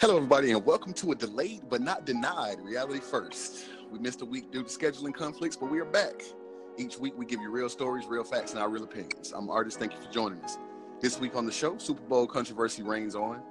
[0.00, 3.66] Hello, everybody, and welcome to a delayed but not denied Reality First.
[3.90, 6.22] We missed a week due to scheduling conflicts, but we are back.
[6.76, 9.32] Each week, we give you real stories, real facts, and our real opinions.
[9.34, 9.80] I'm Artist.
[9.80, 10.56] Thank you for joining us.
[11.00, 13.42] This week on the show, Super Bowl controversy reigns on,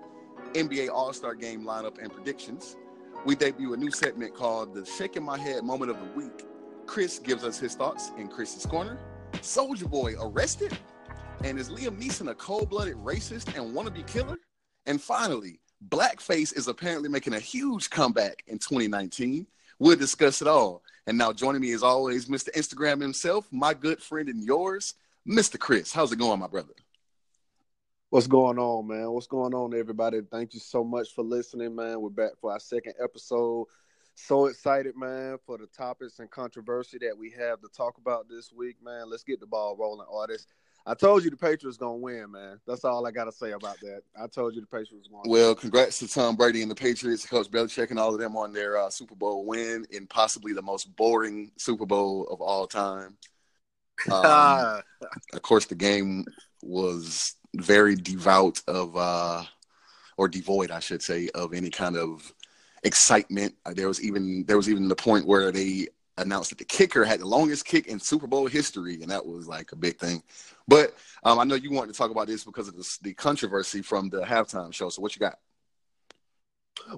[0.54, 2.78] NBA All Star Game lineup and predictions.
[3.26, 6.46] We debut a new segment called the Shaking My Head Moment of the Week.
[6.86, 8.98] Chris gives us his thoughts in Chris's Corner.
[9.34, 10.78] Soulja Boy arrested?
[11.44, 14.38] And is Liam Neeson a cold blooded racist and wannabe killer?
[14.86, 19.48] And finally, blackface is apparently making a huge comeback in 2019.
[19.80, 20.84] We'll discuss it all.
[21.06, 22.50] And now joining me as always, Mr.
[22.54, 24.96] Instagram himself, my good friend and yours,
[25.28, 25.60] Mr.
[25.60, 25.94] Chris.
[25.94, 26.74] How's it going, my brother?
[28.10, 29.12] What's going on, man?
[29.12, 30.22] What's going on, everybody?
[30.32, 32.02] Thank you so much for listening, man.
[32.02, 33.68] We're back for our second episode.
[34.16, 38.52] So excited, man, for the topics and controversy that we have to talk about this
[38.52, 39.10] week, man.
[39.10, 40.48] Let's get the ball rolling, artists.
[40.88, 42.62] I told you the Patriots gonna win, man.
[42.66, 44.04] That's all I gotta say about that.
[44.20, 45.30] I told you the Patriots going.
[45.30, 48.54] Well, congrats to Tom Brady and the Patriots, Coach Belichick, and all of them on
[48.54, 53.18] their uh, Super Bowl win in possibly the most boring Super Bowl of all time.
[54.10, 54.82] Um,
[55.34, 56.24] of course, the game
[56.64, 59.44] was very devout of, uh,
[60.16, 62.34] or devoid, I should say, of any kind of
[62.84, 63.56] excitement.
[63.74, 67.20] There was even there was even the point where they announced that the kicker had
[67.20, 70.24] the longest kick in Super Bowl history, and that was like a big thing.
[70.68, 73.82] But um, I know you wanted to talk about this because of the, the controversy
[73.82, 74.90] from the halftime show.
[74.90, 75.38] So what you got?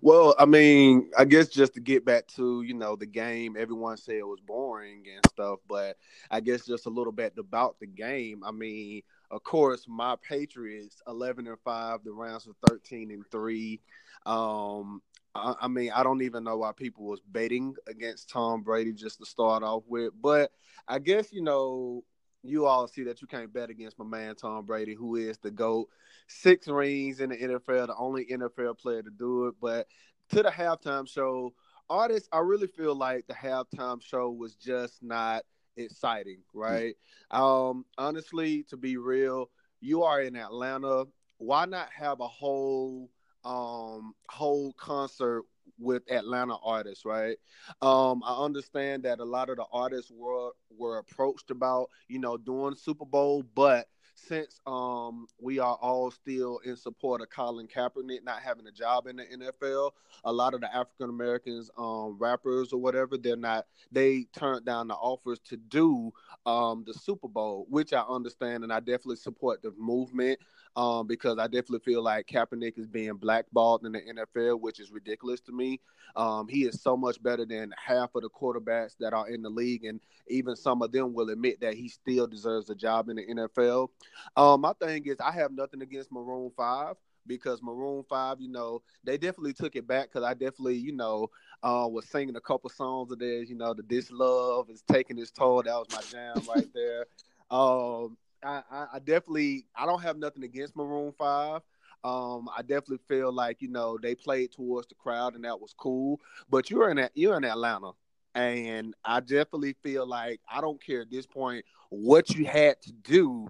[0.01, 3.97] Well, I mean, I guess just to get back to you know the game, everyone
[3.97, 5.97] said it was boring and stuff, but
[6.29, 8.43] I guess just a little bit about the game.
[8.45, 13.81] I mean, of course, my Patriots eleven and five, the Rams were thirteen and three.
[14.25, 15.01] Um,
[15.39, 19.19] I, I mean, I don't even know why people was betting against Tom Brady just
[19.19, 20.51] to start off with, but
[20.87, 22.03] I guess you know
[22.43, 25.51] you all see that you can't bet against my man Tom Brady, who is the
[25.51, 25.89] GOAT.
[26.27, 29.55] Six rings in the NFL, the only NFL player to do it.
[29.61, 29.87] But
[30.29, 31.53] to the halftime show,
[31.89, 35.43] artists, I really feel like the halftime show was just not
[35.75, 36.95] exciting, right?
[37.31, 39.49] Um, honestly, to be real,
[39.81, 41.05] you are in Atlanta.
[41.37, 43.09] Why not have a whole
[43.49, 45.43] um whole concert
[45.79, 47.37] with Atlanta artists, right?
[47.81, 52.37] Um, I understand that a lot of the artists were were approached about, you know,
[52.37, 53.87] doing Super Bowl, but
[54.27, 59.07] since um we are all still in support of Colin Kaepernick not having a job
[59.07, 59.91] in the NFL,
[60.23, 64.87] a lot of the African Americans um rappers or whatever, they're not they turned down
[64.87, 66.11] the offers to do
[66.45, 70.39] um the Super Bowl, which I understand and I definitely support the movement
[70.75, 74.91] um because I definitely feel like Kaepernick is being blackballed in the NFL, which is
[74.91, 75.79] ridiculous to me.
[76.15, 79.49] Um he is so much better than half of the quarterbacks that are in the
[79.49, 83.15] league and even some of them will admit that he still deserves a job in
[83.17, 83.89] the NFL.
[84.35, 86.95] Um, my thing is, I have nothing against Maroon Five
[87.27, 91.29] because Maroon Five, you know, they definitely took it back because I definitely, you know,
[91.63, 93.49] uh, was singing a couple songs of theirs.
[93.49, 95.63] You know, the "This Love" is taking its toll.
[95.63, 97.05] That was my jam right there.
[97.51, 101.61] Um, I, I, I definitely, I don't have nothing against Maroon Five.
[102.03, 105.73] Um, I definitely feel like you know they played towards the crowd and that was
[105.77, 106.19] cool.
[106.49, 107.91] But you're in you're in Atlanta,
[108.35, 112.91] and I definitely feel like I don't care at this point what you had to
[112.91, 113.49] do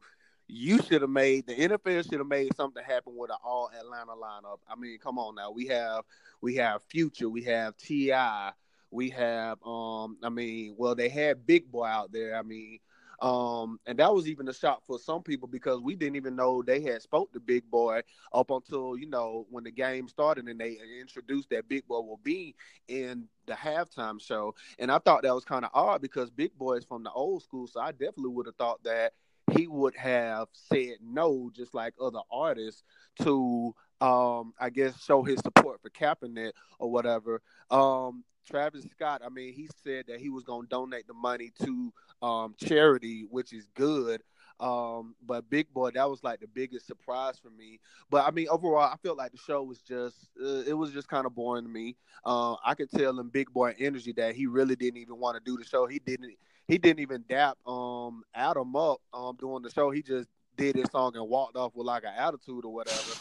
[0.49, 4.13] you should have made the NFL should have made something happen with an all Atlanta
[4.13, 4.57] lineup.
[4.67, 5.51] I mean, come on now.
[5.51, 6.03] We have
[6.41, 8.51] we have Future, we have T.I.,
[8.89, 12.35] we have um I mean, well they had Big Boi out there.
[12.35, 12.79] I mean,
[13.21, 16.63] um, and that was even a shock for some people because we didn't even know
[16.63, 18.01] they had spoke to Big Boi
[18.33, 22.21] up until you know when the game started and they introduced that Big Boi will
[22.23, 22.55] be
[22.87, 24.55] in the halftime show.
[24.79, 27.43] And I thought that was kind of odd because Big Boi is from the old
[27.43, 29.13] school, so I definitely would have thought that
[29.51, 32.83] he would have said no, just like other artists,
[33.21, 37.41] to um, I guess show his support for Kaepernick or whatever.
[37.69, 41.51] Um, Travis Scott, I mean, he said that he was going to donate the money
[41.63, 44.21] to um, charity, which is good.
[44.59, 47.79] Um, but Big Boi, that was like the biggest surprise for me.
[48.09, 51.07] But I mean, overall, I felt like the show was just, uh, it was just
[51.07, 51.95] kind of boring to me.
[52.25, 55.43] Uh, I could tell in Big Boi energy that he really didn't even want to
[55.49, 55.87] do the show.
[55.87, 56.33] He didn't,
[56.69, 59.89] he didn't even dap um Adam up um doing the show.
[59.89, 63.15] He just did his song and walked off with like an attitude or whatever.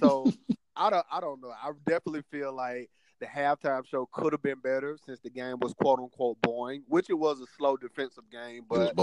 [0.00, 0.32] so
[0.76, 1.50] I don't I don't know.
[1.50, 2.90] I definitely feel like
[3.20, 7.10] the halftime show could have been better since the game was quote unquote boring, which
[7.10, 8.62] it was a slow defensive game.
[8.68, 8.96] But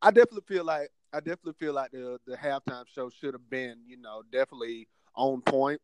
[0.00, 3.76] I definitely feel like I definitely feel like the the halftime show should have been,
[3.86, 5.80] you know, definitely on point,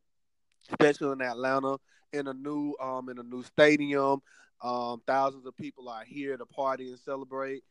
[0.70, 1.76] especially in Atlanta
[2.12, 4.20] in a new um in a new stadium.
[4.62, 7.62] Um, thousands of people are here to party and celebrate.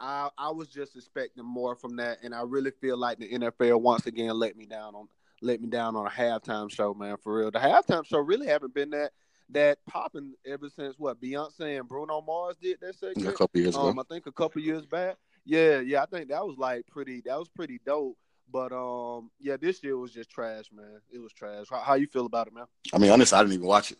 [0.00, 3.80] I, I was just expecting more from that, and I really feel like the NFL
[3.80, 5.08] once again let me down on
[5.40, 7.16] let me down on a halftime show, man.
[7.22, 9.12] For real, the halftime show really haven't been that
[9.50, 13.28] that popping ever since what Beyonce and Bruno Mars did that segment.
[13.28, 14.00] A couple years um, ago.
[14.00, 15.16] I think a couple years back.
[15.44, 17.22] Yeah, yeah, I think that was like pretty.
[17.24, 18.16] That was pretty dope.
[18.50, 21.00] But um, yeah, this year was just trash, man.
[21.12, 21.66] It was trash.
[21.70, 22.66] How, how you feel about it, man?
[22.92, 23.98] I mean, honestly, I didn't even watch it.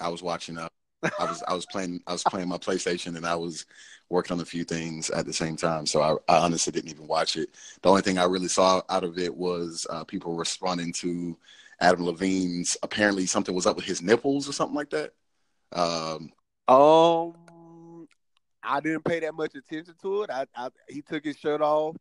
[0.00, 0.58] I was watching.
[0.58, 0.68] Uh,
[1.18, 3.66] I was I was playing I was playing my PlayStation and I was
[4.10, 5.86] working on a few things at the same time.
[5.86, 7.50] So I, I honestly didn't even watch it.
[7.82, 11.36] The only thing I really saw out of it was uh, people responding to
[11.80, 12.76] Adam Levine's.
[12.82, 15.12] Apparently, something was up with his nipples or something like that.
[15.72, 16.32] Um,
[16.68, 18.08] Um,
[18.62, 20.30] I didn't pay that much attention to it.
[20.30, 21.96] I, I he took his shirt off,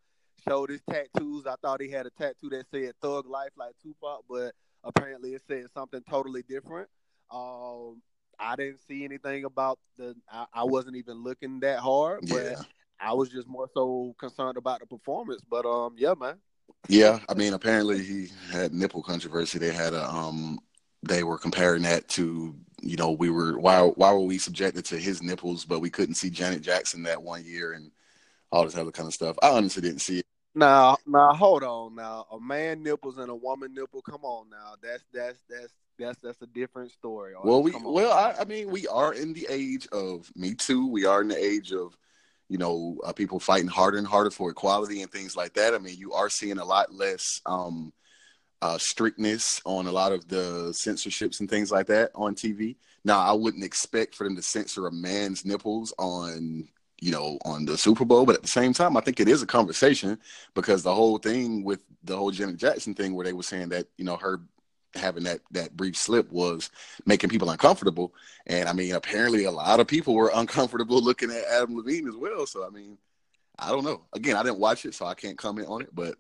[0.48, 1.46] showed his tattoos.
[1.46, 4.54] I thought he had a tattoo that said "Thug Life" like Tupac, but
[4.84, 6.88] apparently it said something totally different.
[7.32, 8.02] Um,
[8.40, 10.16] I didn't see anything about the.
[10.32, 12.62] I, I wasn't even looking that hard, but yeah,
[13.00, 15.42] I was just more so concerned about the performance.
[15.50, 16.36] But um, yeah, man.
[16.88, 17.20] yeah.
[17.30, 19.60] I mean, apparently he had nipple controversy.
[19.60, 20.60] They had a um,
[21.04, 24.98] they were comparing that to you know we were why why were we subjected to
[24.98, 27.92] his nipples, but we couldn't see Janet Jackson that one year and
[28.52, 29.36] all this other kind of stuff.
[29.42, 30.26] I honestly didn't see it.
[30.56, 31.96] Now, now, hold on.
[31.96, 34.04] Now, a man nipples and a woman nipple.
[34.04, 34.76] Come on, now.
[34.82, 37.34] That's that's that's that's that's a different story.
[37.44, 40.88] Well, we well, I, I mean, we are in the age of Me Too.
[40.88, 41.98] We are in the age of,
[42.50, 45.74] you know, uh, people fighting harder and harder for equality and things like that.
[45.74, 47.94] I mean, you are seeing a lot less um,
[48.62, 52.78] uh, strictness on a lot of the censorships and things like that on TV.
[53.04, 56.70] Now, I wouldn't expect for them to censor a man's nipples on,
[57.02, 59.42] you know, on the Super Bowl, but at the same time, I think it is
[59.42, 60.18] a conversation
[60.54, 63.88] because the whole thing with the whole Janet Jackson thing, where they were saying that,
[63.98, 64.40] you know, her
[64.96, 66.70] having that that brief slip was
[67.06, 68.14] making people uncomfortable
[68.48, 72.16] and i mean apparently a lot of people were uncomfortable looking at adam levine as
[72.16, 72.98] well so i mean
[73.60, 76.16] i don't know again i didn't watch it so i can't comment on it but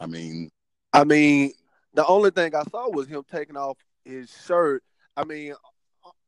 [0.00, 0.50] i mean
[0.92, 1.52] I mean,
[1.94, 4.82] the only thing I saw was him taking off his shirt.
[5.16, 5.54] I mean,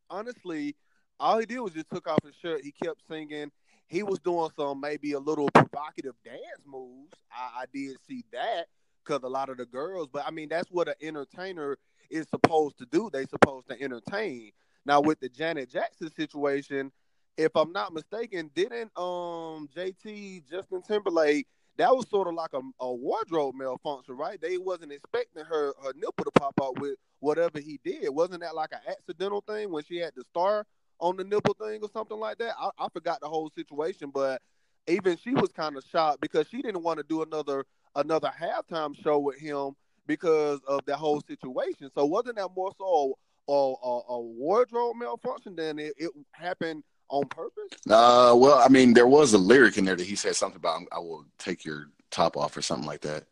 [0.08, 0.76] honestly,
[1.18, 2.62] all he did was just took off his shirt.
[2.62, 3.50] He kept singing.
[3.86, 7.14] He was doing some maybe a little provocative dance moves.
[7.32, 8.66] I, I did see that
[9.10, 11.76] because a lot of the girls, but I mean, that's what an entertainer
[12.10, 13.10] is supposed to do.
[13.12, 14.52] They supposed to entertain.
[14.86, 16.92] Now with the Janet Jackson situation,
[17.36, 21.46] if I'm not mistaken, didn't um JT Justin Timberlake
[21.76, 24.40] that was sort of like a, a wardrobe malfunction, right?
[24.40, 28.10] They wasn't expecting her her nipple to pop out with whatever he did.
[28.10, 30.66] Wasn't that like an accidental thing when she had the star
[31.00, 32.54] on the nipple thing or something like that?
[32.60, 34.40] I, I forgot the whole situation, but
[34.86, 37.64] even she was kind of shocked because she didn't want to do another
[37.94, 39.72] another halftime show with him
[40.06, 41.90] because of that whole situation.
[41.94, 47.26] So wasn't that more so a, a, a wardrobe malfunction than it, it happened on
[47.28, 47.70] purpose?
[47.88, 50.82] uh well i mean there was a lyric in there that he said something about
[50.92, 53.24] i will take your top off or something like that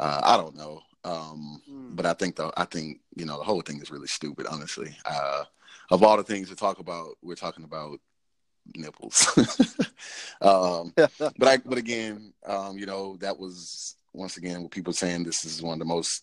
[0.00, 1.94] uh i don't know um Mm.
[1.94, 4.96] but i think the i think you know the whole thing is really stupid honestly
[5.04, 5.44] uh
[5.90, 8.00] of all the things to talk about we're talking about
[8.76, 9.28] nipples
[10.40, 15.24] um but I, but again, um, you know, that was once again what people saying
[15.24, 16.22] this is one of the most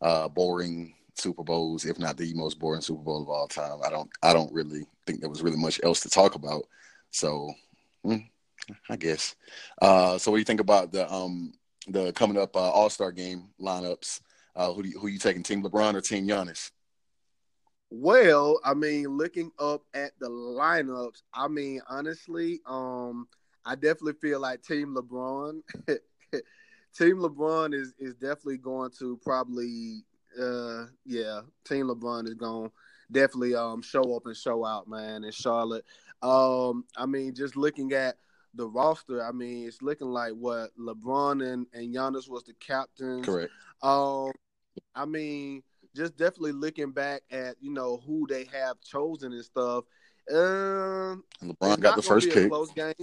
[0.00, 3.78] uh, boring Super Bowls, if not the most boring Super Bowl of all time.
[3.84, 6.64] I don't, I don't really think there was really much else to talk about.
[7.10, 7.52] So,
[8.04, 8.26] mm,
[8.88, 9.34] I guess.
[9.80, 11.52] Uh, so, what do you think about the um
[11.88, 14.20] the coming up uh, All Star Game lineups?
[14.54, 16.70] Uh, who do you, who you taking, Team LeBron or Team Giannis?
[17.94, 23.28] Well, I mean, looking up at the lineups, I mean, honestly, um,
[23.66, 25.60] I definitely feel like Team LeBron,
[26.96, 30.04] Team LeBron is is definitely going to probably,
[30.40, 32.74] uh, yeah, Team LeBron is going to
[33.10, 35.84] definitely um show up and show out, man, in Charlotte.
[36.22, 38.16] Um, I mean, just looking at
[38.54, 43.26] the roster, I mean, it's looking like what LeBron and and Giannis was the captains.
[43.26, 43.52] Correct.
[43.82, 44.32] Um,
[44.94, 45.62] I mean,
[45.94, 49.84] just definitely looking back at you know who they have chosen and stuff.
[50.30, 52.48] Um, LeBron got the first pick.
[52.48, 52.94] close game.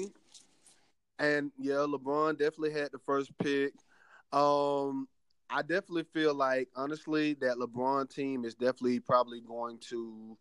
[1.19, 3.73] And yeah, LeBron definitely had the first pick.
[4.31, 5.07] Um,
[5.49, 10.37] I definitely feel like honestly that LeBron team is definitely probably going to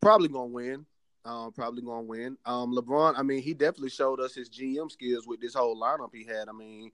[0.00, 0.86] probably going to win.
[1.24, 2.36] Um, probably going to win.
[2.46, 6.10] Um, LeBron, I mean, he definitely showed us his GM skills with this whole lineup
[6.12, 6.48] he had.
[6.48, 6.90] I mean,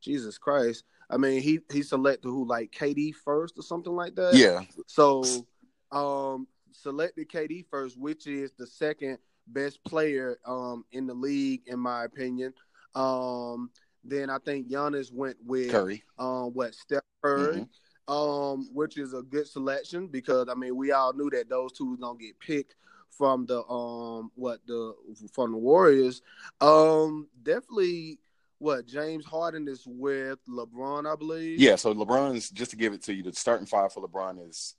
[0.00, 0.84] Jesus Christ.
[1.10, 4.34] I mean, he he selected who like KD first or something like that.
[4.34, 5.46] Yeah, So,
[5.92, 11.78] um, selected KD first, which is the second best player um in the league, in
[11.78, 12.52] my opinion.
[12.94, 13.70] Um,
[14.04, 16.02] then I think Giannis went with Curry.
[16.18, 17.66] um what Steph Curry,
[18.08, 21.90] um, which is a good selection because I mean we all knew that those two
[21.90, 22.74] was gonna get picked
[23.10, 24.94] from the um what the
[25.32, 26.22] from the Warriors.
[26.60, 28.18] Um, definitely
[28.58, 31.58] what James Harden is with LeBron, I believe.
[31.60, 34.74] Yeah, so LeBron's just to give it to you, the starting five for LeBron is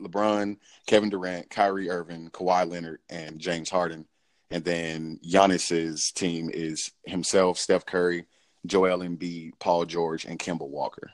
[0.00, 4.06] LeBron, Kevin Durant, Kyrie Irving, Kawhi Leonard, and James Harden.
[4.50, 8.26] And then Giannis's team is himself, Steph Curry,
[8.66, 11.10] Joel Embiid, Paul George, and Kemba Walker.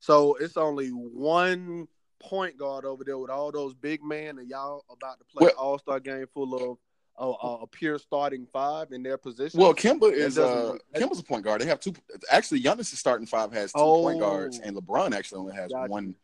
[0.00, 1.88] So it's only one
[2.22, 5.54] point guard over there with all those big men, and y'all about to play Well-
[5.56, 6.78] All Star game full of
[7.18, 9.60] uh, a pure starting five in their position.
[9.60, 10.76] Well, Kemba is uh.
[10.94, 11.60] Kemba's a point guard.
[11.60, 11.92] They have two.
[12.30, 14.02] Actually, Giannis' starting five has two Oh.
[14.02, 15.90] point guards, and LeBron actually only has Gotcha.
[15.90, 16.14] one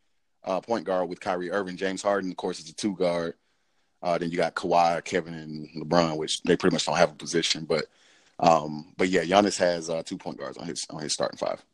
[0.45, 1.77] uh, point guard with Kyrie Irving.
[1.77, 3.35] James Harden, of course, is a two guard.
[4.03, 7.15] Uh, then you got Kawhi, Kevin, and LeBron, which they pretty much don't have a
[7.15, 7.65] position.
[7.65, 7.87] But
[8.39, 11.65] um, but yeah, Giannis has uh, two point guards on his on his starting five.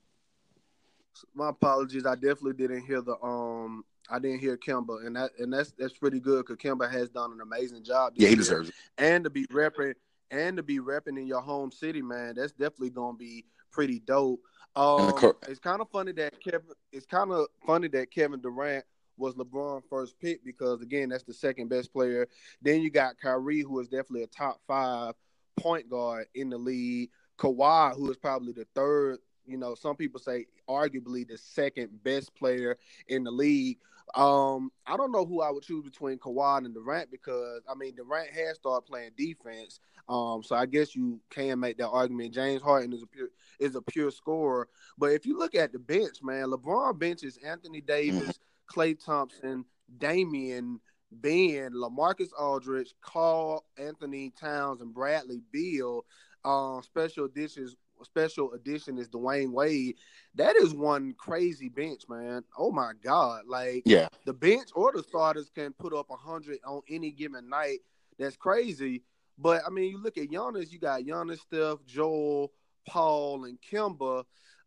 [1.34, 2.06] my apologies.
[2.06, 3.84] I definitely didn't hear the um.
[4.10, 7.32] I didn't hear Kemba, and that and that's that's pretty good because Kemba has done
[7.32, 8.12] an amazing job.
[8.16, 8.36] Yeah, he year.
[8.36, 8.74] deserves it.
[8.98, 9.94] and to be repping
[10.30, 14.40] and to be repping in your home city, man, that's definitely gonna be pretty dope.
[14.74, 15.12] Um,
[15.48, 16.74] it's kind of funny that Kevin.
[16.92, 18.84] It's kind of funny that Kevin Durant
[19.18, 22.26] was LeBron first pick because again, that's the second best player.
[22.62, 25.14] Then you got Kyrie, who is definitely a top five
[25.58, 27.10] point guard in the league.
[27.38, 29.18] Kawhi, who is probably the third.
[29.46, 32.76] You know, some people say arguably the second best player
[33.08, 33.78] in the league.
[34.14, 37.94] Um, I don't know who I would choose between Kawhi and Durant because I mean
[37.94, 39.80] Durant has started playing defense.
[40.08, 42.34] Um, so I guess you can make that argument.
[42.34, 44.68] James Harden is a pure is a pure scorer,
[44.98, 48.38] but if you look at the bench, man, LeBron benches Anthony Davis,
[48.70, 49.64] Klay Thompson,
[49.98, 50.80] Damian,
[51.10, 56.04] Ben, LaMarcus Aldridge, Carl Anthony Towns, and Bradley Beal.
[56.44, 59.96] Um, special additions special edition is Dwyane Wade.
[60.34, 62.44] That is one crazy bench, man.
[62.56, 63.42] Oh my God.
[63.46, 67.78] Like Yeah, the bench or the starters can put up hundred on any given night.
[68.18, 69.02] That's crazy.
[69.38, 70.70] But I mean, you look at Giannis.
[70.70, 72.52] You got Giannis, Steph, Joel,
[72.86, 74.24] Paul, and Kemba.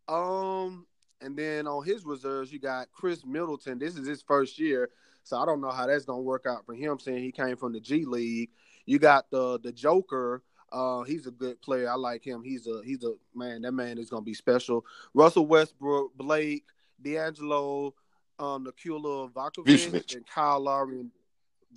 [0.08, 0.86] Um,
[1.20, 3.78] and then on his reserves, you got Khris Middleton.
[3.78, 4.90] This is his first year,
[5.22, 6.98] so I don't know how that's gonna work out for him.
[6.98, 8.50] Saying he came from the G League.
[8.84, 10.42] You got the the Joker.
[10.76, 11.88] Uh, he's a good player.
[11.88, 12.42] I like him.
[12.44, 13.62] He's a he's a man.
[13.62, 14.84] That man is gonna be special.
[15.14, 16.64] Russell Westbrook, Blake,
[17.00, 17.94] D'Angelo,
[18.38, 21.10] um, Nikola Vucevic, and Kyle Lowry and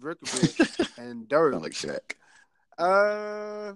[0.02, 1.54] Vucevic and Dirk.
[1.54, 2.16] sound like Shaq.
[2.78, 3.74] Uh,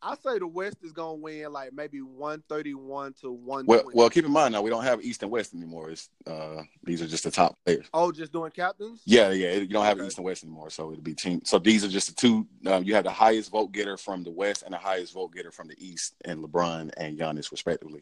[0.00, 3.66] I say the West is gonna win like maybe one thirty one to one.
[3.66, 5.90] Well, well, keep in mind now we don't have East and West anymore.
[5.90, 7.86] It's uh, these are just the top players.
[7.92, 9.02] oh, just doing captains.
[9.04, 9.54] Yeah, yeah.
[9.54, 10.06] You don't have Okay.
[10.06, 11.40] East and West anymore, so it'll be team.
[11.44, 12.46] So these are just the two.
[12.66, 15.50] Um, you have the highest vote getter from the West and the highest vote getter
[15.50, 18.00] from the East, and LeBron and Giannis respectively,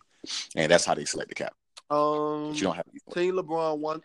[0.55, 1.55] and that's how they select the cap.
[1.89, 3.17] Um, But you don't have East and West.
[3.17, 4.01] Team LeBron one.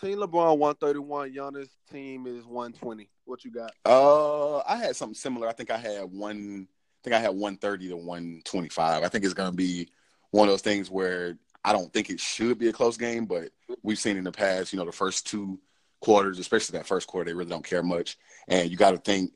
[0.00, 1.32] Team LeBron one thirty one.
[1.32, 3.08] Giannis team is one twenty.
[3.24, 3.72] What you got?
[3.86, 5.48] Uh, I had something similar.
[5.48, 6.66] I think I had one.
[6.68, 9.02] I think I had one thirty to one twenty five.
[9.02, 9.88] I think it's gonna be
[10.30, 13.50] one of those things where I don't think it should be a close game, but
[13.82, 15.60] we've seen in the past, you know, the first two
[16.00, 18.18] quarters, especially that first quarter, they really don't care much.
[18.48, 19.32] And you got to think,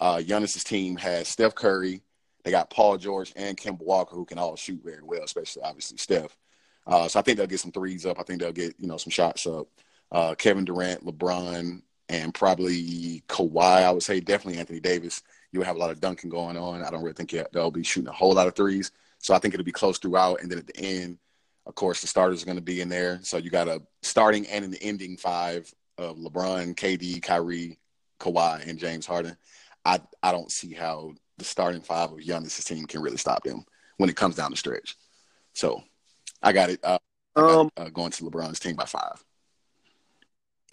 [0.00, 2.02] uh, Giannis's team has Steph Curry,
[2.44, 5.96] they got Paul George and Kemba Walker, who can all shoot very well, especially obviously
[5.96, 6.36] Steph.
[6.86, 8.20] Uh, so I think they'll get some threes up.
[8.20, 9.66] I think they'll get you know some shots up.
[10.12, 11.80] Uh, Kevin Durant, LeBron,
[12.10, 13.82] and probably Kawhi.
[13.82, 15.22] I would say definitely Anthony Davis.
[15.54, 16.82] You'll have a lot of dunking going on.
[16.82, 18.90] I don't really think they'll be shooting a whole lot of threes.
[19.18, 20.40] So I think it'll be close throughout.
[20.42, 21.18] And then at the end,
[21.64, 23.20] of course, the starters are going to be in there.
[23.22, 27.78] So you got a starting and an ending five of LeBron, KD, Kyrie,
[28.18, 29.36] Kawhi, and James Harden.
[29.84, 33.64] I I don't see how the starting five of Giannis' team can really stop them
[33.96, 34.96] when it comes down the stretch.
[35.52, 35.82] So
[36.42, 36.80] I got it.
[36.82, 36.98] Uh,
[37.36, 39.24] I got Um, uh, going to LeBron's team by five.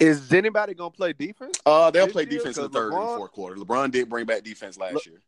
[0.02, 1.60] Is anybody gonna play defense?
[1.66, 3.56] Uh, they'll play year, defense in the third and fourth quarter.
[3.56, 5.22] LeBron did bring back defense last Le- year.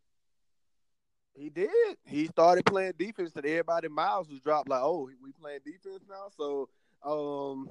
[1.35, 1.97] He did.
[2.05, 6.27] He started playing defense that everybody miles was dropped like, oh, we playing defense now.
[6.37, 6.69] So,
[7.03, 7.69] um,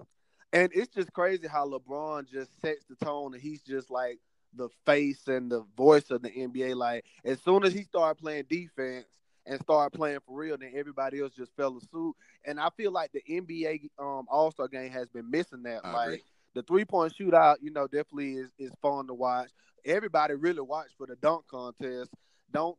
[0.53, 4.19] and it's just crazy how LeBron just sets the tone and he's just like
[4.55, 6.75] the face and the voice of the NBA.
[6.77, 9.07] Like as soon as he started playing defense
[9.47, 12.15] and started playing for real, then everybody else just fell asleep.
[12.45, 15.81] And I feel like the NBA um, All Star game has been missing that.
[15.85, 16.23] I like agree.
[16.55, 19.51] The three point shootout, you know, definitely is is fun to watch.
[19.85, 22.11] Everybody really watched for the dunk contest.
[22.53, 22.77] Don't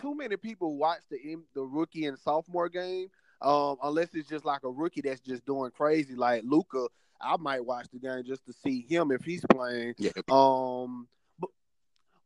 [0.00, 3.08] too many people watch the the rookie and sophomore game,
[3.40, 6.86] um, unless it's just like a rookie that's just doing crazy, like Luka.
[7.20, 9.94] I might watch the game just to see him if he's playing.
[9.98, 11.50] Yeah, Um, but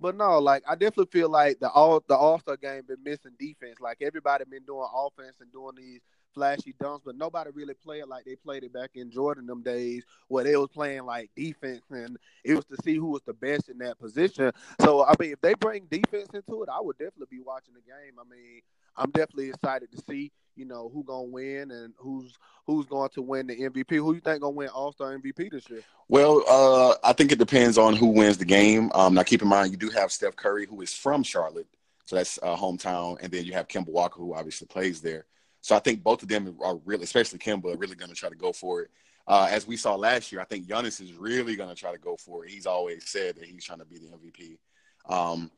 [0.00, 3.32] but no, like I definitely feel like the all the All Star game been missing
[3.38, 3.76] defense.
[3.80, 6.00] Like everybody been doing offense and doing these
[6.34, 10.04] flashy dunks, but nobody really played like they played it back in Jordan them days
[10.28, 13.68] where they was playing like defense and it was to see who was the best
[13.68, 14.52] in that position.
[14.80, 17.80] So I mean, if they bring defense into it, I would definitely be watching the
[17.80, 18.14] game.
[18.18, 18.60] I mean,
[18.96, 22.34] I'm definitely excited to see you know who gonna win and who's
[22.66, 23.96] who's going to win the MVP.
[23.96, 25.82] Who you think gonna win All Star MVP this year?
[26.08, 28.90] Well, uh, I think it depends on who wins the game.
[28.94, 31.68] Um, now, keep in mind you do have Steph Curry, who is from Charlotte,
[32.04, 35.26] so that's uh, hometown, and then you have Kemba Walker, who obviously plays there.
[35.60, 38.36] So I think both of them are really, especially Kemba, really going to try to
[38.36, 38.90] go for it.
[39.26, 41.98] Uh, as we saw last year, I think Giannis is really going to try to
[41.98, 42.50] go for it.
[42.50, 44.58] He's always said that he's trying to be the MVP.
[45.12, 45.50] Um,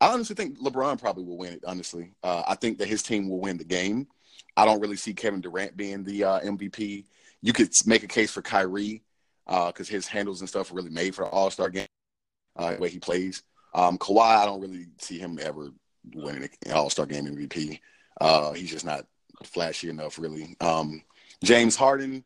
[0.00, 1.64] I honestly think LeBron probably will win it.
[1.64, 4.08] Honestly, uh, I think that his team will win the game.
[4.56, 7.04] I don't really see Kevin Durant being the uh, MVP.
[7.40, 9.02] You could make a case for Kyrie
[9.46, 11.86] because uh, his handles and stuff are really made for the All Star game,
[12.56, 13.44] uh, the way he plays.
[13.74, 15.70] Um, Kawhi, I don't really see him ever
[16.14, 17.78] winning an All Star game MVP.
[18.20, 19.06] Uh, he's just not
[19.46, 20.56] flashy enough, really.
[20.60, 21.02] Um,
[21.42, 22.24] James Harden,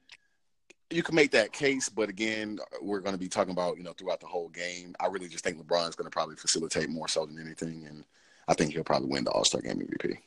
[0.91, 3.93] you can make that case, but again, we're going to be talking about you know
[3.93, 4.95] throughout the whole game.
[5.01, 8.05] I really just think LeBron's going to probably facilitate more so than anything, and
[8.49, 10.19] I think he'll probably win the All Star game MVP.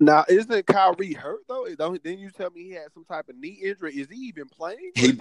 [0.00, 1.66] Now, isn't Kyrie hurt though?
[1.76, 3.94] Don't then you tell me he had some type of knee injury?
[3.94, 4.92] Is he even playing?
[4.94, 5.18] He, he,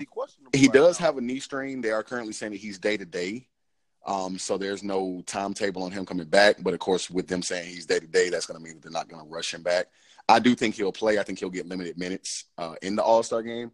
[0.54, 1.06] he right does now?
[1.06, 1.82] have a knee strain.
[1.82, 3.48] They are currently saying that he's day to day.
[4.06, 6.58] Um, so there's no timetable on him coming back.
[6.62, 8.84] But of course, with them saying he's day to day, that's going to mean that
[8.84, 9.88] they're not going to rush him back.
[10.30, 11.20] I do think he'll play.
[11.20, 13.72] I think he'll get limited minutes uh, in the All Star game,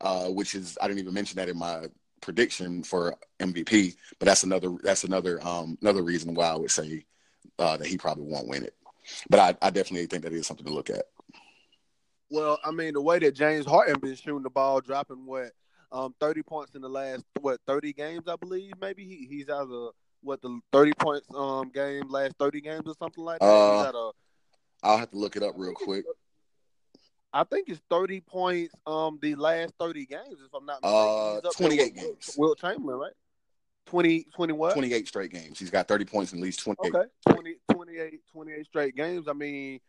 [0.00, 1.86] uh, which is I didn't even mention that in my
[2.20, 3.96] prediction for MVP.
[4.18, 7.04] But that's another that's another um, another reason why I would say
[7.58, 8.74] uh, that he probably won't win it
[9.28, 11.04] but I, I definitely think that is something to look at.
[12.30, 15.50] Well, I mean, the way that James Harden been shooting the ball, dropping what
[15.90, 18.72] um, thirty points in the last what thirty games, I believe.
[18.80, 19.92] Maybe he, he's out of
[20.22, 23.46] what the thirty points um game last thirty games or something like that.
[23.46, 24.12] Uh,
[24.82, 26.04] I'll have to look it up real quick.
[27.32, 31.40] I think it's thirty points um the last thirty games, if I'm not mistaken.
[31.44, 32.34] Uh, twenty eight games.
[32.36, 33.12] Wilt Chamberlain, right?
[33.86, 34.72] 20, 20 what?
[34.74, 35.58] 28 straight games.
[35.58, 36.94] He's got 30 points in at least 28.
[36.94, 37.08] Okay.
[37.30, 39.26] 20, 28, 28 straight games.
[39.26, 39.80] I mean,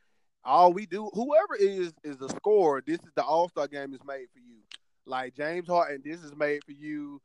[0.43, 3.99] all we do, whoever is is the scorer, this is the All Star game is
[4.05, 4.57] made for you.
[5.05, 7.21] Like James Harden, this is made for you.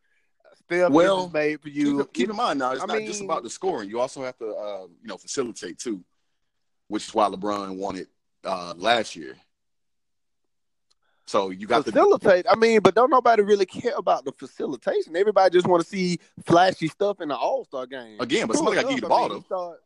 [0.65, 1.99] Steph, well, is made for you.
[1.99, 3.89] Keep, keep in mind now, it's I not mean, just about the scoring.
[3.89, 6.05] You also have to, uh, you know, facilitate too,
[6.89, 8.09] which is why LeBron won it
[8.45, 9.37] uh, last year.
[11.27, 12.45] So you got facilitate.
[12.45, 12.53] To...
[12.53, 15.17] I mean, but don't nobody really care about the facilitation.
[15.17, 18.21] Everybody just want to see flashy stuff in the All Star game.
[18.21, 19.41] Again, but somebody got to give you the ball though.
[19.41, 19.81] Start...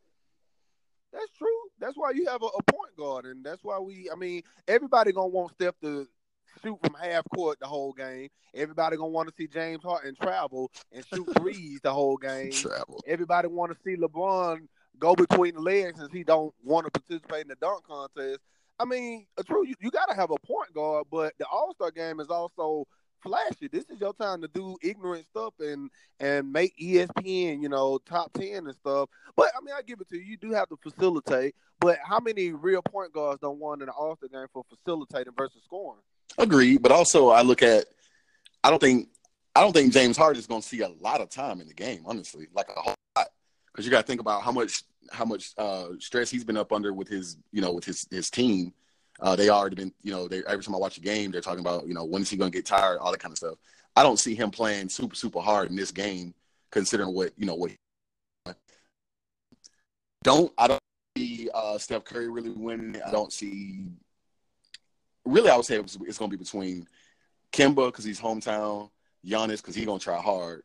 [1.12, 1.48] That's true.
[1.78, 4.08] That's why you have a, a, point guard, and that's why we.
[4.12, 6.06] I mean, everybody gonna want Steph to
[6.62, 8.28] shoot from half court the whole game.
[8.54, 12.52] Everybody gonna want to see James Harden travel and shoot threes the whole game.
[12.52, 13.02] Travel.
[13.06, 14.68] Everybody want to see LeBron
[15.00, 18.40] go between the legs since he don't want to participate in the dunk contest.
[18.78, 21.90] I mean, true, you, you got to have a point guard, but the All Star
[21.90, 22.86] game is also
[23.22, 23.68] flashy.
[23.68, 28.32] This is your time to do ignorant stuff and and make ESPN, you know, top
[28.32, 29.08] ten and stuff.
[29.36, 30.22] But I mean, I give it to you.
[30.22, 31.54] You do have to facilitate.
[31.80, 35.32] But how many real point guards don't want in the All Star game for facilitating
[35.36, 36.00] versus scoring?
[36.38, 37.86] Agreed, but also I look at.
[38.62, 39.08] I don't think
[39.54, 41.74] I don't think James Harden is going to see a lot of time in the
[41.74, 42.02] game.
[42.06, 43.28] Honestly, like a whole lot,
[43.66, 46.72] because you got to think about how much how much uh, stress he's been up
[46.72, 48.72] under with his, you know, with his his team.
[49.20, 51.60] Uh, they already been, you know, they every time I watch a game, they're talking
[51.60, 53.58] about, you know, when is he going to get tired, all that kind of stuff.
[53.96, 56.34] I don't see him playing super super hard in this game,
[56.70, 57.72] considering what you know what.
[60.22, 60.80] Don't I don't
[61.16, 63.00] see uh, Steph Curry really winning.
[63.02, 63.86] I don't see.
[65.24, 66.86] Really, I would say it's, it's going to be between
[67.52, 68.90] Kemba because he's hometown,
[69.26, 70.62] Giannis because he's going to try hard,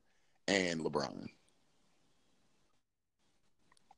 [0.47, 1.27] and LeBron.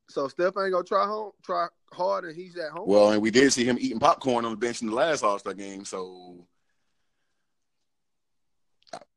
[0.09, 2.87] So Steph ain't gonna try home, try hard, and he's at home.
[2.87, 5.37] Well, and we did see him eating popcorn on the bench in the last All
[5.37, 5.83] Star game.
[5.83, 6.47] So,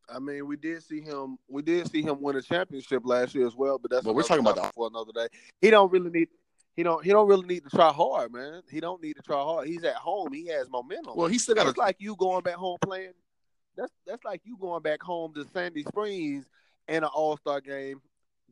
[0.09, 1.39] I mean, we did see him.
[1.49, 3.79] We did see him win a championship last year as well.
[3.79, 4.05] But that's.
[4.05, 5.29] But we're talking about that for another day.
[5.61, 6.29] He don't really need.
[6.75, 7.05] He don't.
[7.05, 8.63] He don't really need to try hard, man.
[8.69, 9.69] He don't need to try hard.
[9.69, 10.33] He's at home.
[10.33, 11.15] He has momentum.
[11.15, 11.69] Well, he still got.
[11.69, 13.13] It's like you going back home playing.
[13.77, 16.47] That's that's like you going back home to Sandy Springs
[16.89, 18.01] in an All Star game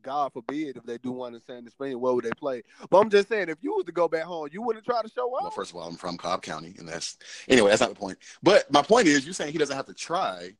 [0.02, 2.62] God forbid if they do one in Sandy Springs, where would they play?
[2.90, 5.08] But I'm just saying, if you was to go back home, you wouldn't try to
[5.08, 5.42] show up.
[5.42, 7.70] Well, first of all, I'm from Cobb County, and that's anyway.
[7.70, 8.18] That's not the point.
[8.42, 10.50] But my point is, you're saying he doesn't have to try.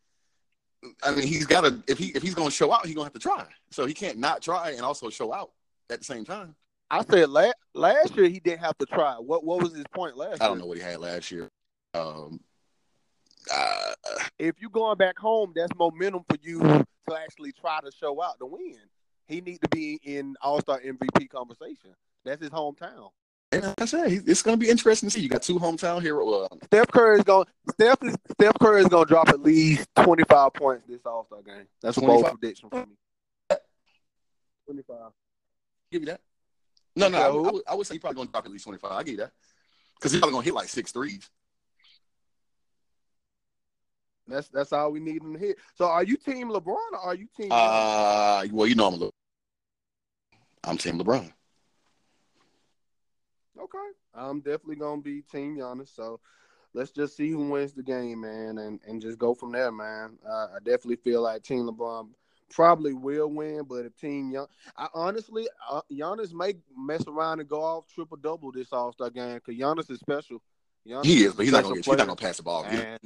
[1.03, 3.09] I mean, he's got to if he if he's going to show out, he's going
[3.09, 3.47] to have to try.
[3.71, 5.51] So he can't not try and also show out
[5.91, 6.55] at the same time.
[6.91, 9.15] I said last last year he didn't have to try.
[9.15, 10.41] What what was his point last?
[10.41, 10.47] Year?
[10.47, 11.49] I don't know what he had last year.
[11.95, 12.41] Um,
[13.53, 13.93] uh,
[14.39, 18.39] if you're going back home, that's momentum for you to actually try to show out
[18.39, 18.79] to win
[19.29, 21.95] he need to be in All Star MVP conversation.
[22.25, 23.11] That's his hometown.
[23.53, 25.21] And like I said, it's going to be interesting to see.
[25.21, 26.49] You got two hometown heroes.
[26.51, 27.47] Uh, Steph Curry is going.
[27.71, 31.25] Steph is, Steph Curry is going to drop at least twenty five points this All
[31.25, 31.67] Star game.
[31.81, 33.57] That's a bold prediction for me.
[34.67, 35.13] Twenty five.
[35.91, 36.21] Give you that.
[36.97, 38.65] No, no, I, I, would, I would say he's probably going to drop at least
[38.65, 38.93] twenty five.
[38.93, 39.33] I give you that.
[39.99, 41.29] Because he's probably gonna hit like six threes.
[44.29, 45.57] That's that's all we need him to hit.
[45.75, 47.49] So are you team LeBron or are you team?
[47.51, 49.11] Uh, well, you know I'm a,
[50.65, 51.33] I'm team LeBron.
[53.59, 55.95] Okay, I'm definitely gonna be team Giannis.
[55.95, 56.21] So
[56.75, 60.19] let's just see who wins the game, man, and and just go from there, man.
[60.29, 62.09] Uh, I definitely feel like team LeBron
[62.51, 67.49] probably will win, but if team Young, I honestly, uh, Giannis may mess around and
[67.49, 70.41] go off triple double this All Star game because Giannis is special.
[70.87, 72.65] Giannis he is, but he's not gonna get, he's not gonna pass the ball.
[72.65, 72.99] And,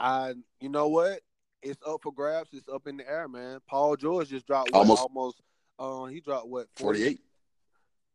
[0.00, 1.20] I, you know what?
[1.62, 2.50] It's up for grabs.
[2.52, 3.58] It's up in the air, man.
[3.68, 5.42] Paul George just dropped what, almost, almost.
[5.78, 6.68] Uh, he dropped what?
[6.76, 7.20] 48.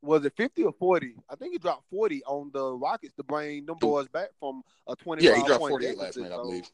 [0.02, 1.15] Was it 50 or 40?
[1.30, 4.96] I think he dropped 40 on the Rockets to bring them boys back from a
[4.96, 5.24] 20.
[5.24, 6.69] Yeah, he dropped 48 last night, I believe.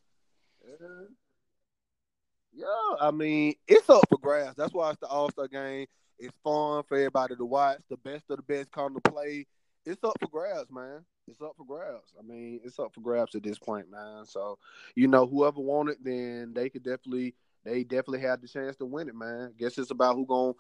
[2.54, 2.66] Yeah,
[3.00, 4.56] I mean, it's up for grabs.
[4.56, 5.86] That's why it's the All Star game.
[6.18, 7.80] It's fun for everybody to watch.
[7.90, 9.46] The best of the best come to play.
[9.90, 12.14] It's up for grabs, man it's up for grabs.
[12.18, 14.26] I mean, it's up for grabs at this point, man.
[14.26, 14.58] So,
[14.96, 18.86] you know, whoever won it, then they could definitely they definitely had the chance to
[18.86, 19.54] win it, man.
[19.58, 20.54] Guess it's about who gonna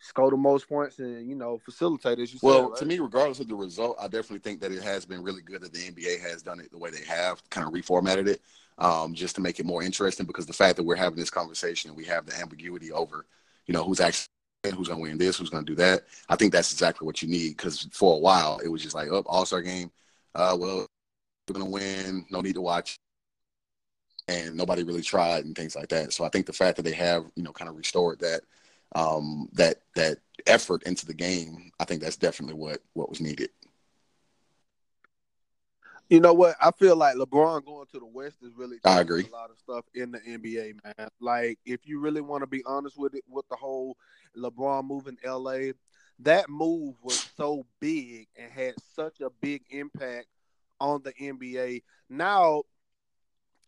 [0.00, 2.78] score the most points and you know facilitate as you well said, right?
[2.78, 5.60] to me regardless of the result i definitely think that it has been really good
[5.60, 8.40] that the nba has done it the way they have kind of reformatted it
[8.78, 11.90] um, just to make it more interesting because the fact that we're having this conversation
[11.90, 13.26] and we have the ambiguity over
[13.66, 14.26] you know who's actually
[14.64, 17.22] who's going to win this who's going to do that i think that's exactly what
[17.22, 19.90] you need because for a while it was just like oh all-star game
[20.34, 20.86] uh, well,
[21.48, 22.24] we're gonna win.
[22.30, 22.98] No need to watch.
[24.28, 26.12] And nobody really tried and things like that.
[26.12, 28.42] So I think the fact that they have, you know, kind of restored that
[28.94, 33.50] um, that that effort into the game, I think that's definitely what what was needed.
[36.10, 36.56] You know what?
[36.60, 39.24] I feel like LeBron going to the West is really I agree.
[39.30, 41.08] a lot of stuff in the NBA, man.
[41.20, 43.96] Like if you really want to be honest with it, with the whole
[44.36, 45.72] LeBron moving LA,
[46.18, 50.26] that move was so big and had such a big impact
[50.80, 51.82] on the NBA.
[52.08, 52.64] Now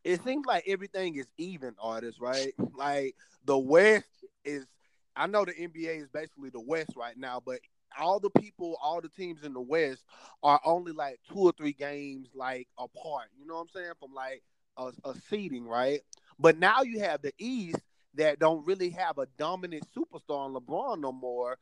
[0.02, 2.52] it seems like everything is even, artists, right?
[2.74, 4.66] Like the West is
[5.14, 7.60] I know the NBA is basically the West right now, but
[7.98, 10.04] all the people, all the teams in the West
[10.42, 13.28] are only like two or three games like apart.
[13.38, 13.92] You know what I'm saying?
[14.00, 14.42] From like
[14.76, 16.00] a, a seeding, right?
[16.38, 17.78] But now you have the East
[18.14, 21.56] that don't really have a dominant superstar on LeBron no more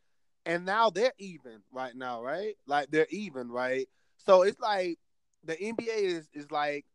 [0.46, 2.54] and now they're even right now, right?
[2.66, 3.88] Like they're even, right?
[4.16, 4.98] So it's like
[5.44, 6.86] the NBA is is like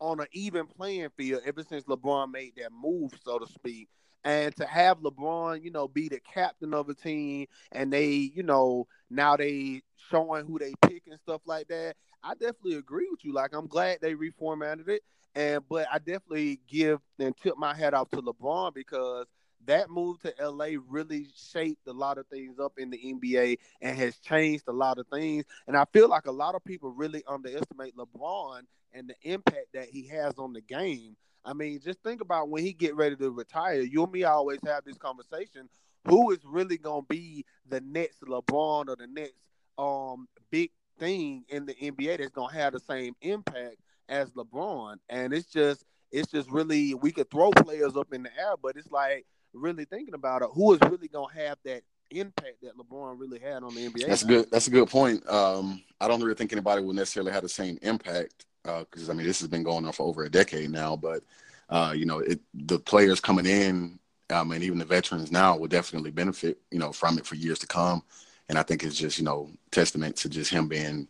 [0.00, 3.88] on an even playing field ever since LeBron made that move, so to speak.
[4.24, 8.42] And to have LeBron, you know, be the captain of a team, and they, you
[8.42, 11.96] know, now they showing who they pick and stuff like that.
[12.22, 13.34] I definitely agree with you.
[13.34, 15.02] Like I'm glad they reformatted it,
[15.34, 19.26] and but I definitely give and tip my hat off to LeBron because
[19.66, 23.96] that move to LA really shaped a lot of things up in the NBA and
[23.96, 25.44] has changed a lot of things.
[25.66, 29.88] And I feel like a lot of people really underestimate LeBron and the impact that
[29.88, 31.16] he has on the game.
[31.44, 33.80] I mean, just think about when he get ready to retire.
[33.80, 35.68] You and me always have this conversation.
[36.08, 39.34] Who is really gonna be the next LeBron or the next
[39.78, 43.76] um big thing in the NBA that's gonna have the same impact
[44.08, 44.96] as LeBron?
[45.08, 48.76] And it's just it's just really we could throw players up in the air, but
[48.76, 53.18] it's like really thinking about it, who is really gonna have that impact that LeBron
[53.18, 54.06] really had on the NBA?
[54.06, 54.50] That's a good.
[54.50, 55.28] That's a good point.
[55.28, 59.14] Um, I don't really think anybody will necessarily have the same impact because uh, I
[59.14, 60.96] mean this has been going on for over a decade now.
[60.96, 61.22] But
[61.68, 63.98] uh, you know, it, the players coming in
[64.30, 67.58] um, and even the veterans now will definitely benefit you know from it for years
[67.60, 68.02] to come.
[68.48, 71.08] And I think it's just you know testament to just him being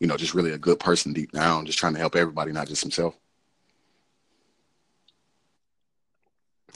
[0.00, 2.68] you know just really a good person deep down, just trying to help everybody, not
[2.68, 3.16] just himself.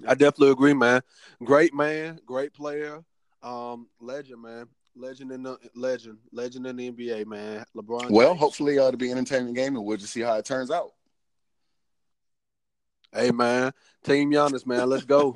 [0.06, 1.02] I definitely agree, man.
[1.44, 3.04] Great man, great player,
[3.42, 4.66] um, legend, man.
[4.94, 7.64] Legend in the legend, legend in the NBA, man.
[7.74, 8.10] LeBron.
[8.10, 8.40] Well, James.
[8.40, 10.92] hopefully uh, it'll be an entertaining game, and we'll just see how it turns out.
[13.14, 13.72] Hey, man,
[14.04, 15.34] Team Giannis, man, let's go.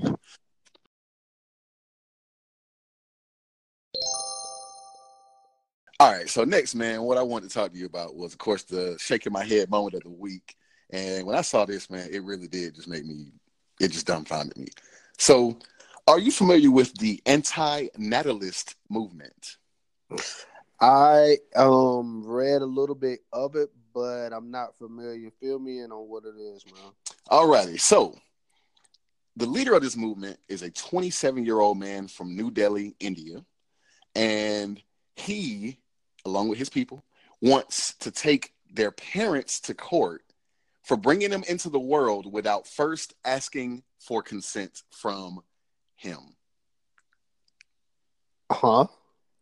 [5.98, 8.38] All right, so next, man, what I wanted to talk to you about was, of
[8.38, 10.54] course, the shaking my head moment of the week.
[10.90, 13.32] And when I saw this, man, it really did just make me
[13.80, 14.68] it just dumbfounded me.
[15.18, 15.58] So,
[16.06, 19.56] are you familiar with the anti-natalist movement?
[20.80, 25.30] I um read a little bit of it, but I'm not familiar.
[25.40, 26.92] Fill me in on what it is, man.
[27.30, 27.80] Alrighty.
[27.80, 28.14] So
[29.36, 33.44] the leader of this movement is a 27 year old man from New Delhi, India.
[34.14, 34.82] And
[35.16, 35.78] he,
[36.24, 37.04] along with his people,
[37.40, 40.22] wants to take their parents to court
[40.82, 45.40] for bringing them into the world without first asking for consent from
[45.96, 46.18] him.
[48.50, 48.86] Huh?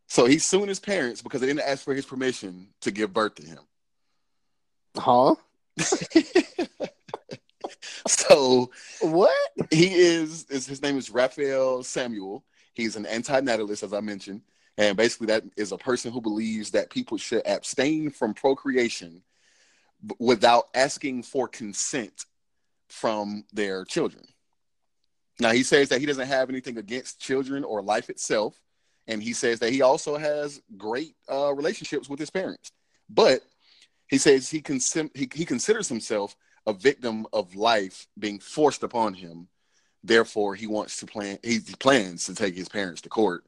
[0.06, 3.34] So he's suing his parents because they didn't ask for his permission to give birth
[3.36, 3.58] to him.
[4.96, 5.34] Huh?
[8.06, 9.32] so what?
[9.70, 12.44] He is, is his name is Raphael Samuel.
[12.74, 14.42] He's an anti-natalist, as I mentioned,
[14.78, 19.22] and basically that is a person who believes that people should abstain from procreation
[20.18, 22.26] without asking for consent
[22.88, 24.24] from their children.
[25.40, 28.58] Now he says that he doesn't have anything against children or life itself,
[29.06, 32.70] and he says that he also has great uh, relationships with his parents.
[33.08, 33.40] But
[34.08, 39.14] he says he, cons- he he considers himself a victim of life being forced upon
[39.14, 39.48] him.
[40.02, 41.38] Therefore, he wants to plan.
[41.42, 43.44] He plans to take his parents to court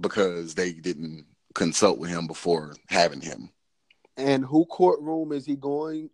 [0.00, 3.50] because they didn't consult with him before having him.
[4.16, 6.10] And who courtroom is he going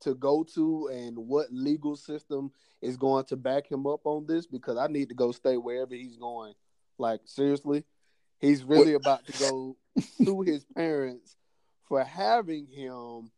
[0.00, 4.46] to go to, and what legal system is going to back him up on this?
[4.46, 6.54] Because I need to go stay wherever he's going.
[6.98, 7.84] Like seriously,
[8.40, 9.76] he's really about to go
[10.16, 11.36] sue his parents
[11.88, 13.30] for having him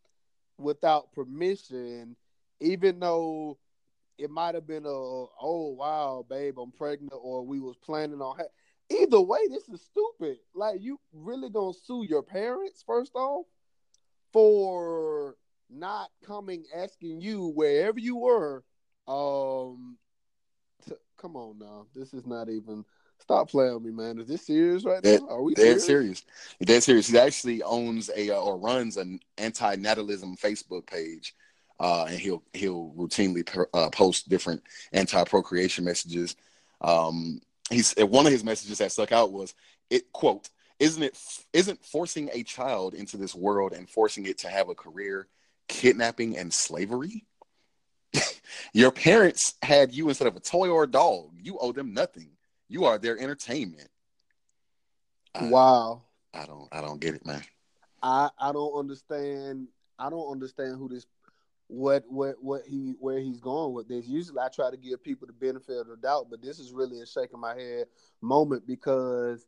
[0.58, 2.16] without permission
[2.60, 3.58] even though
[4.18, 8.36] it might have been a oh wow babe i'm pregnant or we was planning on
[8.36, 13.46] ha- either way this is stupid like you really gonna sue your parents first off
[14.32, 15.34] for
[15.72, 18.62] not coming asking you wherever you were
[19.08, 19.96] um
[20.86, 21.86] to, come on now.
[21.94, 22.84] This is not even
[23.18, 24.18] stop playing with me man.
[24.18, 25.28] Is this serious right that, now?
[25.28, 25.86] Are we dead serious?
[25.86, 26.24] serious.
[26.64, 27.08] Dead serious.
[27.08, 31.34] He actually owns a uh, or runs an anti-natalism facebook page
[31.82, 36.36] uh, and he'll he'll routinely per, uh, post different anti-procreation messages.
[36.80, 39.54] Um, he's one of his messages that stuck out was
[39.90, 41.18] it quote isn't it
[41.52, 45.26] isn't forcing a child into this world and forcing it to have a career
[45.72, 47.24] kidnapping and slavery?
[48.74, 51.30] Your parents had you instead of a toy or a dog.
[51.40, 52.30] You owe them nothing.
[52.68, 53.88] You are their entertainment.
[55.40, 56.02] Wow.
[56.34, 57.42] I, I don't i don't get it man.
[58.02, 61.06] I i don't understand i don't understand who this
[61.68, 64.06] what what what he where he's going with this.
[64.06, 67.00] Usually I try to give people the benefit of the doubt, but this is really
[67.00, 67.86] a shaking my head
[68.20, 69.46] moment because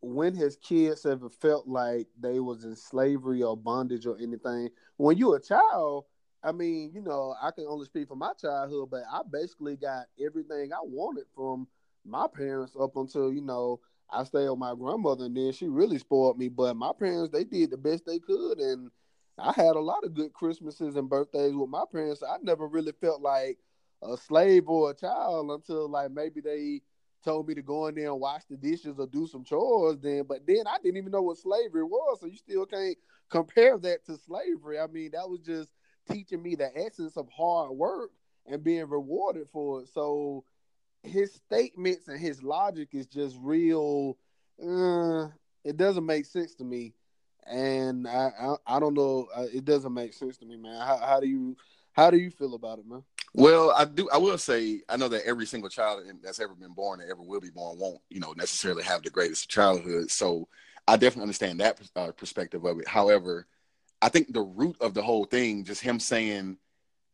[0.00, 5.16] when his kids ever felt like they was in slavery or bondage or anything, when
[5.16, 6.04] you're a child,
[6.42, 10.06] I mean, you know, I can only speak for my childhood, but I basically got
[10.24, 11.68] everything I wanted from
[12.06, 15.98] my parents up until, you know, I stayed with my grandmother and then she really
[15.98, 16.48] spoiled me.
[16.48, 18.90] But my parents, they did the best they could and
[19.38, 22.22] I had a lot of good Christmases and birthdays with my parents.
[22.22, 23.58] I never really felt like
[24.02, 26.80] a slave or a child until like maybe they
[27.24, 30.24] told me to go in there and wash the dishes or do some chores then
[30.28, 32.96] but then I didn't even know what slavery was so you still can't
[33.28, 35.70] compare that to slavery I mean that was just
[36.10, 38.10] teaching me the essence of hard work
[38.46, 40.44] and being rewarded for it so
[41.02, 44.16] his statements and his logic is just real
[44.62, 45.28] uh,
[45.64, 46.94] it doesn't make sense to me
[47.46, 49.28] and I, I, I don't know.
[49.34, 50.80] Uh, it doesn't make sense to me, man.
[50.80, 51.56] How, how do you
[51.92, 53.02] how do you feel about it, man?
[53.32, 54.08] Well, I do.
[54.12, 57.22] I will say I know that every single child that's ever been born and ever
[57.22, 60.10] will be born won't, you know, necessarily have the greatest childhood.
[60.10, 60.48] So
[60.88, 62.88] I definitely understand that uh, perspective of it.
[62.88, 63.46] However,
[64.02, 66.56] I think the root of the whole thing, just him saying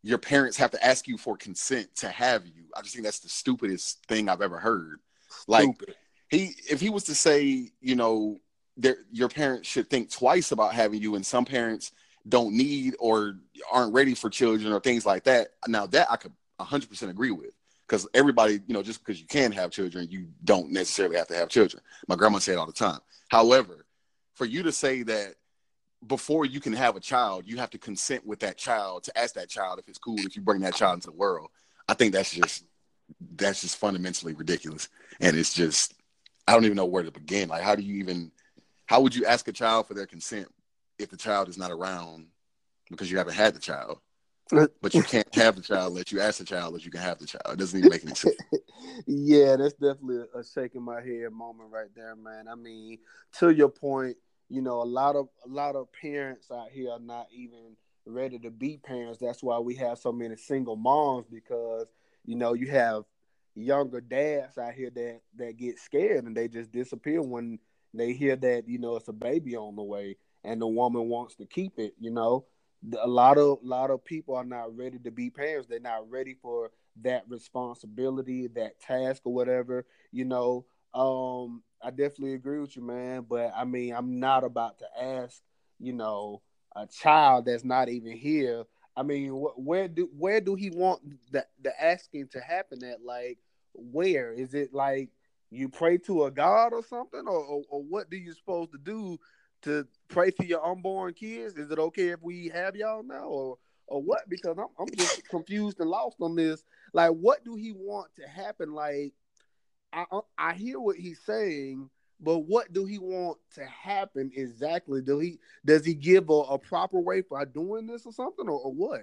[0.02, 2.64] your parents have to ask you for consent to have you.
[2.74, 5.00] I just think that's the stupidest thing I've ever heard.
[5.48, 5.96] Like Stupid.
[6.30, 8.38] he, if he was to say, you know,
[8.76, 11.92] there your parents should think twice about having you, and some parents
[12.28, 13.36] don't need or
[13.70, 15.48] aren't ready for children or things like that.
[15.68, 17.50] Now that I could 100% agree with
[17.86, 21.36] because everybody, you know, just because you can have children, you don't necessarily have to
[21.36, 21.82] have children.
[22.08, 23.00] My grandma said all the time.
[23.28, 23.86] However,
[24.34, 25.34] for you to say that
[26.06, 29.34] before you can have a child, you have to consent with that child to ask
[29.34, 31.50] that child if it's cool if you bring that child into the world.
[31.88, 32.64] I think that's just
[33.36, 34.88] that's just fundamentally ridiculous,
[35.20, 35.94] and it's just
[36.46, 37.48] I don't even know where to begin.
[37.48, 38.30] Like, how do you even
[38.86, 40.48] how would you ask a child for their consent
[40.98, 42.28] if the child is not around
[42.90, 43.98] because you haven't had the child?
[44.52, 47.00] Uh, but you can't have the child unless you ask the child that you can
[47.00, 47.42] have the child.
[47.48, 48.36] It doesn't even make any sense.
[49.06, 52.46] yeah, that's definitely a shaking my head moment right there, man.
[52.48, 52.98] I mean,
[53.40, 54.16] to your point,
[54.48, 58.38] you know, a lot of a lot of parents out here are not even ready
[58.38, 59.18] to be parents.
[59.18, 61.88] That's why we have so many single moms because
[62.24, 63.02] you know you have
[63.56, 67.58] younger dads out here that that get scared and they just disappear when
[67.94, 71.36] they hear that you know it's a baby on the way and the woman wants
[71.36, 72.46] to keep it you know
[73.00, 75.66] a lot of a lot of people are not ready to be parents.
[75.68, 76.70] They're not ready for
[77.02, 80.66] that responsibility that task or whatever you know.
[80.94, 85.42] Um i definitely agree with you man but i mean i'm not about to ask
[85.78, 86.40] you know
[86.74, 88.64] a child that's not even here.
[88.96, 93.02] I mean wh- where do where do he want the the asking to happen at?
[93.02, 93.38] Like
[93.74, 94.32] where?
[94.32, 95.10] Is it like
[95.50, 98.78] you pray to a god or something, or, or, or what do you supposed to
[98.78, 99.18] do
[99.66, 101.56] to pray for your unborn kids?
[101.56, 104.28] Is it okay if we have y'all now, or or what?
[104.28, 106.64] Because I'm I'm just confused and lost on this.
[106.92, 108.72] Like, what do he want to happen?
[108.72, 109.12] Like,
[109.92, 115.02] I uh, I hear what he's saying, but what do he want to happen exactly?
[115.02, 118.60] Do he does he give a, a proper way for doing this or something, or,
[118.60, 119.02] or what?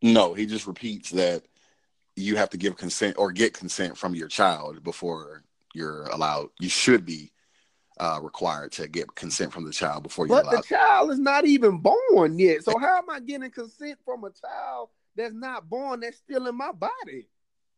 [0.00, 1.42] No, he just repeats that
[2.14, 5.42] you have to give consent or get consent from your child before
[5.74, 6.50] you're allowed.
[6.60, 7.32] You should be
[8.00, 11.44] uh, required to get consent from the child before you're but the child is not
[11.44, 12.64] even born yet.
[12.64, 16.56] So how am I getting consent from a child that's not born that's still in
[16.56, 17.28] my body?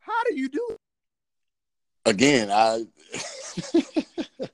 [0.01, 0.67] How do you do?
[0.71, 0.77] It?
[2.07, 2.85] Again, I.
[3.73, 4.51] what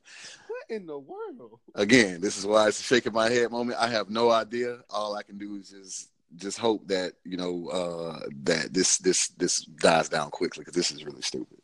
[0.69, 1.61] in the world?
[1.75, 3.79] Again, this is why it's a shaking my head moment.
[3.81, 4.79] I have no idea.
[4.91, 9.29] All I can do is just just hope that you know uh, that this this
[9.29, 11.59] this dies down quickly because this is really stupid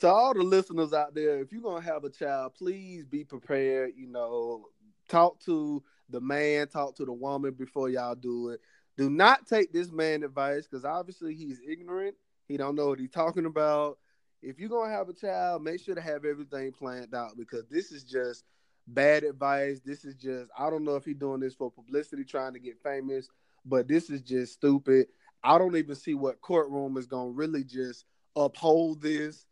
[0.00, 3.92] to all the listeners out there, if you're gonna have a child, please be prepared.
[3.96, 4.66] You know,
[5.08, 8.60] talk to the man, talk to the woman before y'all do it.
[8.96, 12.16] Do not take this man advice because obviously he's ignorant.
[12.48, 13.98] He don't know what he's talking about.
[14.42, 17.90] If you're gonna have a child, make sure to have everything planned out because this
[17.92, 18.44] is just
[18.86, 19.80] bad advice.
[19.84, 22.82] This is just I don't know if he's doing this for publicity, trying to get
[22.82, 23.28] famous,
[23.64, 25.08] but this is just stupid.
[25.42, 28.04] I don't even see what courtroom is gonna really just
[28.36, 29.46] uphold this.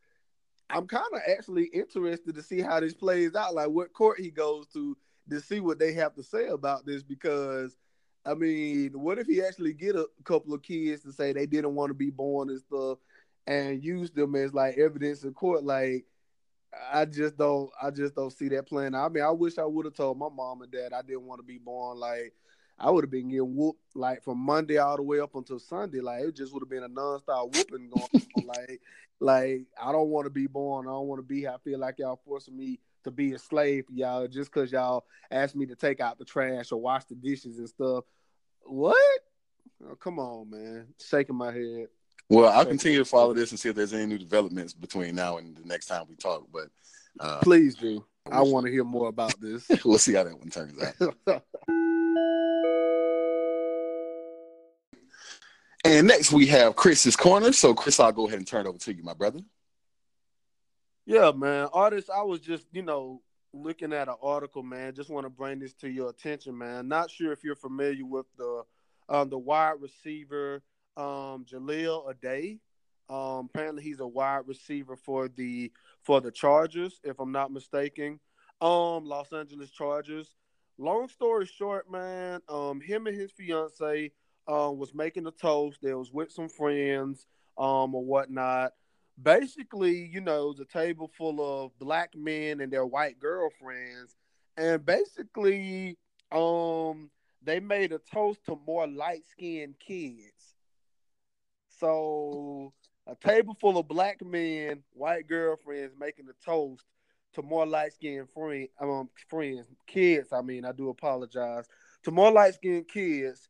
[0.71, 4.31] I'm kind of actually interested to see how this plays out, like what court he
[4.31, 4.97] goes to
[5.31, 7.03] to see what they have to say about this.
[7.03, 7.77] Because,
[8.25, 11.75] I mean, what if he actually get a couple of kids to say they didn't
[11.75, 12.99] want to be born and stuff,
[13.47, 15.65] and use them as like evidence in court?
[15.65, 16.05] Like,
[16.93, 18.95] I just don't, I just don't see that playing.
[18.95, 21.41] I mean, I wish I would have told my mom and dad I didn't want
[21.41, 21.99] to be born.
[21.99, 22.35] Like,
[22.79, 26.01] I would have been getting whooped like from Monday all the way up until Sunday.
[26.01, 28.23] Like it just would have been a nonstop whooping going on.
[28.47, 28.81] Like,
[29.19, 30.87] like I don't want to be born.
[30.87, 31.49] I don't want to be.
[31.49, 35.57] I feel like y'all forcing me to be a slave y'all just because y'all asked
[35.57, 38.05] me to take out the trash or wash the dishes and stuff.
[38.63, 39.21] What?
[39.85, 40.89] Oh, come on, man.
[41.01, 41.89] Shaking my head.
[42.29, 45.39] Well, I'll continue to follow this and see if there's any new developments between now
[45.39, 46.47] and the next time we talk.
[46.53, 46.69] But
[47.21, 48.05] uh, please do.
[48.31, 49.67] I want to hear more about this.
[49.85, 51.43] we'll see how that one turns out.
[55.87, 57.53] And next we have Chris's corner.
[57.53, 59.41] So Chris, I'll go ahead and turn it over to you, my brother.
[61.05, 61.69] Yeah, man.
[61.73, 63.23] Artist, I was just, you know,
[63.53, 64.95] looking at an article, man.
[64.95, 66.89] Just want to bring this to your attention, man.
[66.89, 68.65] Not sure if you're familiar with the
[69.09, 70.63] um, the wide receiver
[70.97, 72.59] um, Jahleel Addae.
[73.09, 75.73] Um, apparently, he's a wide receiver for the
[76.03, 78.19] for the Chargers, if I'm not mistaken.
[78.61, 80.35] Um, Los Angeles Chargers.
[80.79, 82.41] Long story short, man.
[82.49, 84.11] Um, him and his fiance
[84.49, 85.79] um, was making a toast.
[85.83, 87.27] They was with some friends
[87.59, 88.73] um, or whatnot.
[89.21, 94.15] Basically, you know, the table full of black men and their white girlfriends,
[94.57, 95.97] and basically,
[96.33, 97.11] um,
[97.43, 100.55] they made a toast to more light skinned kids.
[101.79, 102.73] So,
[103.07, 106.85] a table full of black men, white girlfriends making a toast
[107.35, 110.33] to more light skinned friend, um, friends, kids.
[110.33, 111.67] I mean, I do apologize
[112.05, 113.49] to more light skinned kids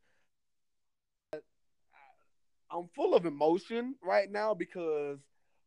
[2.71, 5.19] I'm full of emotion right now because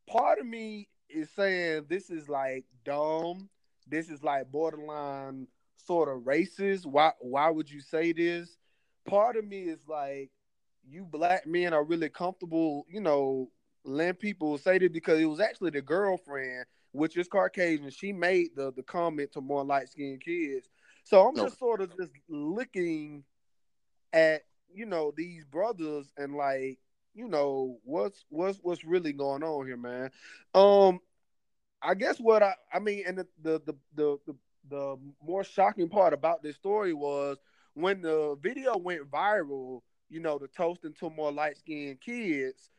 [0.07, 3.49] part of me is saying this is like dumb.
[3.87, 6.87] This is like borderline sort of racist.
[6.87, 8.57] Why why would you say this?
[9.07, 10.31] Part of me is like
[10.89, 13.51] you black men are really comfortable, you know,
[13.85, 17.91] letting people say this because it was actually the girlfriend, which is Caucasian.
[17.91, 20.69] She made the the comment to more light skinned kids.
[21.05, 21.45] So I'm no.
[21.45, 23.25] just sort of just looking
[24.13, 26.79] at you know these brothers and like
[27.15, 30.11] you know what's what's what's really going on here, man.
[30.55, 31.01] Um,
[31.83, 34.35] I guess what I I mean, and the the the the, the,
[34.69, 37.39] the more shocking part about this story was
[37.75, 39.83] when the video went viral.
[40.09, 42.71] You know, the toasting to more light skinned kids.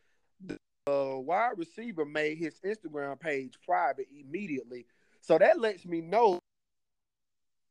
[0.46, 4.86] The uh, wide receiver made his Instagram page private immediately,
[5.22, 6.40] so that lets me know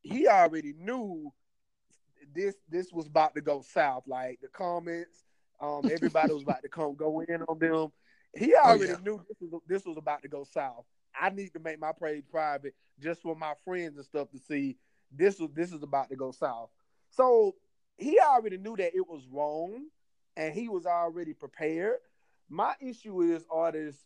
[0.03, 1.31] he already knew
[2.35, 4.05] this this was about to go south.
[4.07, 5.25] Like the comments,
[5.61, 7.89] um, everybody was about to come go in on them.
[8.37, 9.05] He oh, already oh, yeah.
[9.05, 10.85] knew this was this was about to go south.
[11.19, 14.77] I need to make my page private just for my friends and stuff to see
[15.13, 16.71] this was this is about to go south.
[17.11, 17.57] So
[17.97, 19.87] he already knew that it was wrong,
[20.37, 21.99] and he was already prepared.
[22.49, 24.03] My issue is artists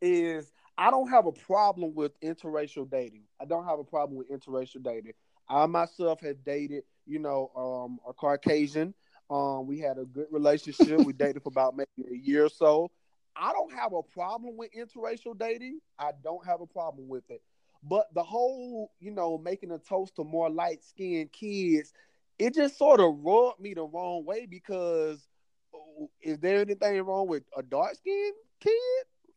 [0.00, 3.24] is I don't have a problem with interracial dating.
[3.40, 5.12] I don't have a problem with interracial dating.
[5.48, 8.94] I myself have dated, you know, um, a Caucasian
[9.30, 11.00] um, we had a good relationship.
[11.04, 12.90] we dated for about maybe a year or so.
[13.36, 15.80] I don't have a problem with interracial dating.
[15.98, 17.40] I don't have a problem with it.
[17.82, 21.92] But the whole, you know, making a toast to more light skinned kids,
[22.38, 25.26] it just sort of rubbed me the wrong way because
[25.74, 28.74] oh, is there anything wrong with a dark skinned kid?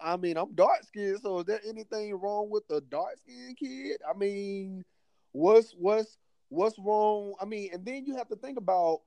[0.01, 4.01] I mean, I'm dark skinned, so is there anything wrong with a dark skinned kid?
[4.09, 4.83] I mean,
[5.31, 6.17] what's what's
[6.49, 7.35] what's wrong?
[7.39, 9.01] I mean, and then you have to think about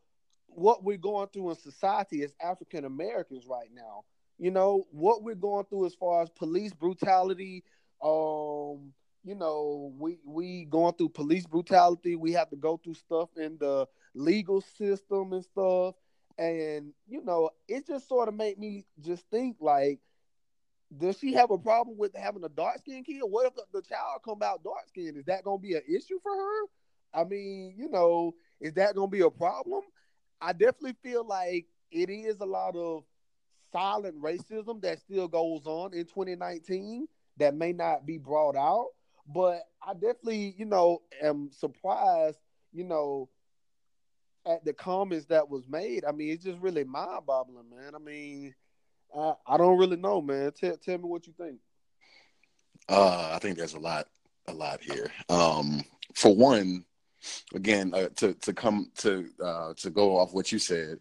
[0.48, 4.04] what we're going through in society as African Americans right now.
[4.38, 7.64] You know, what we're going through as far as police brutality,
[8.02, 8.92] um,
[9.24, 12.16] you know, we we going through police brutality.
[12.16, 15.94] We have to go through stuff in the legal system and stuff.
[16.38, 20.00] And you know, it just sort of made me just think like,
[20.96, 23.20] does she have a problem with having a dark skinned kid?
[23.22, 25.16] What if the, child come out dark skinned?
[25.16, 26.66] Is that gonna be an issue for her?
[27.14, 29.82] I mean, you know, is that gonna be a problem?
[30.40, 33.04] I definitely feel like it is a lot of
[33.72, 37.06] silent racism that still goes on in 2019
[37.38, 38.88] that may not be brought out.
[39.32, 42.38] But I definitely, you know, am surprised,
[42.72, 43.28] you know,
[44.46, 46.04] at the comments that was made.
[46.04, 47.94] I mean, it's just really mind boggling, man.
[47.94, 48.54] I mean,
[49.16, 50.52] I, I don't really know, man.
[50.52, 51.58] Tell tell me what you think.
[52.88, 54.06] Uh, I think there's a lot,
[54.46, 55.10] a lot here.
[55.28, 55.82] Um,
[56.14, 56.84] for one,
[57.54, 61.00] again, uh, to to come to uh, to go off what you said,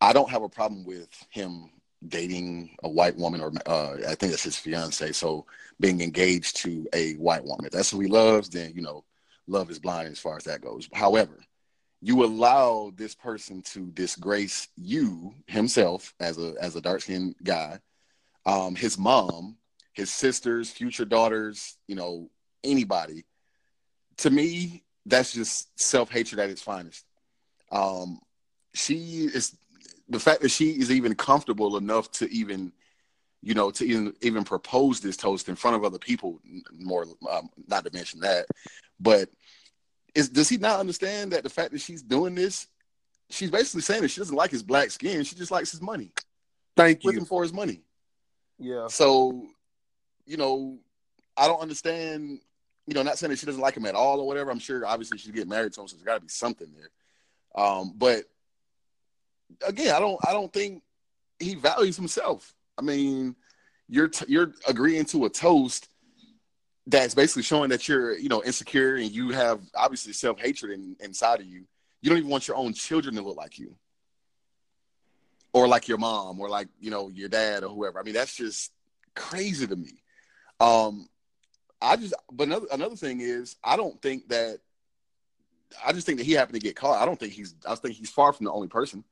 [0.00, 1.70] I don't have a problem with him
[2.06, 5.12] dating a white woman, or uh, I think that's his fiance.
[5.12, 5.46] So
[5.80, 9.04] being engaged to a white woman, if that's who he loves, then you know,
[9.46, 10.88] love is blind as far as that goes.
[10.92, 11.38] However,
[12.00, 17.78] you allow this person to disgrace you himself as a as a dark skinned guy,
[18.46, 19.56] um, his mom,
[19.94, 22.28] his sisters, future daughters, you know,
[22.62, 23.24] anybody.
[24.18, 27.04] To me, that's just self hatred at its finest.
[27.70, 28.20] Um,
[28.74, 29.56] she is
[30.08, 32.72] the fact that she is even comfortable enough to even
[33.42, 36.40] you know to even even propose this toast in front of other people
[36.78, 38.46] more um, not to mention that
[39.00, 39.28] but
[40.14, 42.66] is does he not understand that the fact that she's doing this
[43.30, 46.12] she's basically saying that she doesn't like his black skin she just likes his money.
[46.76, 47.12] Thank you.
[47.12, 47.82] him for his money.
[48.58, 48.88] Yeah.
[48.88, 49.46] So
[50.26, 50.78] you know
[51.36, 52.40] i don't understand
[52.86, 54.84] you know not saying that she doesn't like him at all or whatever i'm sure
[54.86, 56.90] obviously she's getting married to him so there's got to be something there
[57.54, 58.24] um, but
[59.66, 60.82] again, I don't I don't think
[61.38, 62.54] he values himself.
[62.78, 63.36] I mean,
[63.88, 65.88] you're t- you're agreeing to a toast
[66.86, 70.96] that's basically showing that you're you know insecure and you have obviously self hatred in,
[71.00, 71.64] inside of you.
[72.02, 73.74] You don't even want your own children to look like you,
[75.52, 77.98] or like your mom, or like you know your dad or whoever.
[77.98, 78.72] I mean, that's just
[79.14, 80.02] crazy to me.
[80.60, 81.08] Um,
[81.84, 84.60] I just but another another thing is I don't think that
[85.84, 87.00] I just think that he happened to get caught.
[87.00, 89.04] I don't think he's I think he's far from the only person.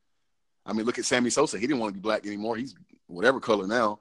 [0.65, 1.59] I mean, look at Sammy Sosa.
[1.59, 2.55] He didn't want to be black anymore.
[2.55, 2.75] He's
[3.07, 3.99] whatever color now.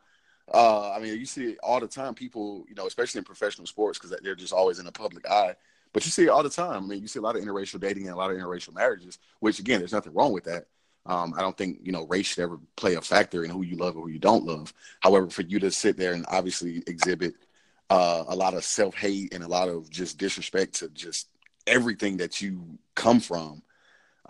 [0.52, 2.14] Uh, I mean, you see it all the time.
[2.14, 5.54] People, you know, especially in professional sports, because they're just always in the public eye.
[5.92, 6.84] But you see it all the time.
[6.84, 9.18] I mean, you see a lot of interracial dating and a lot of interracial marriages.
[9.40, 10.66] Which, again, there's nothing wrong with that.
[11.04, 13.76] Um, I don't think you know race should ever play a factor in who you
[13.76, 14.72] love or who you don't love.
[15.00, 17.34] However, for you to sit there and obviously exhibit
[17.92, 21.28] uh, a lot of self hate and a lot of just disrespect to just
[21.66, 23.62] everything that you come from,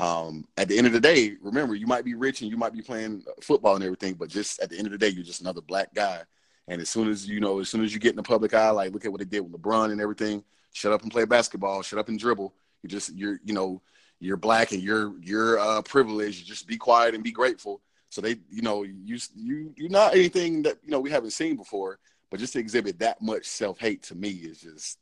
[0.01, 2.73] um, at the end of the day, remember you might be rich and you might
[2.73, 5.43] be playing football and everything, but just at the end of the day, you're just
[5.43, 6.23] another black guy.
[6.67, 8.71] And as soon as you know, as soon as you get in the public eye,
[8.71, 10.43] like look at what they did with LeBron and everything.
[10.73, 11.83] Shut up and play basketball.
[11.83, 12.53] Shut up and dribble.
[12.83, 13.81] You just you're you know
[14.19, 16.47] you're black and you're you're uh, privileged.
[16.47, 17.81] Just be quiet and be grateful.
[18.09, 21.57] So they you know you you you're not anything that you know we haven't seen
[21.57, 21.99] before.
[22.33, 24.99] But just to exhibit that much self hate to me is just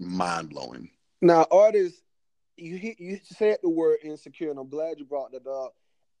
[0.00, 0.88] mind blowing.
[1.20, 2.00] Now, artists
[2.56, 5.74] you you said the word insecure, and I'm glad you brought that up.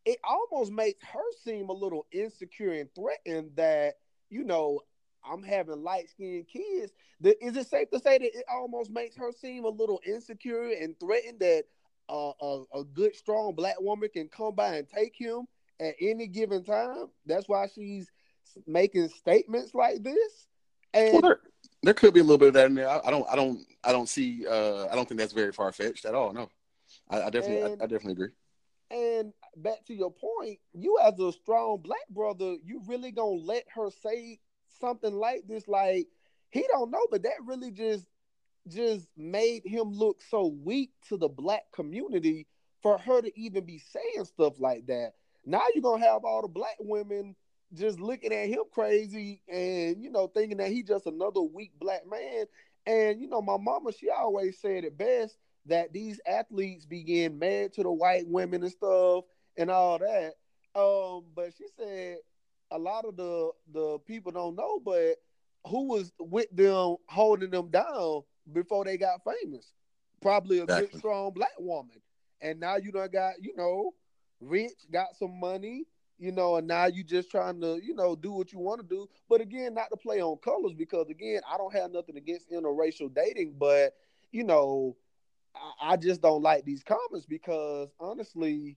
[0.04, 3.94] It almost makes her seem a little insecure and threatened that
[4.28, 4.80] you know
[5.24, 6.92] I'm having light skinned kids.
[7.40, 11.00] Is it safe to say that it almost makes her seem a little insecure and
[11.00, 11.64] threatened that
[12.10, 15.46] uh, a, a good, strong black woman can come by and take him
[15.80, 17.06] at any given time?
[17.24, 18.10] That's why she's
[18.66, 20.46] making statements like this.
[20.94, 21.40] And well, there,
[21.82, 22.88] there, could be a little bit of that in there.
[22.88, 24.46] I, I don't, I don't, I don't see.
[24.46, 26.32] Uh, I don't think that's very far fetched at all.
[26.32, 26.50] No,
[27.08, 28.28] I, I definitely, and, I, I definitely agree.
[28.90, 33.64] And back to your point, you as a strong black brother, you really gonna let
[33.74, 34.38] her say
[34.80, 35.66] something like this?
[35.66, 36.08] Like
[36.50, 38.06] he don't know, but that really just
[38.68, 42.46] just made him look so weak to the black community
[42.82, 45.12] for her to even be saying stuff like that.
[45.44, 47.34] Now you're gonna have all the black women
[47.74, 52.02] just looking at him crazy and you know thinking that he's just another weak black
[52.08, 52.46] man.
[52.86, 57.72] And you know, my mama, she always said it best that these athletes begin mad
[57.74, 59.24] to the white women and stuff
[59.56, 60.34] and all that.
[60.74, 62.18] Um, but she said
[62.70, 65.16] a lot of the the people don't know, but
[65.66, 69.72] who was with them holding them down before they got famous?
[70.20, 70.88] Probably a Exactly.
[70.90, 72.00] good, strong black woman.
[72.40, 73.92] And now you done got, you know,
[74.40, 75.84] rich, got some money,
[76.22, 78.86] you know, and now you just trying to, you know, do what you want to
[78.86, 79.08] do.
[79.28, 83.12] But again, not to play on colors because again, I don't have nothing against interracial
[83.12, 83.94] dating, but
[84.30, 84.96] you know,
[85.56, 88.76] I, I just don't like these comments because honestly,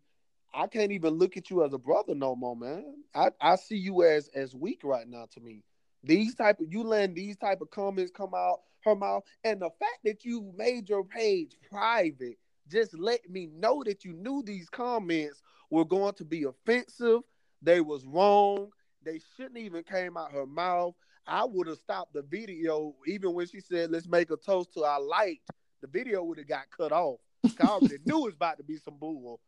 [0.55, 2.95] I can't even look at you as a brother no more, man.
[3.13, 5.63] I, I see you as as weak right now to me.
[6.03, 9.69] These type of you letting these type of comments come out her mouth, and the
[9.79, 12.37] fact that you made your page private
[12.71, 17.21] just let me know that you knew these comments were going to be offensive.
[17.61, 18.69] They was wrong.
[19.03, 20.95] They shouldn't even came out her mouth.
[21.27, 24.83] I would have stopped the video even when she said, "Let's make a toast to
[24.83, 25.41] our light."
[25.81, 27.19] The video would have got cut off.
[27.59, 29.39] I already knew it was about to be some bull.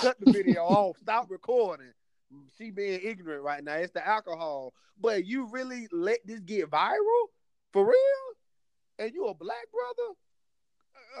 [0.00, 0.96] Cut the video off.
[0.98, 1.92] Stop recording.
[2.56, 3.74] She being ignorant right now.
[3.74, 4.72] It's the alcohol.
[5.00, 7.26] But you really let this get viral
[7.72, 8.34] for real?
[8.98, 10.14] And you a black brother?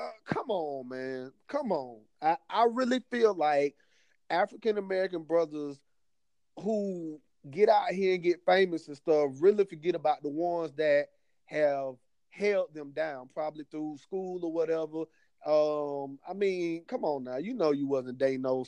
[0.00, 1.32] Uh, come on, man.
[1.48, 2.00] Come on.
[2.22, 3.76] I, I really feel like
[4.30, 5.78] African American brothers
[6.58, 11.08] who get out here and get famous and stuff really forget about the ones that
[11.46, 11.94] have
[12.30, 15.04] held them down, probably through school or whatever.
[15.46, 17.36] Um, I mean, come on now.
[17.36, 18.64] You know you wasn't dating no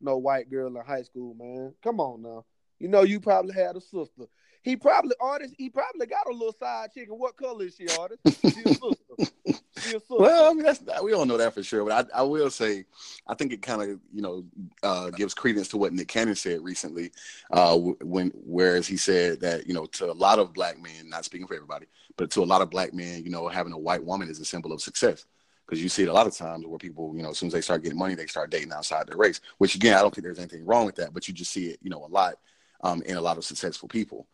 [0.00, 1.74] no white girl in high school, man.
[1.82, 2.44] Come on now.
[2.78, 4.24] You know you probably had a sister.
[4.62, 5.54] He probably artist.
[5.58, 7.08] He probably got a little side chick.
[7.08, 8.20] And what color is she, artist?
[8.42, 9.34] She a sister.
[9.78, 10.16] She a sister.
[10.18, 12.84] Well, I mean, that's we don't know that for sure, but I, I will say,
[13.26, 14.44] I think it kind of you know
[14.82, 17.10] uh, gives credence to what Nick Cannon said recently,
[17.50, 21.24] uh, when whereas he said that you know to a lot of black men, not
[21.24, 21.86] speaking for everybody,
[22.16, 24.44] but to a lot of black men, you know, having a white woman is a
[24.44, 25.26] symbol of success
[25.66, 27.52] because you see it a lot of times where people, you know, as soon as
[27.52, 29.40] they start getting money, they start dating outside their race.
[29.58, 31.78] Which again, I don't think there's anything wrong with that, but you just see it,
[31.82, 32.34] you know, a lot
[32.82, 34.26] um, in a lot of successful people.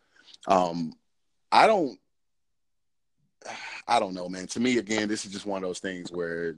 [0.47, 0.93] Um,
[1.51, 1.99] I don't.
[3.87, 4.47] I don't know, man.
[4.47, 6.55] To me, again, this is just one of those things where,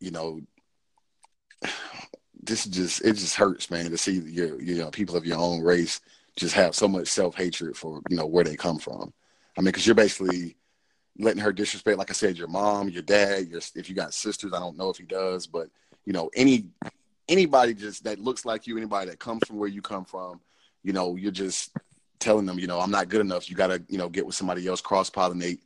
[0.00, 0.40] you know,
[2.42, 5.38] this is just it just hurts, man, to see your you know people of your
[5.38, 6.00] own race
[6.36, 9.12] just have so much self hatred for you know where they come from.
[9.56, 10.56] I mean, because you're basically
[11.18, 14.52] letting her disrespect, like I said, your mom, your dad, your if you got sisters.
[14.52, 15.68] I don't know if he does, but
[16.04, 16.66] you know, any
[17.28, 20.40] anybody just that looks like you, anybody that comes from where you come from,
[20.82, 21.72] you know, you're just
[22.18, 23.48] telling them, you know, I'm not good enough.
[23.50, 25.60] You got to, you know, get with somebody else, cross pollinate,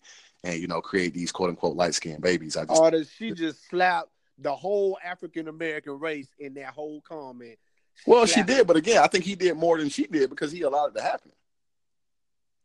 [0.44, 2.56] and you know, create these quote unquote light skinned babies.
[2.56, 7.58] I just, Artist, she just slapped the whole African American race in that whole comment.
[8.06, 10.62] well, she did, but again, I think he did more than she did because he
[10.62, 11.32] allowed it to happen.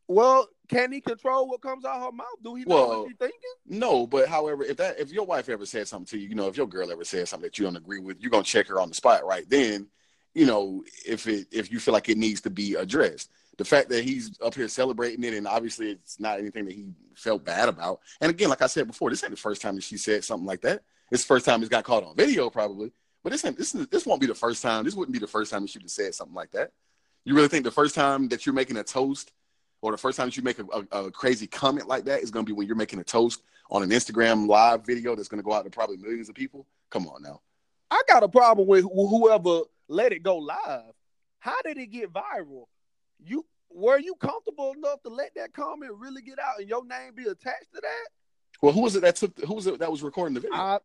[0.07, 2.27] Well, can he control what comes out of her mouth?
[2.43, 3.39] Do he know Well, what she's thinking?
[3.67, 6.47] No, but however, if that if your wife ever said something to you, you know,
[6.47, 8.79] if your girl ever said something that you don't agree with, you're gonna check her
[8.79, 9.87] on the spot right then.
[10.35, 13.31] You know, if it if you feel like it needs to be addressed.
[13.57, 16.87] The fact that he's up here celebrating it, and obviously it's not anything that he
[17.15, 18.01] felt bad about.
[18.19, 20.45] And again, like I said before, this ain't the first time that she said something
[20.45, 20.81] like that.
[21.11, 22.91] It's the first time it's got caught on video, probably.
[23.23, 24.83] But this ain't this this won't be the first time.
[24.83, 26.71] This wouldn't be the first time that she would have said something like that.
[27.23, 29.31] You really think the first time that you're making a toast,
[29.81, 32.29] or the first time that you make a, a, a crazy comment like that is
[32.29, 33.41] going to be when you're making a toast
[33.71, 36.67] on an Instagram live video that's going to go out to probably millions of people?
[36.89, 37.41] Come on now.
[37.89, 40.93] I got a problem with whoever let it go live.
[41.39, 42.65] How did it get viral?
[43.19, 47.13] You were you comfortable enough to let that comment really get out and your name
[47.15, 48.07] be attached to that?
[48.61, 49.37] Well, who was it that took?
[49.41, 50.55] Who was it that was recording the video?
[50.57, 50.79] I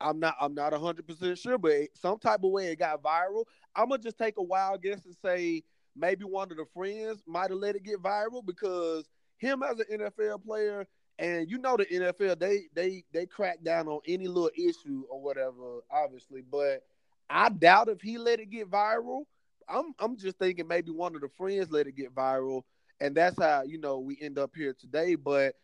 [0.00, 3.02] I'm not I'm not hundred percent sure, but it- some type of way it got
[3.02, 3.44] viral.
[3.74, 5.62] I'm gonna just take a wild guess and say
[5.96, 9.08] maybe one of the friends might have let it get viral because
[9.38, 10.86] him as an NFL player,
[11.18, 15.20] and you know the NFL they they they crack down on any little issue or
[15.20, 16.42] whatever, obviously.
[16.42, 16.82] But
[17.30, 19.24] I doubt if he let it get viral.
[19.68, 22.62] I'm I'm just thinking maybe one of the friends let it get viral,
[23.00, 25.14] and that's how you know we end up here today.
[25.14, 25.54] But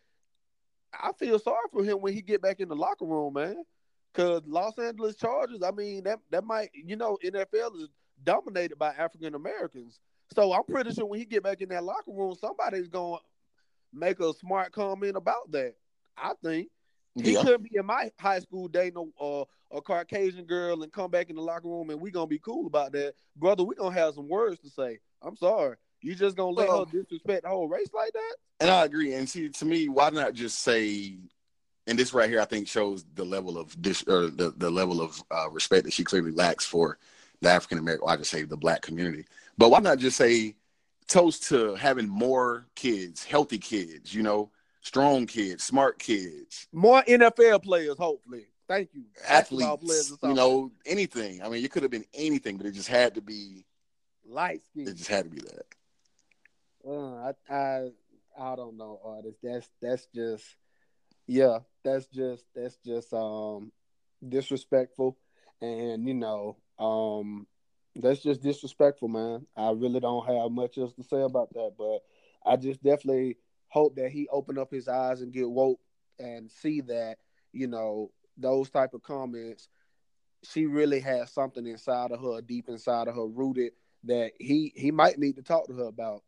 [0.92, 3.64] I feel sorry for him when he get back in the locker room, man.
[4.12, 7.88] Cause Los Angeles Chargers, I mean, that that might, you know, NFL is
[8.24, 10.00] dominated by African Americans.
[10.34, 13.18] So I'm pretty sure when he get back in that locker room, somebody's gonna
[13.92, 15.74] make a smart comment about that.
[16.16, 16.68] I think
[17.14, 17.42] he yeah.
[17.42, 21.30] couldn't be in my high school dating a, uh, a Caucasian girl and come back
[21.30, 23.64] in the locker room and we gonna be cool about that, brother.
[23.64, 24.98] We gonna have some words to say.
[25.22, 28.36] I'm sorry, you just gonna let Well- her disrespect the whole race like that?
[28.60, 29.14] And I agree.
[29.14, 31.16] And see, to me, why not just say?
[31.86, 35.00] And this right here, I think, shows the level of dis or the, the level
[35.00, 36.98] of uh, respect that she clearly lacks for
[37.40, 38.04] the African American.
[38.04, 39.24] Well, I just say the black community.
[39.56, 40.56] But why not just say
[41.08, 44.50] toast to having more kids, healthy kids, you know,
[44.80, 48.46] strong kids, smart kids, More NFL players, hopefully.
[48.68, 49.02] Thank you.
[49.28, 51.42] Athletes, you know, anything.
[51.42, 53.64] I mean, it could have been anything, but it just had to be.
[54.24, 55.66] light It just had to be that.
[56.86, 57.88] Uh, I, I
[58.38, 59.38] I don't know, artist.
[59.42, 60.44] That's that's just
[61.26, 63.72] yeah, that's just that's just um
[64.26, 65.18] disrespectful,
[65.60, 67.46] and you know um
[67.96, 69.46] that's just disrespectful, man.
[69.56, 72.00] I really don't have much else to say about that, but
[72.46, 73.36] I just definitely
[73.70, 75.80] hope that he open up his eyes and get woke
[76.18, 77.16] and see that
[77.52, 79.68] you know those type of comments.
[80.42, 83.72] She really has something inside of her, deep inside of her, rooted
[84.04, 86.22] that he he might need to talk to her about.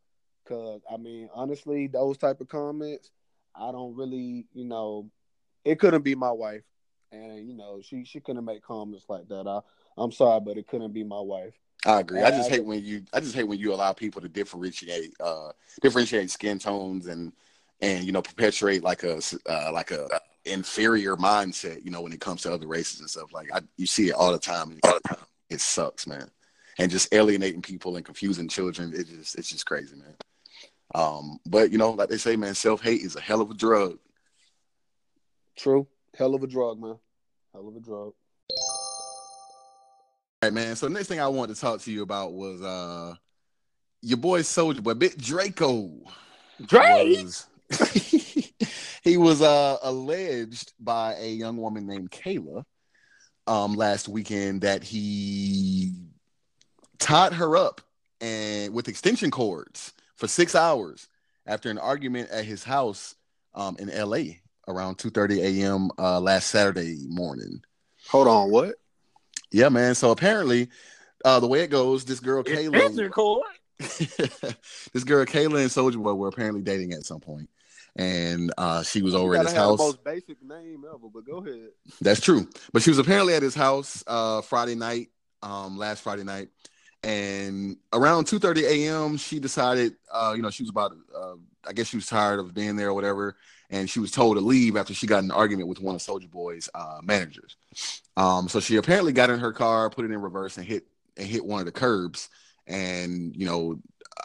[0.46, 3.10] Cause I mean, honestly, those type of comments,
[3.54, 5.10] I don't really, you know,
[5.64, 6.64] it couldn't be my wife,
[7.12, 9.46] and you know, she she couldn't make comments like that.
[9.46, 9.60] I
[9.96, 11.54] I'm sorry, but it couldn't be my wife.
[11.84, 12.22] I agree.
[12.22, 15.50] I just hate when you I just hate when you allow people to differentiate uh
[15.80, 17.32] differentiate skin tones and
[17.80, 20.08] and you know perpetuate like a uh, like a
[20.44, 23.32] inferior mindset, you know, when it comes to other races and stuff.
[23.32, 24.78] Like I you see it all the time.
[24.84, 25.26] All the time.
[25.50, 26.30] It sucks, man.
[26.78, 30.16] And just alienating people and confusing children, it just it's just crazy, man.
[30.94, 33.54] Um, but you know, like they say, man, self hate is a hell of a
[33.54, 33.98] drug.
[35.56, 36.96] True, hell of a drug, man.
[37.52, 38.14] Hell of a drug.
[40.42, 40.74] All right, man.
[40.74, 43.14] So the next thing I wanted to talk to you about was uh
[44.00, 45.88] your boy Soulja Boy, Big Draco.
[46.66, 47.16] Drake.
[47.20, 47.46] Was,
[49.04, 52.64] he was uh alleged by a young woman named Kayla
[53.46, 55.92] um last weekend that he
[56.98, 57.80] tied her up
[58.20, 61.06] and with extension cords for six hours
[61.46, 63.14] after an argument at his house
[63.54, 65.88] um, in LA around 2:30 a.m.
[65.96, 67.62] Uh, last Saturday morning.
[68.08, 68.74] Hold on, what?
[69.52, 69.94] Yeah, man.
[69.94, 70.68] So apparently,
[71.24, 72.72] uh, the way it goes, this girl Kayla,
[74.92, 77.48] this girl Kayla and Soulja Boy were apparently dating at some point,
[77.94, 79.78] and uh, she was over at his house.
[79.78, 81.68] most basic name ever, but go ahead.
[82.00, 85.10] That's true, but she was apparently at his house uh, Friday night,
[85.42, 86.48] um, last Friday night,
[87.02, 89.16] and around 2:30 a.m.
[89.18, 91.34] she decided, uh, you know, she was about, uh,
[91.66, 93.36] I guess she was tired of being there or whatever,
[93.72, 96.02] and she was told to leave after she got in an argument with one of
[96.02, 97.56] Soulja Boy's uh, managers.
[98.18, 101.26] Um, so she apparently got in her car, put it in reverse, and hit and
[101.26, 102.28] hit one of the curbs.
[102.66, 103.80] And you know,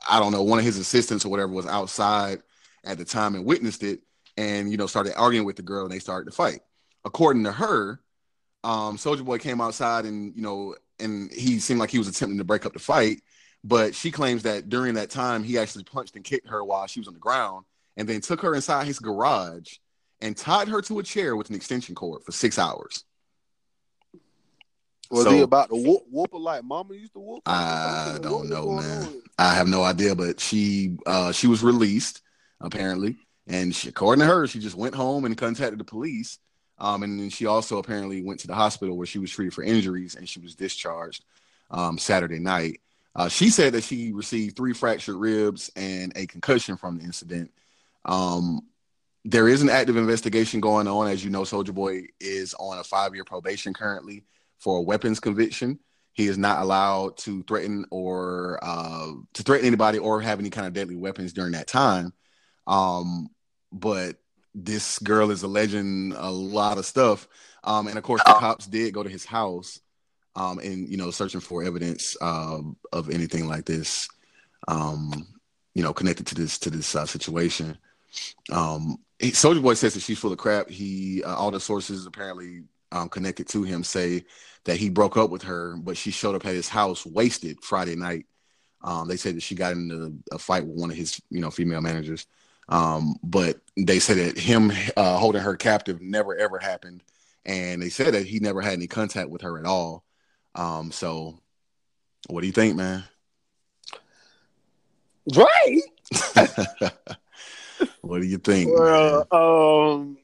[0.08, 2.44] I don't know, one of his assistants or whatever was outside
[2.84, 4.02] at the time and witnessed it,
[4.36, 6.60] and you know, started arguing with the girl, and they started to fight.
[7.06, 8.02] According to her,
[8.66, 12.38] um, Soulja Boy came outside and you know, and he seemed like he was attempting
[12.38, 13.22] to break up the fight.
[13.64, 17.00] But she claims that during that time, he actually punched and kicked her while she
[17.00, 17.66] was on the ground
[17.98, 19.74] and then took her inside his garage
[20.22, 23.04] and tied her to a chair with an extension cord for six hours.
[25.10, 27.42] Was so, he about to whoop, whoop her like mama used to whoop?
[27.46, 29.22] I don't know, man.
[29.38, 32.22] I have no idea, but she uh, she was released
[32.60, 33.18] apparently,
[33.48, 36.40] and she, according to her, she just went home and contacted the police.
[36.80, 39.64] Um, and then she also apparently went to the hospital where she was treated for
[39.64, 41.24] injuries and she was discharged
[41.72, 42.82] um, Saturday night.
[43.16, 47.52] Uh, she said that she received three fractured ribs and a concussion from the incident.
[48.08, 48.62] Um,
[49.26, 51.10] there is an active investigation going on.
[51.10, 54.24] As you know, Soulja Boy is on a five year probation currently
[54.60, 55.80] for a weapons conviction.
[56.14, 60.66] He is not allowed to threaten or uh, to threaten anybody or have any kind
[60.66, 62.14] of deadly weapons during that time.
[62.66, 63.30] Um,
[63.72, 64.16] but
[64.56, 67.28] this girl is alleging a lot of stuff.
[67.64, 69.80] Um, and of course, the cops did go to his house
[70.36, 74.08] um, and, you know, searching for evidence uh, of anything like this,
[74.68, 75.28] um,
[75.76, 77.78] you know, connected to this to this uh, situation.
[78.52, 80.70] Um, Soulja Boy says that she's full of crap.
[80.70, 84.26] He uh, all the sources apparently um, connected to him say
[84.66, 87.96] that he broke up with her, but she showed up at his house wasted Friday
[87.96, 88.26] night.
[88.84, 91.50] Um, they said that she got into a fight with one of his, you know,
[91.50, 92.28] female managers.
[92.70, 97.02] Um, but they said that him uh, holding her captive never ever happened,
[97.46, 100.04] and they said that he never had any contact with her at all.
[100.54, 101.40] Um, so,
[102.28, 103.04] what do you think, man?
[105.32, 105.84] Drake.
[108.02, 108.72] what do you think?
[108.74, 110.18] Well, um,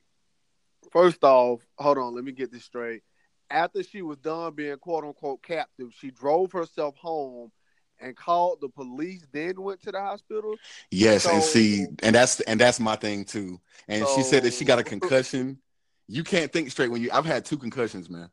[0.91, 3.01] first off, hold on, let me get this straight.
[3.49, 7.51] After she was done being quote unquote captive, she drove herself home
[7.99, 10.55] and called the police, then went to the hospital.
[10.91, 13.59] Yes, so, and see, and that's and that's my thing too.
[13.87, 15.59] And so, she said that she got a concussion.
[16.07, 17.09] You can't think straight when you.
[17.11, 18.29] I've had two concussions, man.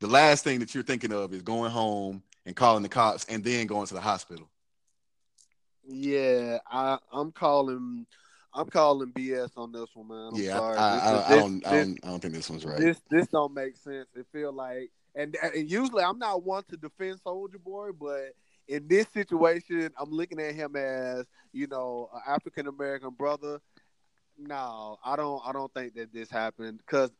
[0.00, 3.42] The last thing that you're thinking of is going home and calling the cops, and
[3.42, 4.48] then going to the hospital.
[5.84, 8.06] Yeah, I, I'm calling.
[8.58, 10.30] I'm calling BS on this one, man.
[10.32, 10.76] I'm yeah, sorry.
[10.76, 12.78] I, I, this, I, don't, I, don't, I don't think this one's right.
[12.78, 14.08] This, this don't make sense.
[14.16, 18.34] It feel like, and, and usually I'm not one to defend Soulja Boy, but
[18.66, 23.60] in this situation, I'm looking at him as you know an African American brother.
[24.36, 25.40] No, I don't.
[25.46, 27.10] I don't think that this happened because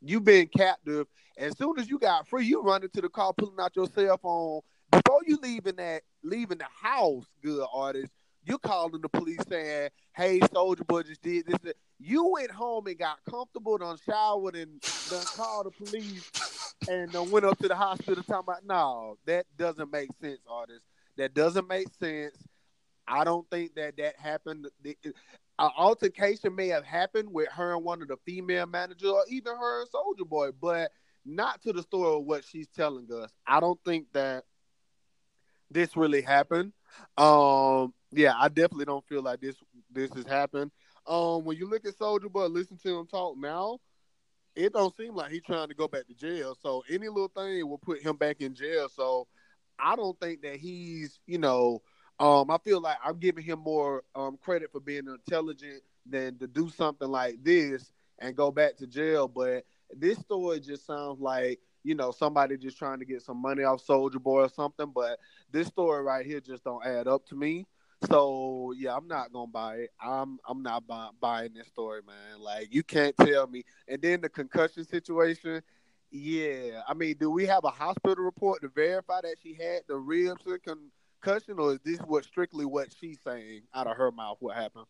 [0.00, 1.06] you been captive.
[1.36, 4.18] As soon as you got free, you run into the car, pulling out your cell
[4.18, 4.60] phone
[4.90, 7.26] before you leaving that leaving the house.
[7.42, 8.12] Good artist,
[8.44, 12.98] You calling the police saying, "Hey, Soulja Boy just did this." You went home and
[12.98, 14.80] got comfortable, done showered, and
[15.10, 18.64] done called the police, and then went up to the hospital talking about.
[18.64, 20.84] No, that doesn't make sense, artist.
[21.16, 22.36] That doesn't make sense.
[23.06, 24.68] I don't think that that happened.
[24.84, 29.56] An altercation may have happened with her and one of the female managers, or even
[29.56, 30.92] her and Soulja Boy, but
[31.24, 33.30] not to the story of what she's telling us.
[33.46, 34.44] I don't think that
[35.70, 36.72] this really happened.
[37.16, 39.56] Um, yeah, I definitely don't feel like this
[39.90, 40.70] this has happened.
[41.06, 43.78] Um, when you look at Soulja Boy, listen to him talk now,
[44.54, 46.56] it don't seem like he's trying to go back to jail.
[46.60, 48.88] So any little thing will put him back in jail.
[48.88, 49.26] So
[49.78, 51.82] I don't think that he's, you know,
[52.18, 56.46] um, I feel like I'm giving him more um, credit for being intelligent than to
[56.46, 59.28] do something like this and go back to jail.
[59.28, 59.64] But
[59.94, 63.82] this story just sounds like you know somebody just trying to get some money off
[63.82, 64.92] Soulja Boy or something.
[64.94, 65.18] But
[65.50, 67.66] this story right here just don't add up to me.
[68.10, 69.90] So yeah, I'm not gonna buy it.
[69.98, 72.40] I'm I'm not buy, buying this story, man.
[72.40, 73.64] Like you can't tell me.
[73.88, 75.62] And then the concussion situation.
[76.10, 79.96] Yeah, I mean, do we have a hospital report to verify that she had the
[79.96, 84.38] ribs concussion, or is this what strictly what she's saying out of her mouth?
[84.40, 84.86] What happened?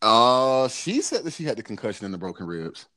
[0.00, 2.88] Uh, she said that she had the concussion and the broken ribs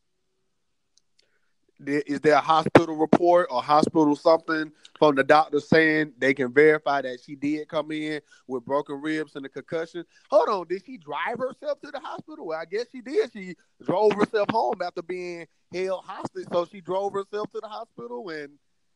[1.88, 7.02] is there a hospital report or hospital something from the doctor saying they can verify
[7.02, 10.06] that she did come in with broken ribs and a concussion?
[10.30, 12.48] Hold on, did she drive herself to the hospital?
[12.48, 13.32] Well, I guess she did.
[13.34, 18.30] She drove herself home after being held hostage, so she drove herself to the hospital
[18.30, 18.50] and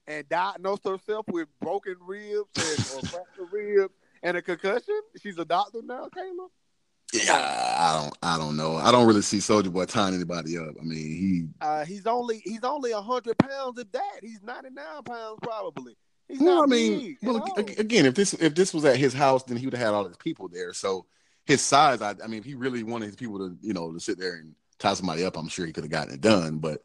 [0.08, 5.00] and diagnosed herself with broken ribs and or fractured ribs and a concussion.
[5.22, 6.48] She's a doctor now, Kayla.
[7.14, 8.76] Yeah, I don't, I don't know.
[8.76, 10.76] I don't really see Soulja Boy tying anybody up.
[10.80, 14.20] I mean, he, uh, he's only, he's only hundred pounds of that.
[14.22, 15.96] He's ninety nine pounds probably.
[16.28, 19.56] He's well, I mean, well, again, if this, if this was at his house, then
[19.56, 20.74] he would have had all his people there.
[20.74, 21.06] So
[21.46, 24.00] his size, I, I mean, if he really wanted his people to, you know, to
[24.00, 26.58] sit there and tie somebody up, I'm sure he could have gotten it done.
[26.58, 26.82] But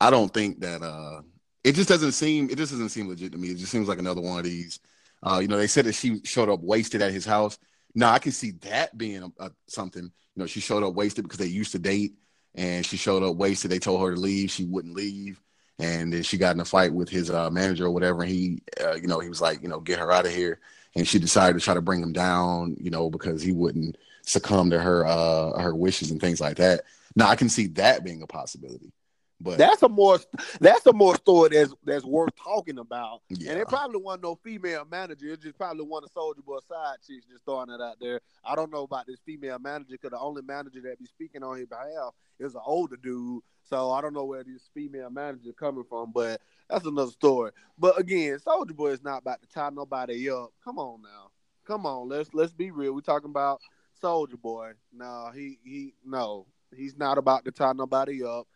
[0.00, 0.82] I don't think that.
[0.82, 1.20] uh
[1.62, 3.48] It just doesn't seem, it just doesn't seem legit to me.
[3.48, 4.80] It just seems like another one of these.
[5.22, 7.58] Uh, you know, they said that she showed up wasted at his house.
[7.94, 10.02] Now I can see that being a, a, something.
[10.02, 12.14] You know, she showed up wasted because they used to date,
[12.54, 13.70] and she showed up wasted.
[13.70, 15.40] They told her to leave, she wouldn't leave,
[15.78, 18.22] and then she got in a fight with his uh, manager or whatever.
[18.22, 20.60] And he, uh, you know, he was like, you know, get her out of here.
[20.94, 24.70] And she decided to try to bring him down, you know, because he wouldn't succumb
[24.70, 26.82] to her uh, her wishes and things like that.
[27.16, 28.92] Now I can see that being a possibility.
[29.40, 30.18] But that's a more
[30.60, 33.22] that's a more story that's that's worth talking about.
[33.28, 33.52] Yeah.
[33.52, 35.28] And it probably wasn't no female manager.
[35.28, 38.20] It just probably one of Soulja Boy side chicks just throwing it out there.
[38.44, 41.56] I don't know about this female manager because the only manager that be speaking on
[41.56, 43.42] his behalf is an older dude.
[43.62, 47.52] So I don't know where this female manager coming from, but that's another story.
[47.78, 50.52] But again, Soulja Boy is not about to tie nobody up.
[50.64, 51.30] Come on now.
[51.64, 52.92] Come on, let's let's be real.
[52.92, 53.60] We're talking about
[54.02, 54.72] Soulja Boy.
[54.92, 58.48] No, he he no, he's not about to tie nobody up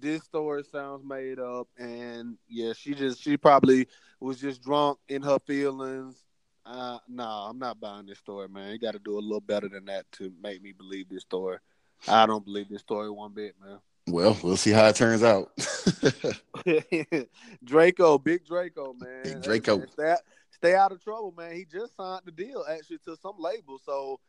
[0.00, 3.86] this story sounds made up and yeah she just she probably
[4.20, 6.24] was just drunk in her feelings.
[6.66, 8.72] Uh nah i'm not buying this story man.
[8.72, 11.58] You got to do a little better than that to make me believe this story.
[12.06, 13.78] I don't believe this story one bit man.
[14.08, 15.52] Well we'll see how it turns out.
[17.64, 19.22] Draco big draco man.
[19.22, 19.84] Big draco.
[19.86, 20.14] Stay,
[20.50, 21.54] stay out of trouble man.
[21.54, 23.78] He just signed the deal actually to some label.
[23.84, 24.20] So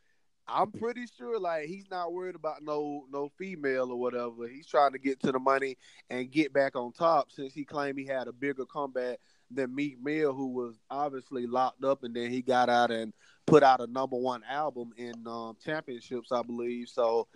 [0.52, 4.48] I'm pretty sure like he's not worried about no no female or whatever.
[4.48, 5.78] He's trying to get to the money
[6.10, 9.20] and get back on top since he claimed he had a bigger comeback
[9.52, 13.14] than Meek Mill, who was obviously locked up and then he got out and
[13.46, 16.90] put out a number one album in um, championships, I believe.
[16.90, 17.28] So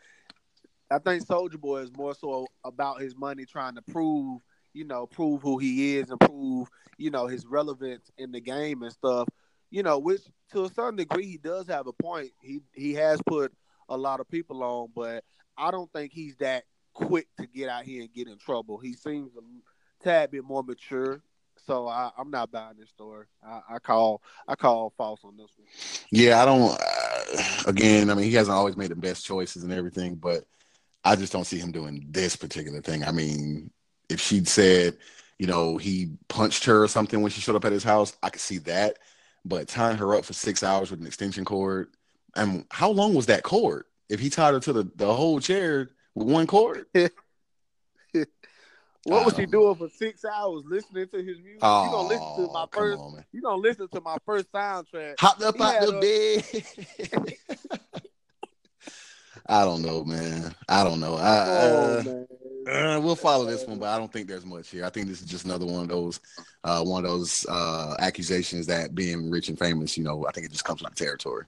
[0.91, 4.41] I think Soulja Boy is more so about his money, trying to prove,
[4.74, 8.84] you know, prove who he is and prove, you know, his relevance in the game
[8.84, 9.28] and stuff
[9.74, 10.21] you know, which
[10.51, 12.30] to a certain degree he does have a point.
[12.39, 13.51] He he has put
[13.89, 15.24] a lot of people on, but
[15.57, 18.78] I don't think he's that quick to get out here and get in trouble.
[18.78, 19.41] He seems a
[20.03, 21.24] tad bit more mature.
[21.65, 23.26] So I, I'm not buying this story.
[23.43, 25.67] I, I, call I call false on this one.
[26.11, 26.80] Yeah, I don't.
[26.80, 30.45] Uh, again, I mean, he hasn't always made the best choices and everything, but
[31.03, 33.03] I just don't see him doing this particular thing.
[33.03, 33.71] I mean,
[34.07, 34.97] if she'd said,
[35.39, 38.30] you know, he punched her or something when she showed up at his house, I
[38.30, 38.97] could see that.
[39.45, 41.89] But tying her up for six hours with an extension cord,
[42.35, 43.85] and how long was that cord?
[44.09, 46.85] If he tied her to the, the whole chair with one cord.
[49.05, 51.59] What was he doing for six hours listening to his music?
[51.61, 53.01] Oh, you gonna listen to my first.
[53.01, 55.15] On, you gonna listen to my first soundtrack?
[55.19, 56.43] Hopped up he out the
[57.19, 57.35] bed.
[59.45, 60.55] I don't know, man.
[60.69, 61.15] I don't know.
[61.15, 62.03] I, oh, uh,
[62.68, 64.86] uh, we'll follow this one, but I don't think there's much here.
[64.86, 66.20] I think this is just another one of those,
[66.64, 70.45] uh, one of those uh, accusations that being rich and famous, you know, I think
[70.45, 71.45] it just comes with the territory.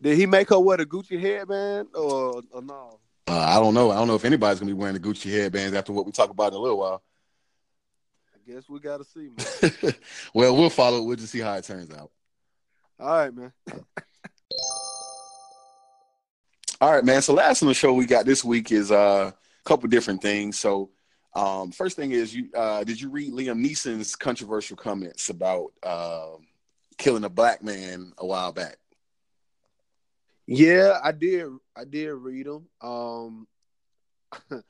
[0.00, 2.98] Did he make her wear the Gucci headband or, or no?
[3.28, 3.90] Uh, I don't know.
[3.90, 6.30] I don't know if anybody's gonna be wearing the Gucci headbands after what we talk
[6.30, 7.02] about in a little while.
[8.34, 9.94] I guess we gotta see, man.
[10.34, 11.02] well, we'll follow.
[11.02, 12.10] We'll just see how it turns out.
[13.00, 13.52] All right, man.
[16.80, 17.22] All right, man.
[17.22, 19.32] So last on the show we got this week is uh,
[19.66, 20.58] couple different things.
[20.58, 20.90] So
[21.34, 26.36] um, first thing is you uh, did you read Liam Neeson's controversial comments about uh,
[26.96, 28.78] killing a black man a while back?
[30.46, 31.48] Yeah, I did.
[31.76, 32.68] I did read them.
[32.80, 33.46] Um,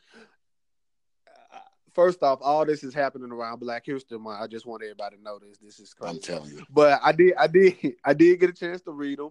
[1.92, 4.40] first off, all this is happening around Black History Month.
[4.40, 5.59] I just want everybody to know this.
[5.59, 6.16] This is crazy.
[6.16, 6.62] I'm telling you.
[6.70, 7.34] But I did.
[7.38, 7.76] I did.
[8.05, 9.30] I did get a chance to read them.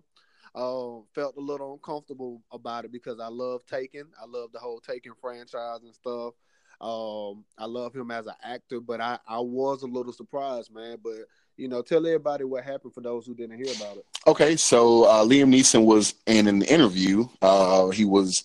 [0.56, 4.06] Uh, felt a little uncomfortable about it because I love Taken.
[4.22, 6.34] I love the whole Taken franchise and stuff.
[6.80, 10.98] Um, I love him as an actor, but I, I was a little surprised, man.
[11.04, 11.26] But
[11.58, 14.06] you know, tell everybody what happened for those who didn't hear about it.
[14.28, 17.28] Okay, so uh, Liam Neeson was in an interview.
[17.42, 18.44] Uh, he was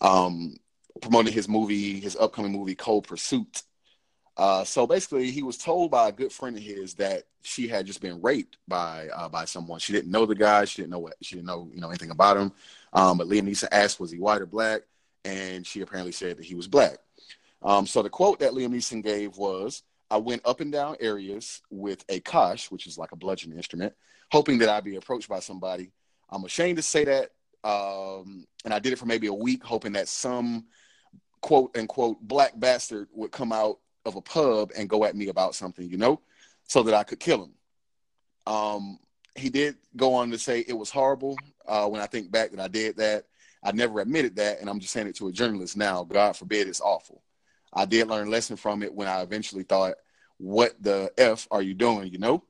[0.00, 0.56] um,
[1.00, 3.62] promoting his movie, his upcoming movie, Cold Pursuit.
[4.36, 7.86] Uh, so basically, he was told by a good friend of his that she had
[7.86, 9.80] just been raped by uh, by someone.
[9.80, 10.64] She didn't know the guy.
[10.64, 11.14] She didn't know what.
[11.22, 12.52] She didn't know you know anything about him.
[12.92, 14.82] Um, but Liam Neeson asked, was he white or black?
[15.24, 16.98] And she apparently said that he was black.
[17.62, 21.60] Um, so the quote that Liam Neeson gave was, "I went up and down areas
[21.70, 23.94] with a cosh, which is like a bludgeon instrument,
[24.30, 25.92] hoping that I'd be approached by somebody.
[26.30, 27.30] I'm ashamed to say that,
[27.64, 30.66] um, and I did it for maybe a week, hoping that some
[31.42, 35.54] quote unquote black bastard would come out of a pub and go at me about
[35.54, 36.20] something, you know,
[36.64, 37.52] so that I could kill him.
[38.46, 38.98] Um,
[39.36, 41.38] he did go on to say it was horrible.
[41.66, 43.26] Uh, when I think back that I did that,
[43.62, 46.04] I never admitted that, and I'm just saying it to a journalist now.
[46.04, 47.22] God forbid, it's awful.
[47.72, 49.94] I did learn a lesson from it when I eventually thought,
[50.38, 52.44] "What the f are you doing?" You know.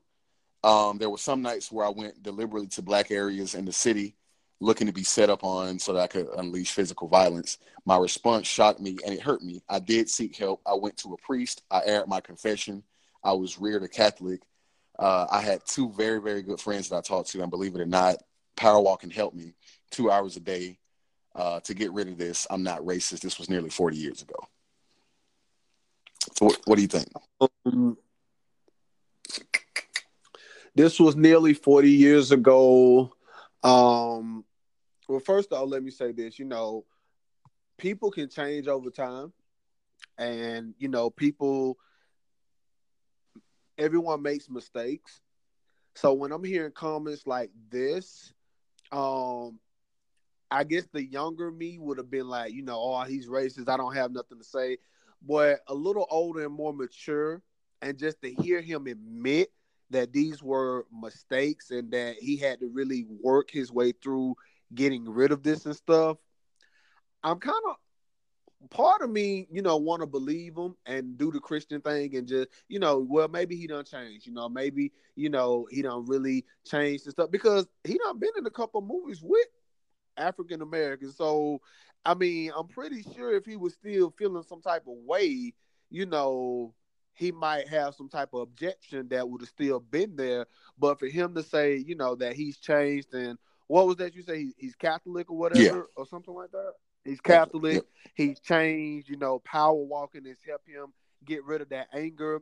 [0.63, 4.15] Um, there were some nights where I went deliberately to black areas in the city
[4.61, 7.57] looking to be set up on so that I could unleash physical violence.
[7.83, 9.61] My response shocked me and it hurt me.
[9.67, 10.61] I did seek help.
[10.65, 11.63] I went to a priest.
[11.71, 12.83] I aired my confession.
[13.23, 14.41] I was reared a Catholic.
[14.97, 17.81] Uh, I had two very, very good friends that I talked to, and believe it
[17.81, 18.17] or not,
[18.55, 19.53] Power Walking helped me
[19.89, 20.77] two hours a day
[21.35, 22.45] uh, to get rid of this.
[22.49, 23.21] I'm not racist.
[23.21, 24.35] This was nearly 40 years ago.
[26.37, 27.07] So, what, what do you think?
[27.65, 27.97] Um,
[30.75, 33.13] this was nearly 40 years ago.
[33.63, 34.45] Um,
[35.11, 36.39] well, first off, let me say this.
[36.39, 36.85] You know,
[37.77, 39.33] people can change over time,
[40.17, 41.77] and you know, people.
[43.77, 45.21] Everyone makes mistakes,
[45.95, 48.33] so when I'm hearing comments like this,
[48.91, 49.59] um,
[50.51, 53.69] I guess the younger me would have been like, you know, oh, he's racist.
[53.69, 54.77] I don't have nothing to say.
[55.21, 57.41] But a little older and more mature,
[57.81, 59.49] and just to hear him admit
[59.89, 64.35] that these were mistakes and that he had to really work his way through
[64.73, 66.17] getting rid of this and stuff.
[67.23, 67.75] I'm kind of
[68.69, 72.27] part of me, you know, want to believe him and do the Christian thing and
[72.27, 76.05] just, you know, well, maybe he done changed, you know, maybe, you know, he done
[76.05, 79.47] really changed and stuff because he done been in a couple movies with
[80.17, 81.15] African Americans.
[81.17, 81.61] So,
[82.05, 85.53] I mean, I'm pretty sure if he was still feeling some type of way,
[85.89, 86.73] you know,
[87.13, 90.45] he might have some type of objection that would have still been there.
[90.77, 93.37] But for him to say, you know, that he's changed and
[93.71, 94.37] what was that you say?
[94.39, 95.81] He, he's Catholic or whatever yeah.
[95.95, 96.73] or something like that.
[97.05, 97.75] He's Catholic.
[97.75, 97.85] Yep.
[98.15, 99.07] He's changed.
[99.07, 100.87] You know, power walking has helped him
[101.23, 102.41] get rid of that anger.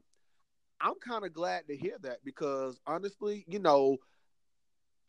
[0.81, 3.97] I'm kind of glad to hear that because honestly, you know,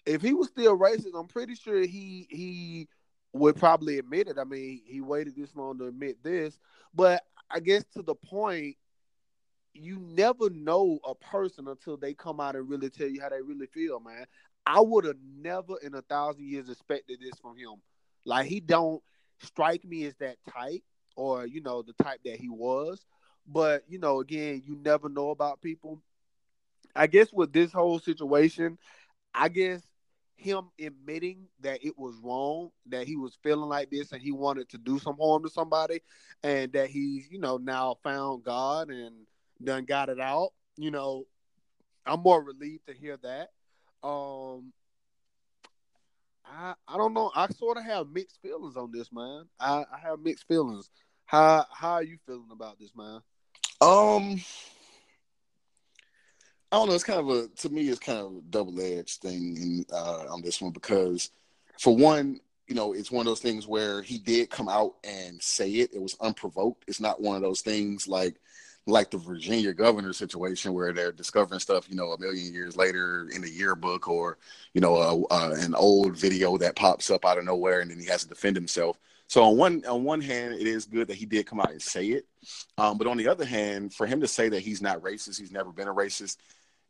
[0.04, 2.88] if he was still racist, I'm pretty sure he he
[3.32, 4.36] would probably admit it.
[4.38, 6.58] I mean, he waited this long to admit this,
[6.94, 8.76] but I guess to the point,
[9.72, 13.40] you never know a person until they come out and really tell you how they
[13.40, 14.26] really feel, man.
[14.70, 17.82] I would have never in a thousand years expected this from him.
[18.24, 19.02] Like he don't
[19.40, 20.82] strike me as that type
[21.16, 23.04] or you know the type that he was.
[23.48, 26.00] But you know, again, you never know about people.
[26.94, 28.78] I guess with this whole situation,
[29.34, 29.82] I guess
[30.36, 34.68] him admitting that it was wrong, that he was feeling like this and he wanted
[34.68, 36.00] to do some harm to somebody,
[36.44, 39.26] and that he's, you know, now found God and
[39.62, 40.50] done got it out.
[40.76, 41.26] You know,
[42.06, 43.50] I'm more relieved to hear that.
[44.02, 44.72] Um,
[46.44, 47.30] I I don't know.
[47.34, 49.44] I sort of have mixed feelings on this, man.
[49.58, 50.90] I, I have mixed feelings.
[51.26, 53.20] How how are you feeling about this, man?
[53.80, 54.40] Um,
[56.72, 56.94] I don't know.
[56.94, 60.26] It's kind of a to me, it's kind of a double edged thing in, uh,
[60.30, 61.30] on this one because,
[61.78, 65.42] for one, you know, it's one of those things where he did come out and
[65.42, 65.94] say it.
[65.94, 66.84] It was unprovoked.
[66.86, 68.36] It's not one of those things like
[68.90, 73.28] like the Virginia governor situation where they're discovering stuff, you know, a million years later
[73.34, 74.38] in the yearbook or,
[74.74, 77.98] you know, a, a, an old video that pops up out of nowhere and then
[77.98, 78.98] he has to defend himself.
[79.28, 81.80] So on one on one hand, it is good that he did come out and
[81.80, 82.26] say it,
[82.78, 85.52] um, but on the other hand, for him to say that he's not racist, he's
[85.52, 86.38] never been a racist.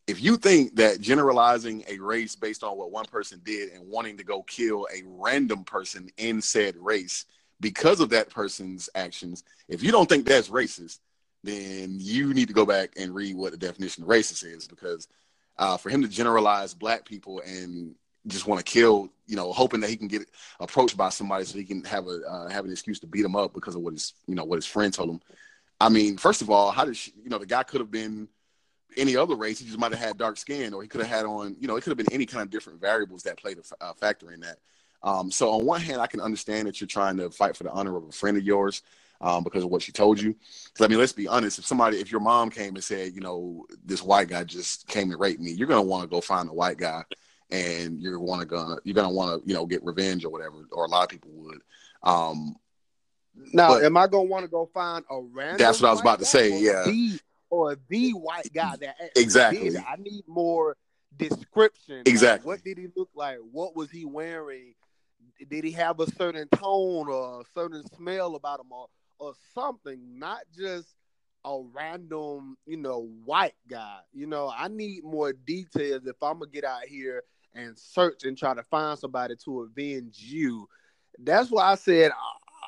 [0.07, 4.17] If you think that generalizing a race based on what one person did and wanting
[4.17, 7.27] to go kill a random person in said race
[7.61, 11.01] because of that person's actions, if you don't think that's racist,
[11.43, 15.09] then you need to go back and read what the definition of racist is because
[15.59, 17.95] uh, for him to generalize black people and
[18.27, 20.29] just want to kill, you know, hoping that he can get
[20.59, 23.37] approached by somebody so he can have a uh, have an excuse to beat him
[23.37, 25.21] up because of what his you know what his friend told him.
[25.81, 28.29] I mean, first of all, how did she, you know the guy could have been
[28.97, 29.59] any other race?
[29.59, 31.77] He just might have had dark skin, or he could have had on you know
[31.77, 34.41] it could have been any kind of different variables that played a, a factor in
[34.41, 34.59] that.
[35.03, 37.71] Um, so on one hand, I can understand that you're trying to fight for the
[37.71, 38.83] honor of a friend of yours
[39.21, 40.35] um, because of what she told you.
[40.67, 41.59] Because I mean, let's be honest.
[41.59, 45.11] If somebody, if your mom came and said, you know, this white guy just came
[45.11, 47.03] and raped me, you're gonna want to go find the white guy,
[47.51, 50.57] and you're want to gonna you're gonna want to you know get revenge or whatever,
[50.73, 51.61] or a lot of people would.
[52.03, 52.57] Um,
[53.53, 55.59] now, am I gonna want to go find a random?
[55.59, 56.61] That's what I was about to say.
[56.61, 56.85] Yeah.
[56.85, 57.19] The,
[57.51, 59.77] or the white guy that exactly.
[59.77, 60.77] I need more
[61.17, 62.03] description.
[62.07, 62.49] Exactly.
[62.51, 63.39] Like, what did he look like?
[63.51, 64.75] What was he wearing?
[65.49, 68.87] Did he have a certain tone or a certain smell about him or
[69.21, 70.97] or something, not just
[71.45, 74.01] a random, you know, white guy.
[74.13, 77.23] You know, I need more details if I'm gonna get out here
[77.55, 80.69] and search and try to find somebody to avenge you.
[81.19, 82.13] That's why I said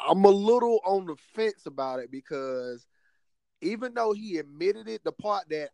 [0.08, 2.86] I'm a little on the fence about it because
[3.62, 5.70] even though he admitted it, the part that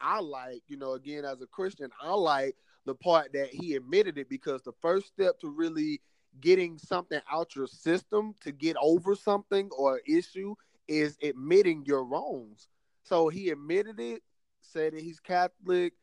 [0.00, 2.56] I like, you know, again as a Christian, I like
[2.86, 6.00] the part that he admitted it because the first step to really
[6.40, 10.54] getting something out your system to get over something or issue
[10.88, 12.68] is admitting your wrongs.
[13.02, 14.22] So he admitted it,
[14.60, 15.94] said that he's Catholic,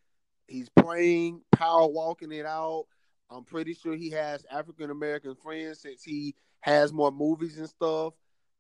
[0.48, 2.86] he's praying, power walking it out.
[3.30, 8.14] I'm pretty sure he has African American friends since he has more movies and stuff.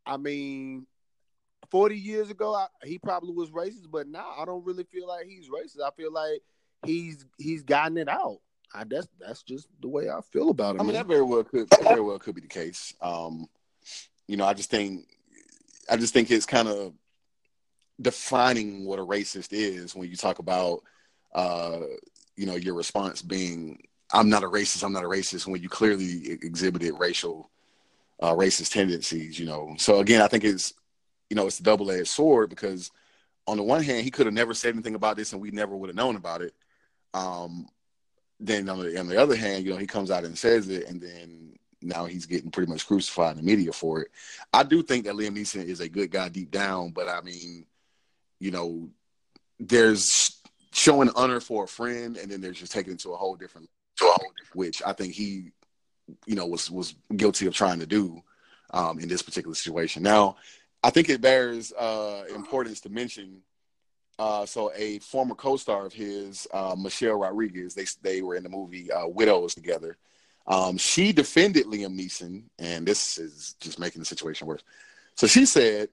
[0.05, 0.85] I mean,
[1.71, 5.25] 40 years ago, I, he probably was racist, but now I don't really feel like
[5.25, 5.83] he's racist.
[5.85, 6.41] I feel like
[6.85, 8.39] he's he's gotten it out.
[8.73, 10.81] I that's that's just the way I feel about it.
[10.81, 12.93] I mean, that very well could that very well could be the case.
[13.01, 13.47] Um,
[14.27, 15.05] you know, I just think
[15.89, 16.93] I just think it's kind of
[18.01, 20.81] defining what a racist is when you talk about
[21.33, 21.79] uh,
[22.35, 23.81] you know, your response being
[24.13, 27.51] I'm not a racist, I'm not a racist when you clearly exhibited racial
[28.21, 29.75] uh, racist tendencies, you know.
[29.77, 30.73] So again, I think it's
[31.29, 32.89] you know, it's a double-edged sword because
[33.45, 35.75] on the one hand, he could have never said anything about this and we never
[35.75, 36.53] would have known about it.
[37.13, 37.67] Um,
[38.39, 40.87] then on the, on the other hand, you know, he comes out and says it,
[40.87, 44.09] and then now he's getting pretty much crucified in the media for it.
[44.53, 47.65] I do think that Liam Neeson is a good guy deep down, but I mean,
[48.39, 48.89] you know,
[49.59, 53.35] there's showing honor for a friend, and then there's just taking it to a whole
[53.35, 55.51] different, to a whole different, which I think he,
[56.25, 58.21] you know, was was guilty of trying to do
[58.71, 60.03] um, in this particular situation.
[60.03, 60.37] Now,
[60.83, 63.41] I think it bears uh, importance to mention
[64.19, 68.49] uh, so a former co-star of his, uh, Michelle Rodriguez, they they were in the
[68.49, 69.97] movie uh, Widows together.
[70.45, 74.63] Um, she defended Liam Neeson, and this is just making the situation worse.
[75.15, 75.87] So she said,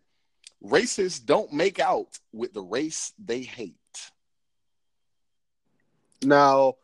[0.65, 3.77] "Racists don't make out with the race they hate."
[6.23, 6.75] Now,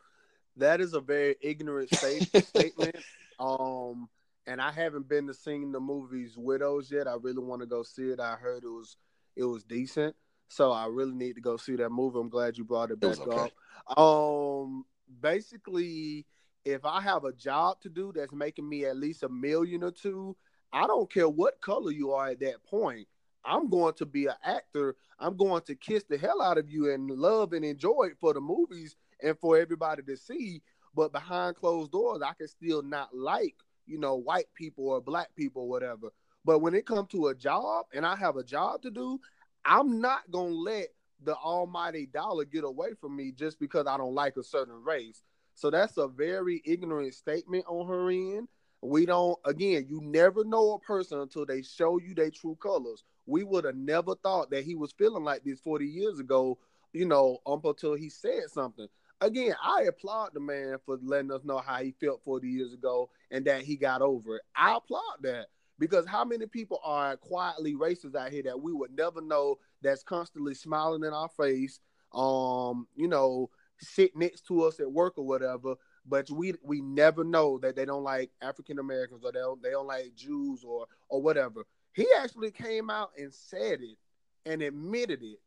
[0.57, 2.95] that is a very ignorant statement.
[3.37, 4.07] Um,
[4.47, 7.07] and I haven't been to see the movies Widows yet.
[7.07, 8.19] I really want to go see it.
[8.21, 8.95] I heard it was
[9.35, 10.15] it was decent.
[10.53, 12.19] So I really need to go see that movie.
[12.19, 13.51] I'm glad you brought it back it okay.
[13.87, 13.97] up.
[13.97, 14.85] Um,
[15.19, 16.27] basically,
[16.63, 19.89] if I have a job to do that's making me at least a million or
[19.89, 20.35] two,
[20.71, 23.07] I don't care what color you are at that point.
[23.43, 24.95] I'm going to be an actor.
[25.19, 28.33] I'm going to kiss the hell out of you and love and enjoy it for
[28.33, 30.61] the movies and for everybody to see.
[30.95, 33.55] But behind closed doors, I can still not like,
[33.87, 36.13] you know, white people or black people or whatever.
[36.45, 39.19] But when it comes to a job and I have a job to do,
[39.65, 40.87] I'm not gonna let
[41.23, 45.23] the almighty dollar get away from me just because I don't like a certain race.
[45.55, 48.47] So that's a very ignorant statement on her end.
[48.81, 53.03] We don't again, you never know a person until they show you their true colors.
[53.25, 56.57] We would have never thought that he was feeling like this 40 years ago,
[56.91, 58.87] you know, up until he said something.
[59.21, 63.09] Again, I applaud the man for letting us know how he felt 40 years ago
[63.31, 64.41] and that he got over it.
[64.53, 65.47] I applaud that.
[65.83, 70.01] Because how many people are quietly racist out here that we would never know that's
[70.01, 71.81] constantly smiling in our face,
[72.13, 75.75] um, you know, sit next to us at work or whatever,
[76.05, 79.71] but we we never know that they don't like African Americans or they don't they
[79.71, 81.63] don't like Jews or or whatever.
[81.93, 83.97] He actually came out and said it
[84.45, 85.39] and admitted it.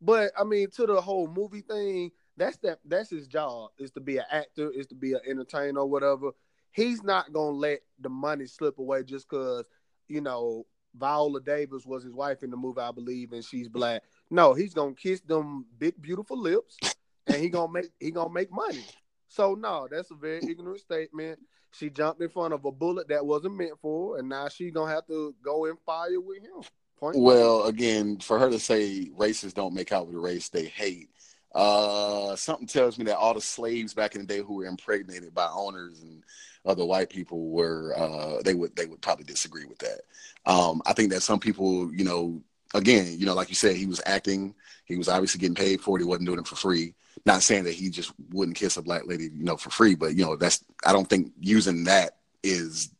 [0.00, 4.00] But I mean, to the whole movie thing, that's that that's his job is to
[4.00, 6.32] be an actor, is to be an entertainer or whatever.
[6.72, 9.64] He's not gonna let the money slip away just because
[10.08, 14.02] you know Viola Davis was his wife in the movie, I believe, and she's black.
[14.30, 16.78] No, he's gonna kiss them big beautiful lips,
[17.26, 18.84] and he gonna make he gonna make money.
[19.28, 21.40] So no, that's a very ignorant statement.
[21.72, 24.70] She jumped in front of a bullet that wasn't meant for, her, and now she
[24.70, 26.62] gonna have to go and fire with him.
[26.96, 30.66] Point well, again, for her to say racists don't make out with a race they
[30.66, 31.10] hate,
[31.54, 35.32] uh, something tells me that all the slaves back in the day who were impregnated
[35.34, 36.22] by owners and
[36.66, 40.00] other white people were uh, they would they would probably disagree with that.
[40.46, 42.42] Um, I think that some people, you know,
[42.74, 44.54] again, you know, like you said, he was acting.
[44.84, 46.00] He was obviously getting paid for it.
[46.00, 46.94] He wasn't doing it for free.
[47.24, 50.16] Not saying that he just wouldn't kiss a black lady, you know, for free, but
[50.16, 52.90] you know, that's I don't think using that is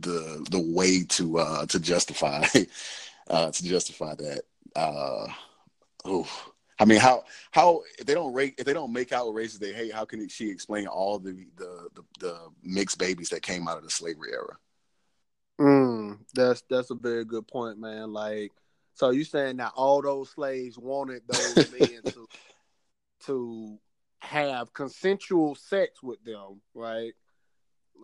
[0.00, 2.44] the the way to uh to justify
[3.30, 4.42] uh to justify that.
[4.74, 5.26] Uh
[6.04, 6.49] oh
[6.80, 9.58] I mean, how how if they don't rate if they don't make out with races
[9.58, 13.68] they hate, how can she explain all the, the the, the mixed babies that came
[13.68, 14.56] out of the slavery era?
[15.60, 18.14] Mm, that's that's a very good point, man.
[18.14, 18.52] Like,
[18.94, 22.28] so you saying that all those slaves wanted those men to
[23.26, 23.78] to
[24.20, 27.12] have consensual sex with them, right?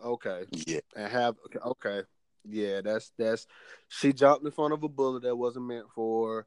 [0.05, 0.45] Okay.
[0.67, 0.81] Yeah.
[0.95, 2.03] And have okay, okay.
[2.45, 3.47] Yeah, that's that's
[3.89, 6.47] she jumped in front of a bullet that wasn't meant for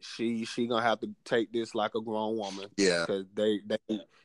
[0.00, 2.68] she she gonna have to take this like a grown woman.
[2.76, 3.04] Yeah.
[3.06, 3.78] Cause they they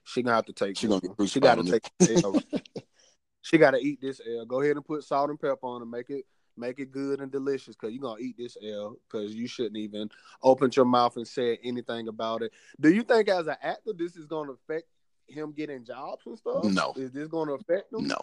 [0.04, 1.92] she gonna have to take she gonna get she gotta take
[3.42, 4.46] she gotta eat this L.
[4.46, 6.26] Go ahead and put salt and pepper on and make it
[6.58, 10.10] make it good and delicious because you're gonna eat this L because you shouldn't even
[10.44, 12.52] open your mouth and say anything about it.
[12.80, 14.88] Do you think as an actor this is gonna affect
[15.28, 16.64] him getting jobs and stuff?
[16.66, 16.94] No.
[16.96, 18.08] Is this gonna affect him?
[18.08, 18.20] No.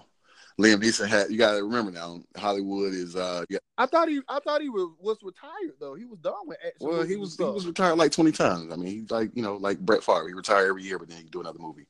[0.61, 3.59] Liam Neeson had you gotta remember now, Hollywood is uh yeah.
[3.77, 5.95] I thought he I thought he was, was retired though.
[5.95, 6.89] He was done with action.
[6.89, 8.73] Well he was he was retired like twenty times.
[8.73, 10.27] I mean he's like, you know, like Brett Favre.
[10.27, 11.87] He retired every year, but then he do another movie.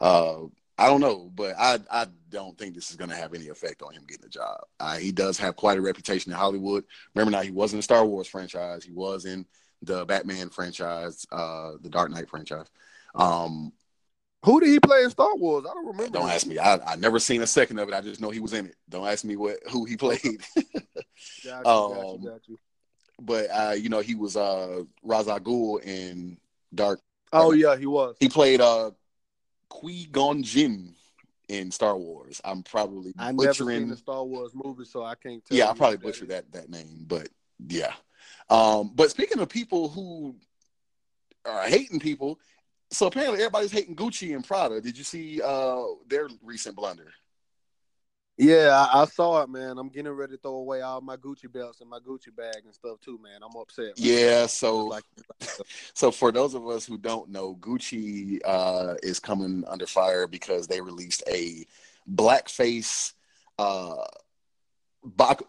[0.00, 0.44] Uh
[0.76, 3.80] I don't know, but I I don't think this is going to have any effect
[3.82, 4.58] on him getting a job.
[4.80, 6.84] Uh, he does have quite a reputation in Hollywood.
[7.14, 8.84] Remember now, he was in the Star Wars franchise.
[8.84, 9.46] He was in
[9.82, 12.66] the Batman franchise, uh, the Dark Knight franchise.
[13.14, 13.72] Um,
[14.44, 15.64] who did he play in Star Wars?
[15.68, 16.18] I don't remember.
[16.18, 16.58] Don't ask me.
[16.58, 17.94] I I never seen a second of it.
[17.94, 18.76] I just know he was in it.
[18.88, 20.20] Don't ask me what who he played.
[20.22, 22.58] got you, um, got you, got you.
[23.20, 26.36] But uh, you know, he was uh Ghul in
[26.74, 27.00] Dark.
[27.32, 28.16] Oh yeah, he was.
[28.20, 28.90] He played uh
[29.70, 30.94] Qui Gon Jinn
[31.48, 32.40] in Star Wars.
[32.44, 35.42] I'm probably I butchering never seen the Star Wars movie, so I can't.
[35.50, 37.28] yeah, I probably butchered that that name, but
[37.66, 37.94] yeah.
[38.50, 40.36] Um, but speaking of people who
[41.46, 42.38] are hating people,
[42.94, 44.80] so apparently everybody's hating Gucci and Prada.
[44.80, 47.12] Did you see uh their recent blunder?
[48.36, 49.78] Yeah, I, I, saw it, man.
[49.78, 52.74] I'm getting ready to throw away all my Gucci belts and my Gucci bag and
[52.74, 53.40] stuff too, man.
[53.44, 53.84] I'm upset.
[53.84, 53.94] Man.
[53.96, 55.04] Yeah, so like,
[55.94, 60.66] so for those of us who don't know, Gucci uh, is coming under fire because
[60.66, 61.64] they released a
[62.12, 63.12] blackface
[63.58, 64.04] uh,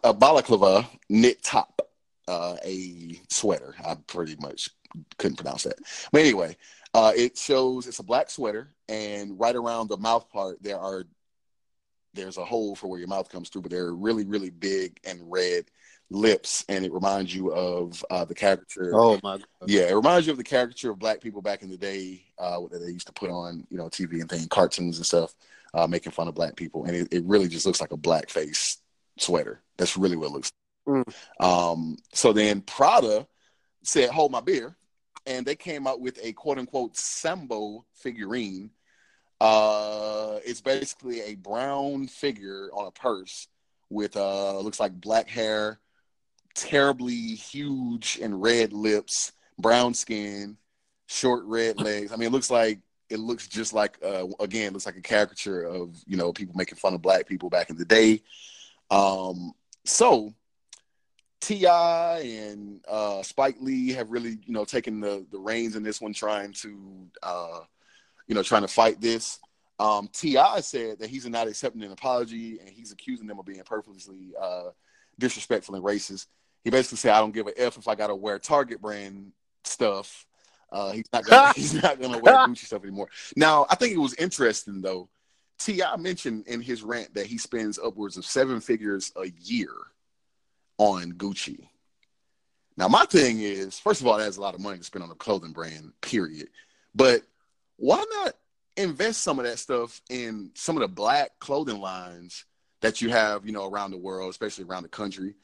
[0.04, 1.82] a balaclava knit top,
[2.28, 3.74] uh, a sweater.
[3.84, 4.70] I pretty much
[5.18, 5.78] couldn't pronounce that,
[6.12, 6.56] but anyway,
[6.96, 11.04] uh, it shows it's a black sweater, and right around the mouth part there are
[12.14, 15.20] there's a hole for where your mouth comes through, but they're really, really big and
[15.30, 15.66] red
[16.10, 18.92] lips, and it reminds you of uh, the caricature.
[18.94, 19.36] Oh my!
[19.36, 19.44] God.
[19.66, 22.60] Yeah, it reminds you of the caricature of black people back in the day uh,
[22.70, 25.34] that they used to put on, you know, TV and things, cartoons and stuff,
[25.74, 28.30] uh, making fun of black people, and it, it, really just looks like a black
[28.30, 28.78] face
[29.18, 29.60] sweater.
[29.76, 30.52] That's really what it looks.
[30.86, 31.06] Like.
[31.06, 31.44] Mm.
[31.44, 33.26] Um, so then Prada
[33.82, 34.76] said, "Hold my beer,"
[35.26, 38.70] and they came out with a quote unquote Sambo figurine
[39.40, 43.48] uh, it's basically a brown figure on a purse
[43.90, 45.78] with uh looks like black hair,
[46.54, 50.56] terribly huge and red lips, brown skin,
[51.06, 52.12] short red legs.
[52.12, 52.80] I mean, it looks like
[53.10, 56.78] it looks just like uh again looks like a caricature of you know people making
[56.78, 58.22] fun of black people back in the day.
[58.90, 59.52] Um,
[59.84, 60.34] so
[61.46, 62.18] T.I.
[62.18, 66.12] and uh, Spike Lee have really you know taken the the reins in this one,
[66.12, 67.60] trying to uh
[68.26, 69.38] you know, trying to fight this.
[69.78, 70.60] Um, T.I.
[70.60, 74.70] said that he's not accepting an apology and he's accusing them of being purposely uh,
[75.18, 76.26] disrespectful and racist.
[76.64, 79.32] He basically said, "I don't give a f if I got to wear Target brand
[79.62, 80.26] stuff."
[80.72, 83.08] Uh, he's not gonna, he's not to wear Gucci stuff anymore.
[83.36, 85.08] Now, I think it was interesting though.
[85.58, 85.96] T.I.
[85.96, 89.70] mentioned in his rant that he spends upwards of seven figures a year
[90.78, 91.68] on Gucci.
[92.76, 95.10] Now, my thing is, first of all, that's a lot of money to spend on
[95.10, 96.48] a clothing brand, period.
[96.94, 97.22] But
[97.76, 98.34] why not
[98.76, 102.44] invest some of that stuff in some of the black clothing lines
[102.82, 105.34] that you have, you know, around the world, especially around the country?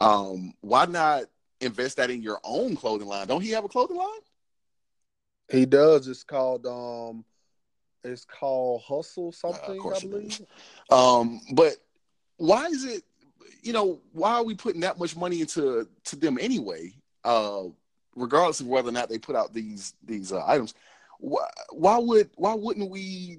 [0.00, 1.24] Um, why not
[1.60, 3.28] invest that in your own clothing line?
[3.28, 4.08] Don't he have a clothing line?
[5.48, 6.08] He does.
[6.08, 7.24] It's called um,
[8.02, 9.78] it's called Hustle Uh, something.
[9.78, 10.40] course I believe.
[10.90, 11.76] Um, but
[12.36, 13.04] why is it?
[13.62, 16.92] You know, why are we putting that much money into to them anyway?
[17.24, 17.64] Uh,
[18.16, 20.74] regardless of whether or not they put out these these uh, items,
[21.18, 23.38] why, why would why wouldn't we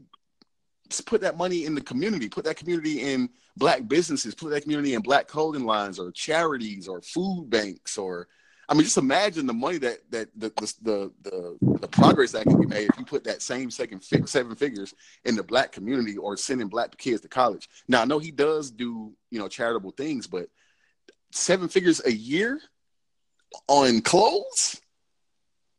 [1.06, 2.30] put that money in the community?
[2.30, 4.36] Put that community in black businesses.
[4.36, 8.28] Put that community in black clothing lines or charities or food banks or.
[8.72, 10.50] I mean, just imagine the money that that the
[10.82, 14.24] the the, the, progress that can be made if you put that same second fi-
[14.24, 14.94] seven figures
[15.26, 17.68] in the black community or sending black kids to college.
[17.90, 20.48] Now I know he does do you know charitable things, but
[21.34, 22.62] seven figures a year
[23.68, 24.80] on clothes.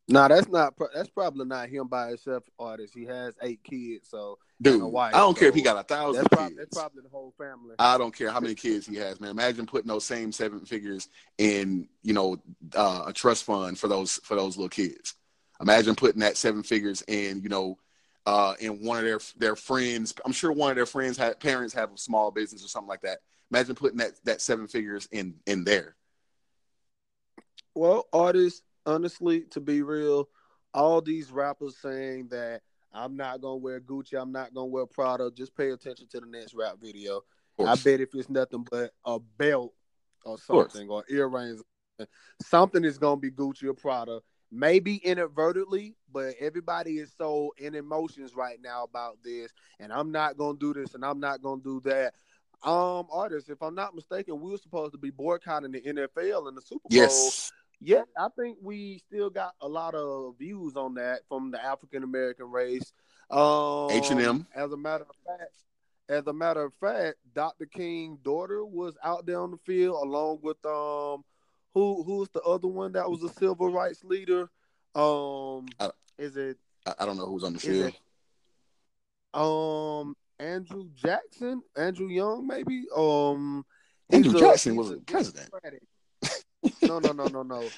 [0.07, 0.75] No, that's not.
[0.95, 2.45] That's probably not him by himself.
[2.59, 2.93] Artist.
[2.95, 6.23] He has eight kids, so Dude, wife, I don't care if he got a thousand
[6.23, 6.59] that's probably kids.
[6.59, 7.75] that's probably the whole family.
[7.81, 9.31] I don't care how many kids he has, man.
[9.31, 11.09] Imagine putting those same seven figures
[11.39, 12.37] in, you know,
[12.77, 15.15] uh, a trust fund for those for those little kids.
[15.61, 17.77] Imagine putting that seven figures in, you know,
[18.25, 20.15] uh, in one of their their friends.
[20.25, 23.03] I'm sure one of their friends had parents have a small business or something like
[23.03, 23.19] that.
[23.51, 25.97] Imagine putting that that seven figures in in there.
[27.75, 30.29] Well, artists, honestly, to be real,
[30.73, 32.63] all these rappers saying that
[32.93, 35.31] I'm not gonna wear Gucci, I'm not gonna wear Prada.
[35.31, 37.23] Just pay attention to the next rap video.
[37.59, 39.73] I bet if it's nothing but a belt
[40.25, 41.63] or something or earrings,
[42.43, 44.21] something is gonna be Gucci or Prada.
[44.51, 49.51] Maybe inadvertently, but everybody is so in emotions right now about this,
[49.81, 52.15] and I'm not gonna do this and I'm not gonna do that.
[52.65, 56.57] Um, artists, if I'm not mistaken, we were supposed to be boycotting the NFL and
[56.57, 56.91] the Super Bowl.
[56.91, 57.51] Yes.
[57.85, 62.03] Yeah, I think we still got a lot of views on that from the African
[62.05, 62.93] American race.
[63.31, 64.47] Um, H&M.
[64.55, 65.53] As a matter of fact,
[66.09, 67.67] as a matter of fact, Dr.
[67.67, 71.25] King's daughter was out there on the field along with um,
[71.75, 74.49] who who's the other one that was a civil rights leader?
[74.95, 77.87] Um, Uh, is it I, I don't know who's on the field.
[77.95, 77.95] it
[79.35, 82.85] um Andrew Jackson, Andrew Young, maybe?
[82.95, 83.65] Um,
[84.11, 85.51] Andrew a- Jackson was a a president.
[85.51, 85.83] Democratic.
[86.83, 87.69] No, no, no, no, no.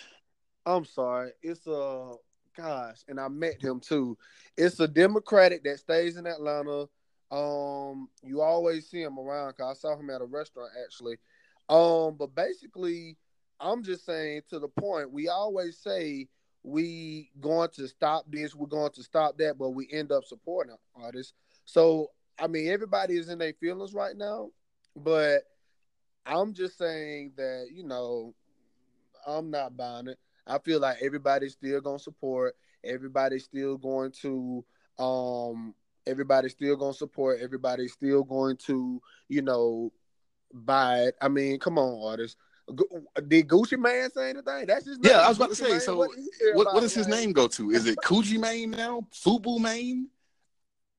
[0.67, 1.31] I'm sorry.
[1.43, 2.15] It's a
[2.57, 4.17] gosh, and I met him too.
[4.57, 6.89] It's a Democratic that stays in Atlanta.
[7.31, 9.55] Um, you always see him around.
[9.57, 11.17] Cause I saw him at a restaurant actually.
[11.69, 13.17] Um, but basically,
[13.61, 15.13] I'm just saying to the point.
[15.13, 16.29] We always say
[16.63, 20.75] we going to stop this, we're going to stop that, but we end up supporting
[20.95, 21.35] artists.
[21.67, 24.51] So I mean, everybody is in their feelings right now,
[24.97, 25.43] but
[26.27, 28.35] I'm just saying that you know
[29.27, 30.19] I'm not buying it.
[30.47, 32.55] I feel like everybody's still gonna support.
[32.85, 34.65] Everybody's still going to
[34.99, 35.75] um
[36.07, 37.41] everybody's still gonna support.
[37.41, 39.93] Everybody's still going to, you know,
[40.53, 41.17] buy it.
[41.21, 42.37] I mean, come on, artists.
[43.29, 44.67] Did Gucci Man say anything?
[44.67, 45.13] That's his name.
[45.13, 45.71] Yeah, I was about to say.
[45.71, 45.81] Mane.
[45.81, 47.71] So, What did he say what, what does his name go to?
[47.71, 49.07] Is it Coogee Mane now?
[49.13, 50.09] Fubu Mane?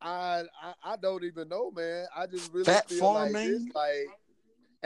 [0.02, 2.06] I, I I don't even know, man.
[2.16, 4.08] I just really Fat feel like this, like.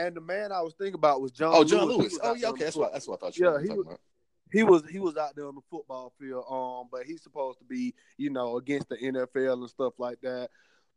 [0.00, 1.52] And the man I was thinking about was John.
[1.54, 2.12] Oh, John Lewis.
[2.12, 2.18] Lewis.
[2.22, 2.48] Oh, yeah.
[2.48, 4.00] Okay, that's what that's what I thought you Yeah, were he talking was- about.
[4.52, 7.64] he was he was out there on the football field, um, but he's supposed to
[7.64, 10.50] be, you know, against the NFL and stuff like that.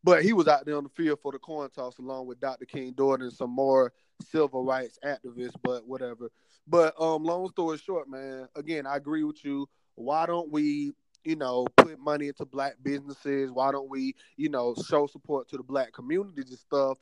[0.06, 2.66] But he was out there on the field for the coin toss along with Dr.
[2.66, 3.94] King Dorn and some more
[4.32, 6.30] civil rights activists, but whatever.
[6.68, 9.68] But um, long story short, man, again, I agree with you.
[9.96, 10.94] Why don't we,
[11.24, 13.52] you know, put money into black businesses?
[13.52, 16.98] Why don't we, you know, show support to the black communities and stuff?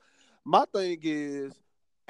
[0.46, 1.54] My thing is,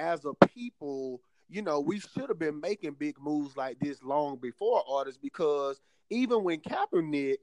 [0.01, 4.37] as a people, you know, we should have been making big moves like this long
[4.37, 5.79] before artists because
[6.09, 7.37] even when Kaepernick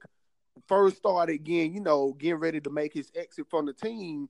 [0.67, 4.29] first started again, you know, getting ready to make his exit from the team,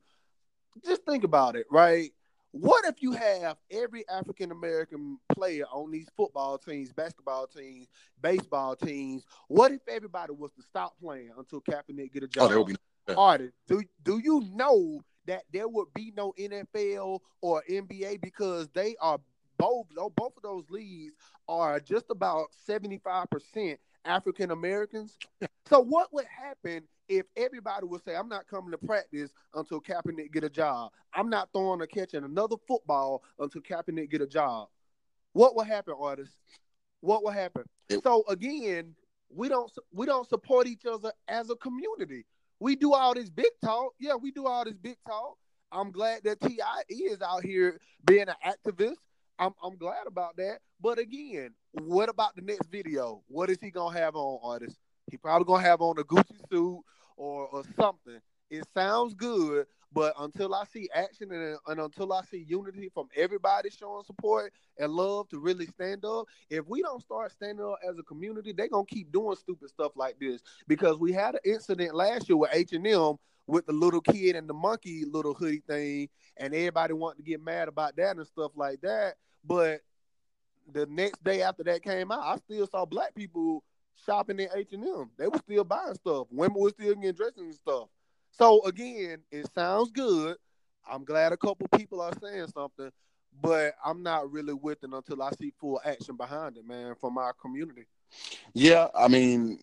[0.85, 2.11] just think about it, right?
[2.51, 7.87] What if you have every African American player on these football teams, basketball teams,
[8.21, 9.23] baseball teams?
[9.47, 12.51] What if everybody was to stop playing until Kaepernick get a oh, job?
[12.51, 12.75] Oh, be.
[13.07, 13.15] Yeah.
[13.15, 18.95] Artist, do do you know that there would be no NFL or NBA because they
[18.99, 19.19] are
[19.59, 19.85] both
[20.15, 21.13] both of those leagues
[21.47, 25.17] are just about 75% African Americans.
[25.67, 30.31] So what would happen if everybody would say, I'm not coming to practice until Kaepernick
[30.31, 30.91] get a job.
[31.13, 34.69] I'm not throwing or catching another football until Kaepernick get a job.
[35.33, 36.37] What will happen, artists?
[37.01, 37.65] What will happen?
[38.03, 38.95] So again,
[39.29, 42.25] we don't we don't support each other as a community.
[42.59, 43.93] We do all this big talk.
[43.99, 45.37] Yeah, we do all this big talk.
[45.71, 46.81] I'm glad that T.I.
[46.89, 48.95] is out here being an activist.
[49.37, 50.59] I'm I'm glad about that.
[50.81, 53.21] But again, what about the next video?
[53.27, 54.77] What is he gonna have on, artist?
[55.09, 56.81] He probably gonna have on a Gucci suit
[57.15, 58.19] or or something.
[58.49, 63.07] it sounds good, but until I see action and, and, until I see unity from
[63.15, 67.79] everybody showing support and love to really stand up, if we don't start standing up
[67.87, 70.41] as a community, they're gonna keep doing stupid stuff like this.
[70.67, 73.15] Because we had an incident last year with H and M
[73.47, 76.07] with the little kid and the monkey little hoodie thing,
[76.37, 79.15] and everybody wanted to get mad about that and stuff like that.
[79.43, 79.81] But
[80.71, 83.63] the next day after that came out, I still saw black people
[84.05, 85.09] shopping in H and M.
[85.17, 86.27] They were still buying stuff.
[86.29, 87.89] Women were still getting dressed and stuff.
[88.31, 90.37] So again, it sounds good.
[90.89, 92.91] I'm glad a couple people are saying something,
[93.41, 97.17] but I'm not really with it until I see full action behind it, man, from
[97.17, 97.85] our community.
[98.53, 99.59] Yeah, I mean,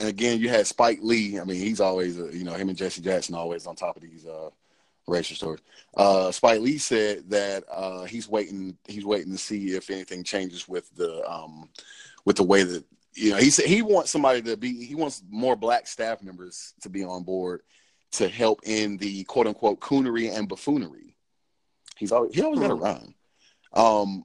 [0.00, 1.40] and again, you had Spike Lee.
[1.40, 4.02] I mean, he's always, uh, you know, him and Jesse Jackson always on top of
[4.02, 4.50] these uh,
[5.06, 5.60] racial stories.
[5.96, 8.76] Uh, Spike Lee said that uh, he's waiting.
[8.86, 11.68] He's waiting to see if anything changes with the um,
[12.24, 12.84] with the way that
[13.18, 14.84] you know, he said he wants somebody to be.
[14.84, 17.62] He wants more black staff members to be on board
[18.12, 21.16] to help in the quote unquote coonery and buffoonery.
[21.96, 22.82] He's always he always got a hmm.
[22.82, 23.14] rhyme.
[23.72, 24.24] Um,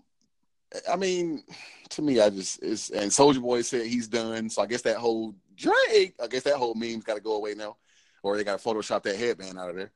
[0.89, 1.43] I mean,
[1.89, 4.49] to me, I just is and Soulja Boy said he's done.
[4.49, 7.55] So I guess that whole Drake, I guess that whole meme's got to go away
[7.55, 7.77] now,
[8.21, 9.91] or they got to Photoshop that headband out of there.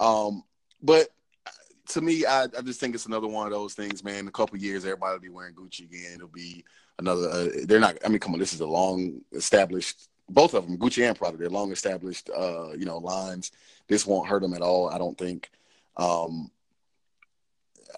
[0.00, 0.42] Um,
[0.82, 1.08] but
[1.88, 4.20] to me, I, I just think it's another one of those things, man.
[4.20, 6.12] In a couple years, everybody will be wearing Gucci again.
[6.14, 6.64] It'll be
[6.98, 7.28] another.
[7.28, 7.96] Uh, they're not.
[8.04, 10.08] I mean, come on, this is a long established.
[10.28, 12.30] Both of them, Gucci and Prada, they're long established.
[12.36, 13.52] Uh, you know, lines.
[13.88, 14.90] This won't hurt them at all.
[14.90, 15.50] I don't think.
[15.96, 16.50] Um,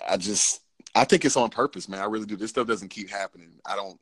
[0.09, 0.63] I just,
[0.95, 2.01] I think it's on purpose, man.
[2.01, 2.37] I really do.
[2.37, 3.51] This stuff doesn't keep happening.
[3.67, 3.99] I don't.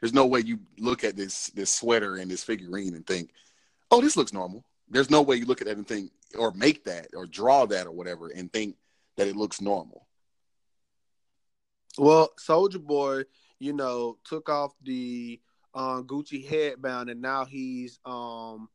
[0.00, 3.30] There's no way you look at this this sweater and this figurine and think,
[3.90, 4.62] oh, this looks normal.
[4.90, 7.86] There's no way you look at that and think, or make that, or draw that,
[7.86, 8.76] or whatever, and think
[9.16, 10.06] that it looks normal.
[11.98, 13.24] Well, Soulja Boy
[13.62, 15.40] you know, took off the
[15.72, 18.68] uh, Gucci headband, and now he's um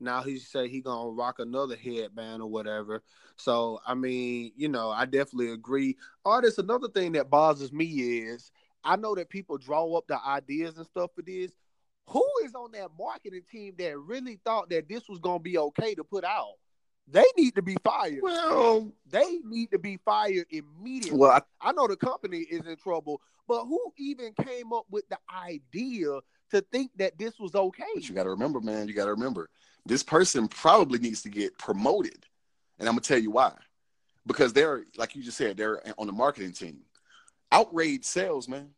[0.00, 3.02] now he say he gonna rock another headband or whatever.
[3.36, 5.98] So I mean, you know, I definitely agree.
[6.24, 8.50] Artist, another thing that bothers me is
[8.82, 11.52] I know that people draw up the ideas and stuff for this.
[12.06, 15.94] Who is on that marketing team that really thought that this was gonna be okay
[15.94, 16.54] to put out?
[17.10, 18.20] They need to be fired.
[18.22, 21.18] Well, they need to be fired immediately.
[21.18, 25.08] Well, I, I know the company is in trouble, but who even came up with
[25.08, 26.20] the idea
[26.52, 27.84] to think that this was okay?
[27.94, 28.86] But you got to remember, man.
[28.86, 29.50] You got to remember,
[29.86, 32.26] this person probably needs to get promoted,
[32.78, 33.52] and I'm gonna tell you why.
[34.26, 36.80] Because they're like you just said, they're on the marketing team.
[37.50, 38.68] Outrage sales, man.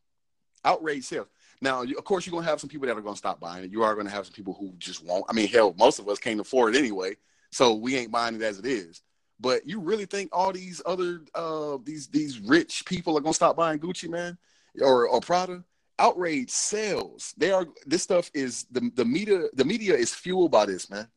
[0.65, 1.27] Outrage sales.
[1.61, 3.71] Now, of course, you're gonna have some people that are gonna stop buying it.
[3.71, 5.25] You are gonna have some people who just won't.
[5.29, 7.15] I mean, hell, most of us can't afford it anyway.
[7.53, 9.01] So we ain't buying it as it is.
[9.39, 13.55] But you really think all these other uh these these rich people are gonna stop
[13.55, 14.37] buying Gucci, man,
[14.81, 15.63] or or Prada?
[15.99, 17.33] Outrage sales.
[17.37, 17.67] They are.
[17.85, 19.43] This stuff is the the media.
[19.53, 21.07] The media is fueled by this, man.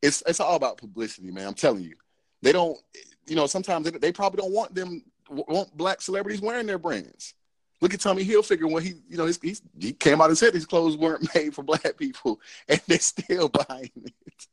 [0.00, 1.48] It's it's all about publicity, man.
[1.48, 1.96] I'm telling you.
[2.40, 2.78] They don't.
[3.26, 7.34] You know, sometimes they, they probably don't want them want black celebrities wearing their brands.
[7.80, 10.52] Look at Tommy Hilfiger when he, you know, he's, he's, he came out and said
[10.52, 14.46] his clothes weren't made for black people, and they're still buying it.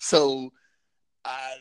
[0.00, 0.50] So
[1.24, 1.56] I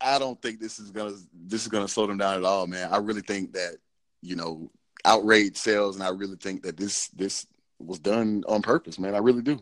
[0.00, 2.92] I don't think this is gonna this is gonna slow them down at all, man.
[2.92, 3.76] I really think that
[4.22, 4.70] you know
[5.04, 7.46] outrage sales, and I really think that this this
[7.78, 9.14] was done on purpose, man.
[9.14, 9.60] I really do.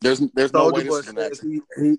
[0.00, 1.98] There's there's no way this is he, he,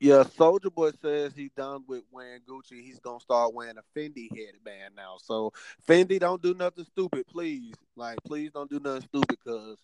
[0.00, 2.82] yeah, Soulja Boy says he's done with wearing Gucci.
[2.82, 5.16] He's gonna start wearing a Fendi headband now.
[5.20, 5.52] So
[5.88, 7.74] Fendi, don't do nothing stupid, please.
[7.96, 9.78] Like, please don't do nothing stupid, cause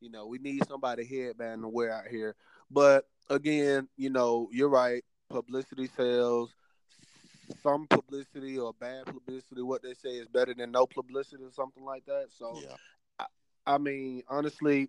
[0.00, 2.34] you know we need somebody headband to wear out here.
[2.70, 5.02] But again, you know, you're right.
[5.30, 6.50] Publicity sells.
[7.62, 11.84] Some publicity or bad publicity, what they say is better than no publicity or something
[11.84, 12.26] like that.
[12.38, 12.76] So, yeah.
[13.18, 13.26] I,
[13.74, 14.88] I mean, honestly,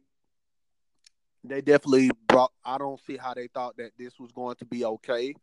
[1.43, 2.51] they definitely brought.
[2.63, 5.34] I don't see how they thought that this was going to be okay.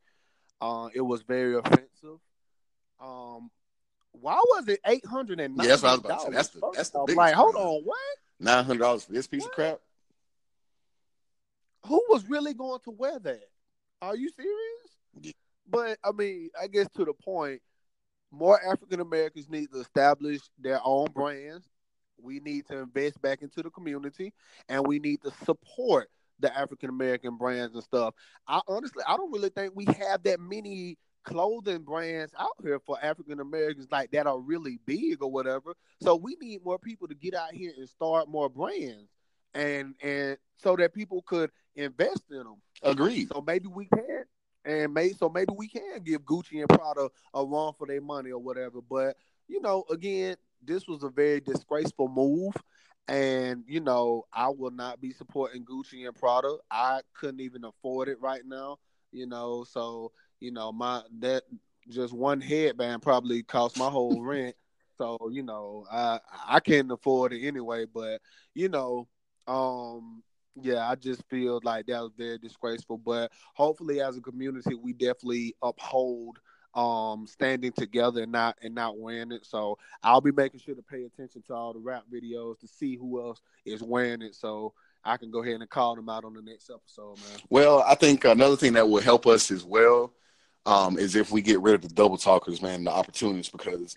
[0.61, 2.21] Uh, it was very offensive.
[3.01, 3.51] Um,
[4.13, 5.67] why was it eight hundred and nine?
[5.67, 6.33] Yeah, that's what I was about to say.
[6.33, 7.35] That's the that's the like.
[7.35, 7.99] Hold on, what?
[8.39, 9.51] Nine hundred dollars for this piece what?
[9.51, 9.81] of crap
[11.89, 13.45] who was really going to wear that?
[14.03, 15.35] Are you serious?
[15.69, 17.61] But I mean, I guess to the point,
[18.31, 21.67] more African Americans need to establish their own brands.
[22.21, 24.33] We need to invest back into the community,
[24.69, 26.09] and we need to support
[26.41, 28.15] the African American brands and stuff.
[28.47, 32.97] I honestly, I don't really think we have that many clothing brands out here for
[33.03, 35.75] African Americans like that are really big or whatever.
[36.01, 39.09] So we need more people to get out here and start more brands
[39.55, 42.57] and and so that people could invest in them.
[42.83, 43.29] Agreed.
[43.33, 44.25] So maybe we can,
[44.65, 48.31] and may so maybe we can give Gucci and Prada a run for their money
[48.31, 48.81] or whatever.
[48.81, 49.17] But
[49.49, 52.55] you know, again, this was a very disgraceful move.
[53.09, 56.57] And you know, I will not be supporting Gucci and Prada.
[56.71, 58.79] I couldn't even afford it right now.
[59.13, 61.45] You know, so you know my that
[61.89, 64.55] just one headband probably cost my whole rent.
[64.99, 67.87] So you know, I I can't afford it anyway.
[67.87, 68.21] But
[68.55, 69.09] you know,
[69.49, 70.23] um,
[70.55, 72.99] yeah, I just feel like that was very disgraceful.
[72.99, 76.39] But hopefully, as a community, we definitely uphold
[76.75, 79.45] um standing together and not and not wearing it.
[79.47, 82.95] So I'll be making sure to pay attention to all the rap videos to see
[82.95, 84.35] who else is wearing it.
[84.35, 87.41] So I can go ahead and call them out on the next episode, man.
[87.49, 90.13] Well, I think another thing that will help us as well
[90.67, 93.97] um, is if we get rid of the double talkers, man, the opportunists, because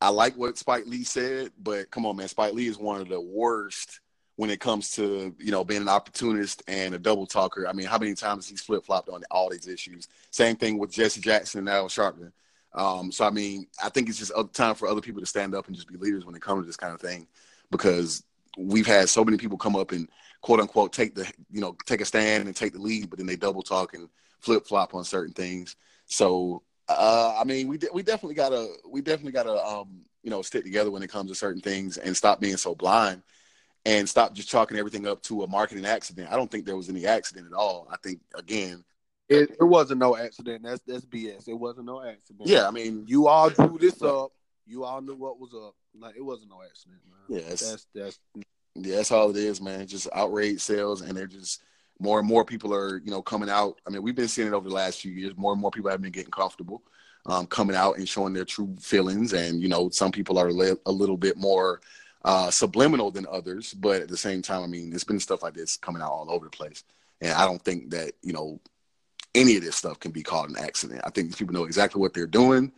[0.00, 3.08] I like what Spike Lee said, but come on, man, Spike Lee is one of
[3.08, 4.00] the worst
[4.38, 7.66] when it comes to you know being an opportunist and a double talker.
[7.66, 10.06] I mean, how many times he's flip flopped on all these issues?
[10.30, 12.30] Same thing with Jesse Jackson and Al Sharpton.
[12.72, 15.66] Um, so I mean, I think it's just time for other people to stand up
[15.66, 17.26] and just be leaders when it comes to this kind of thing,
[17.72, 18.22] because
[18.56, 20.08] we've had so many people come up and
[20.40, 23.26] quote unquote take the you know take a stand and take the lead, but then
[23.26, 24.08] they double talk and
[24.38, 25.74] flip flop on certain things.
[26.06, 30.42] So uh, I mean, we de- we definitely gotta we definitely gotta um, you know
[30.42, 33.20] stick together when it comes to certain things and stop being so blind
[33.84, 36.30] and stop just chalking everything up to a marketing accident.
[36.30, 37.88] I don't think there was any accident at all.
[37.90, 38.84] I think again,
[39.28, 40.62] it, it wasn't no accident.
[40.62, 41.48] That's that's BS.
[41.48, 42.48] It wasn't no accident.
[42.48, 44.32] Yeah, I mean, you all drew this up.
[44.66, 45.74] You all knew what was up.
[45.98, 47.40] Like it wasn't no accident, man.
[47.40, 48.18] Yeah, that's that's
[48.74, 49.86] yeah, that's all it is, man.
[49.86, 51.62] Just outrage sales, and they're just
[52.00, 53.80] more and more people are you know coming out.
[53.86, 55.36] I mean, we've been seeing it over the last few years.
[55.36, 56.82] More and more people have been getting comfortable.
[57.26, 60.92] Um, coming out and showing their true feelings, and you know, some people are a
[60.92, 61.80] little bit more
[62.28, 65.54] uh, subliminal than others, but at the same time, I mean, there's been stuff like
[65.54, 66.84] this coming out all over the place,
[67.22, 68.60] and I don't think that you know
[69.34, 71.00] any of this stuff can be called an accident.
[71.04, 72.70] I think people know exactly what they're doing,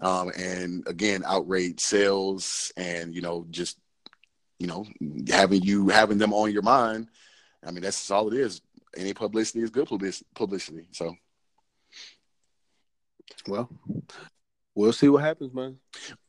[0.00, 3.76] um, and again, outrage sales, and you know, just
[4.58, 4.86] you know,
[5.28, 7.08] having you having them on your mind.
[7.62, 8.62] I mean, that's all it is.
[8.96, 9.86] Any publicity is good
[10.34, 10.88] publicity.
[10.92, 11.14] So,
[13.46, 13.68] well,
[14.74, 15.76] we'll see what happens, man.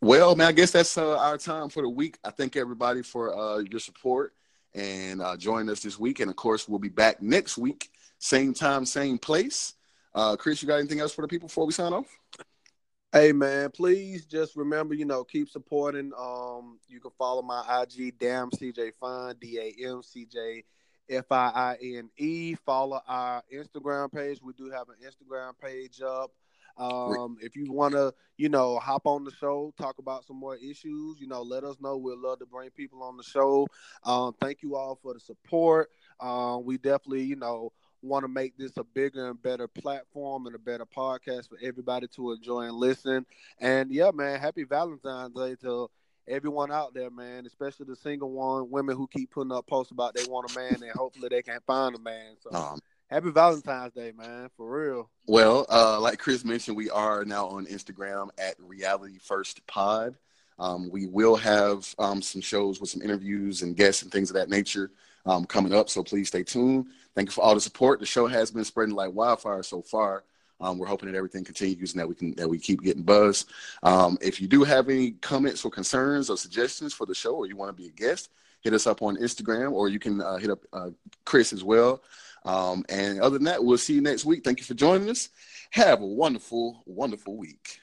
[0.02, 2.18] Well, man, I guess that's uh, our time for the week.
[2.24, 4.34] I thank everybody for uh, your support
[4.74, 6.20] and uh, joining us this week.
[6.20, 7.90] And of course, we'll be back next week,
[8.20, 9.74] same time, same place.
[10.14, 12.06] Uh, Chris, you got anything else for the people before we sign off?
[13.12, 16.12] Hey man, please just remember, you know, keep supporting.
[16.20, 20.66] Um, you can follow my IG, damn CJ Fine, D A M C J
[21.10, 22.56] F I I N E.
[22.56, 24.40] Follow our Instagram page.
[24.44, 26.32] We do have an Instagram page up.
[26.78, 30.56] Um, if you want to, you know, hop on the show, talk about some more
[30.56, 31.98] issues, you know, let us know.
[31.98, 33.68] We'd love to bring people on the show.
[34.04, 35.90] Um, thank you all for the support.
[36.20, 37.72] Um, we definitely, you know,
[38.02, 42.08] want to make this a bigger and better platform and a better podcast for everybody
[42.08, 43.26] to enjoy and listen.
[43.60, 45.90] And yeah, man, happy Valentine's Day to
[46.28, 50.16] everyone out there, man, especially the single one women who keep putting up posts about
[50.16, 52.36] they want a man and hopefully they can't find a man.
[52.42, 55.10] So um, Happy Valentine's Day, man, for real.
[55.28, 60.16] Well, uh, like Chris mentioned, we are now on Instagram at Reality First Pod.
[60.58, 64.36] Um, we will have um, some shows with some interviews and guests and things of
[64.36, 64.90] that nature
[65.28, 65.90] um, coming up.
[65.90, 66.88] So please stay tuned.
[67.14, 68.00] Thank you for all the support.
[68.00, 70.24] The show has been spreading like wildfire so far.
[70.60, 73.46] Um, we're hoping that everything continues and that we can that we keep getting buzz.
[73.84, 77.46] Um, if you do have any comments or concerns or suggestions for the show, or
[77.46, 78.30] you want to be a guest,
[78.62, 80.90] hit us up on Instagram, or you can uh, hit up uh,
[81.26, 82.02] Chris as well.
[82.46, 84.44] Um, and other than that, we'll see you next week.
[84.44, 85.30] Thank you for joining us.
[85.72, 87.82] Have a wonderful, wonderful week.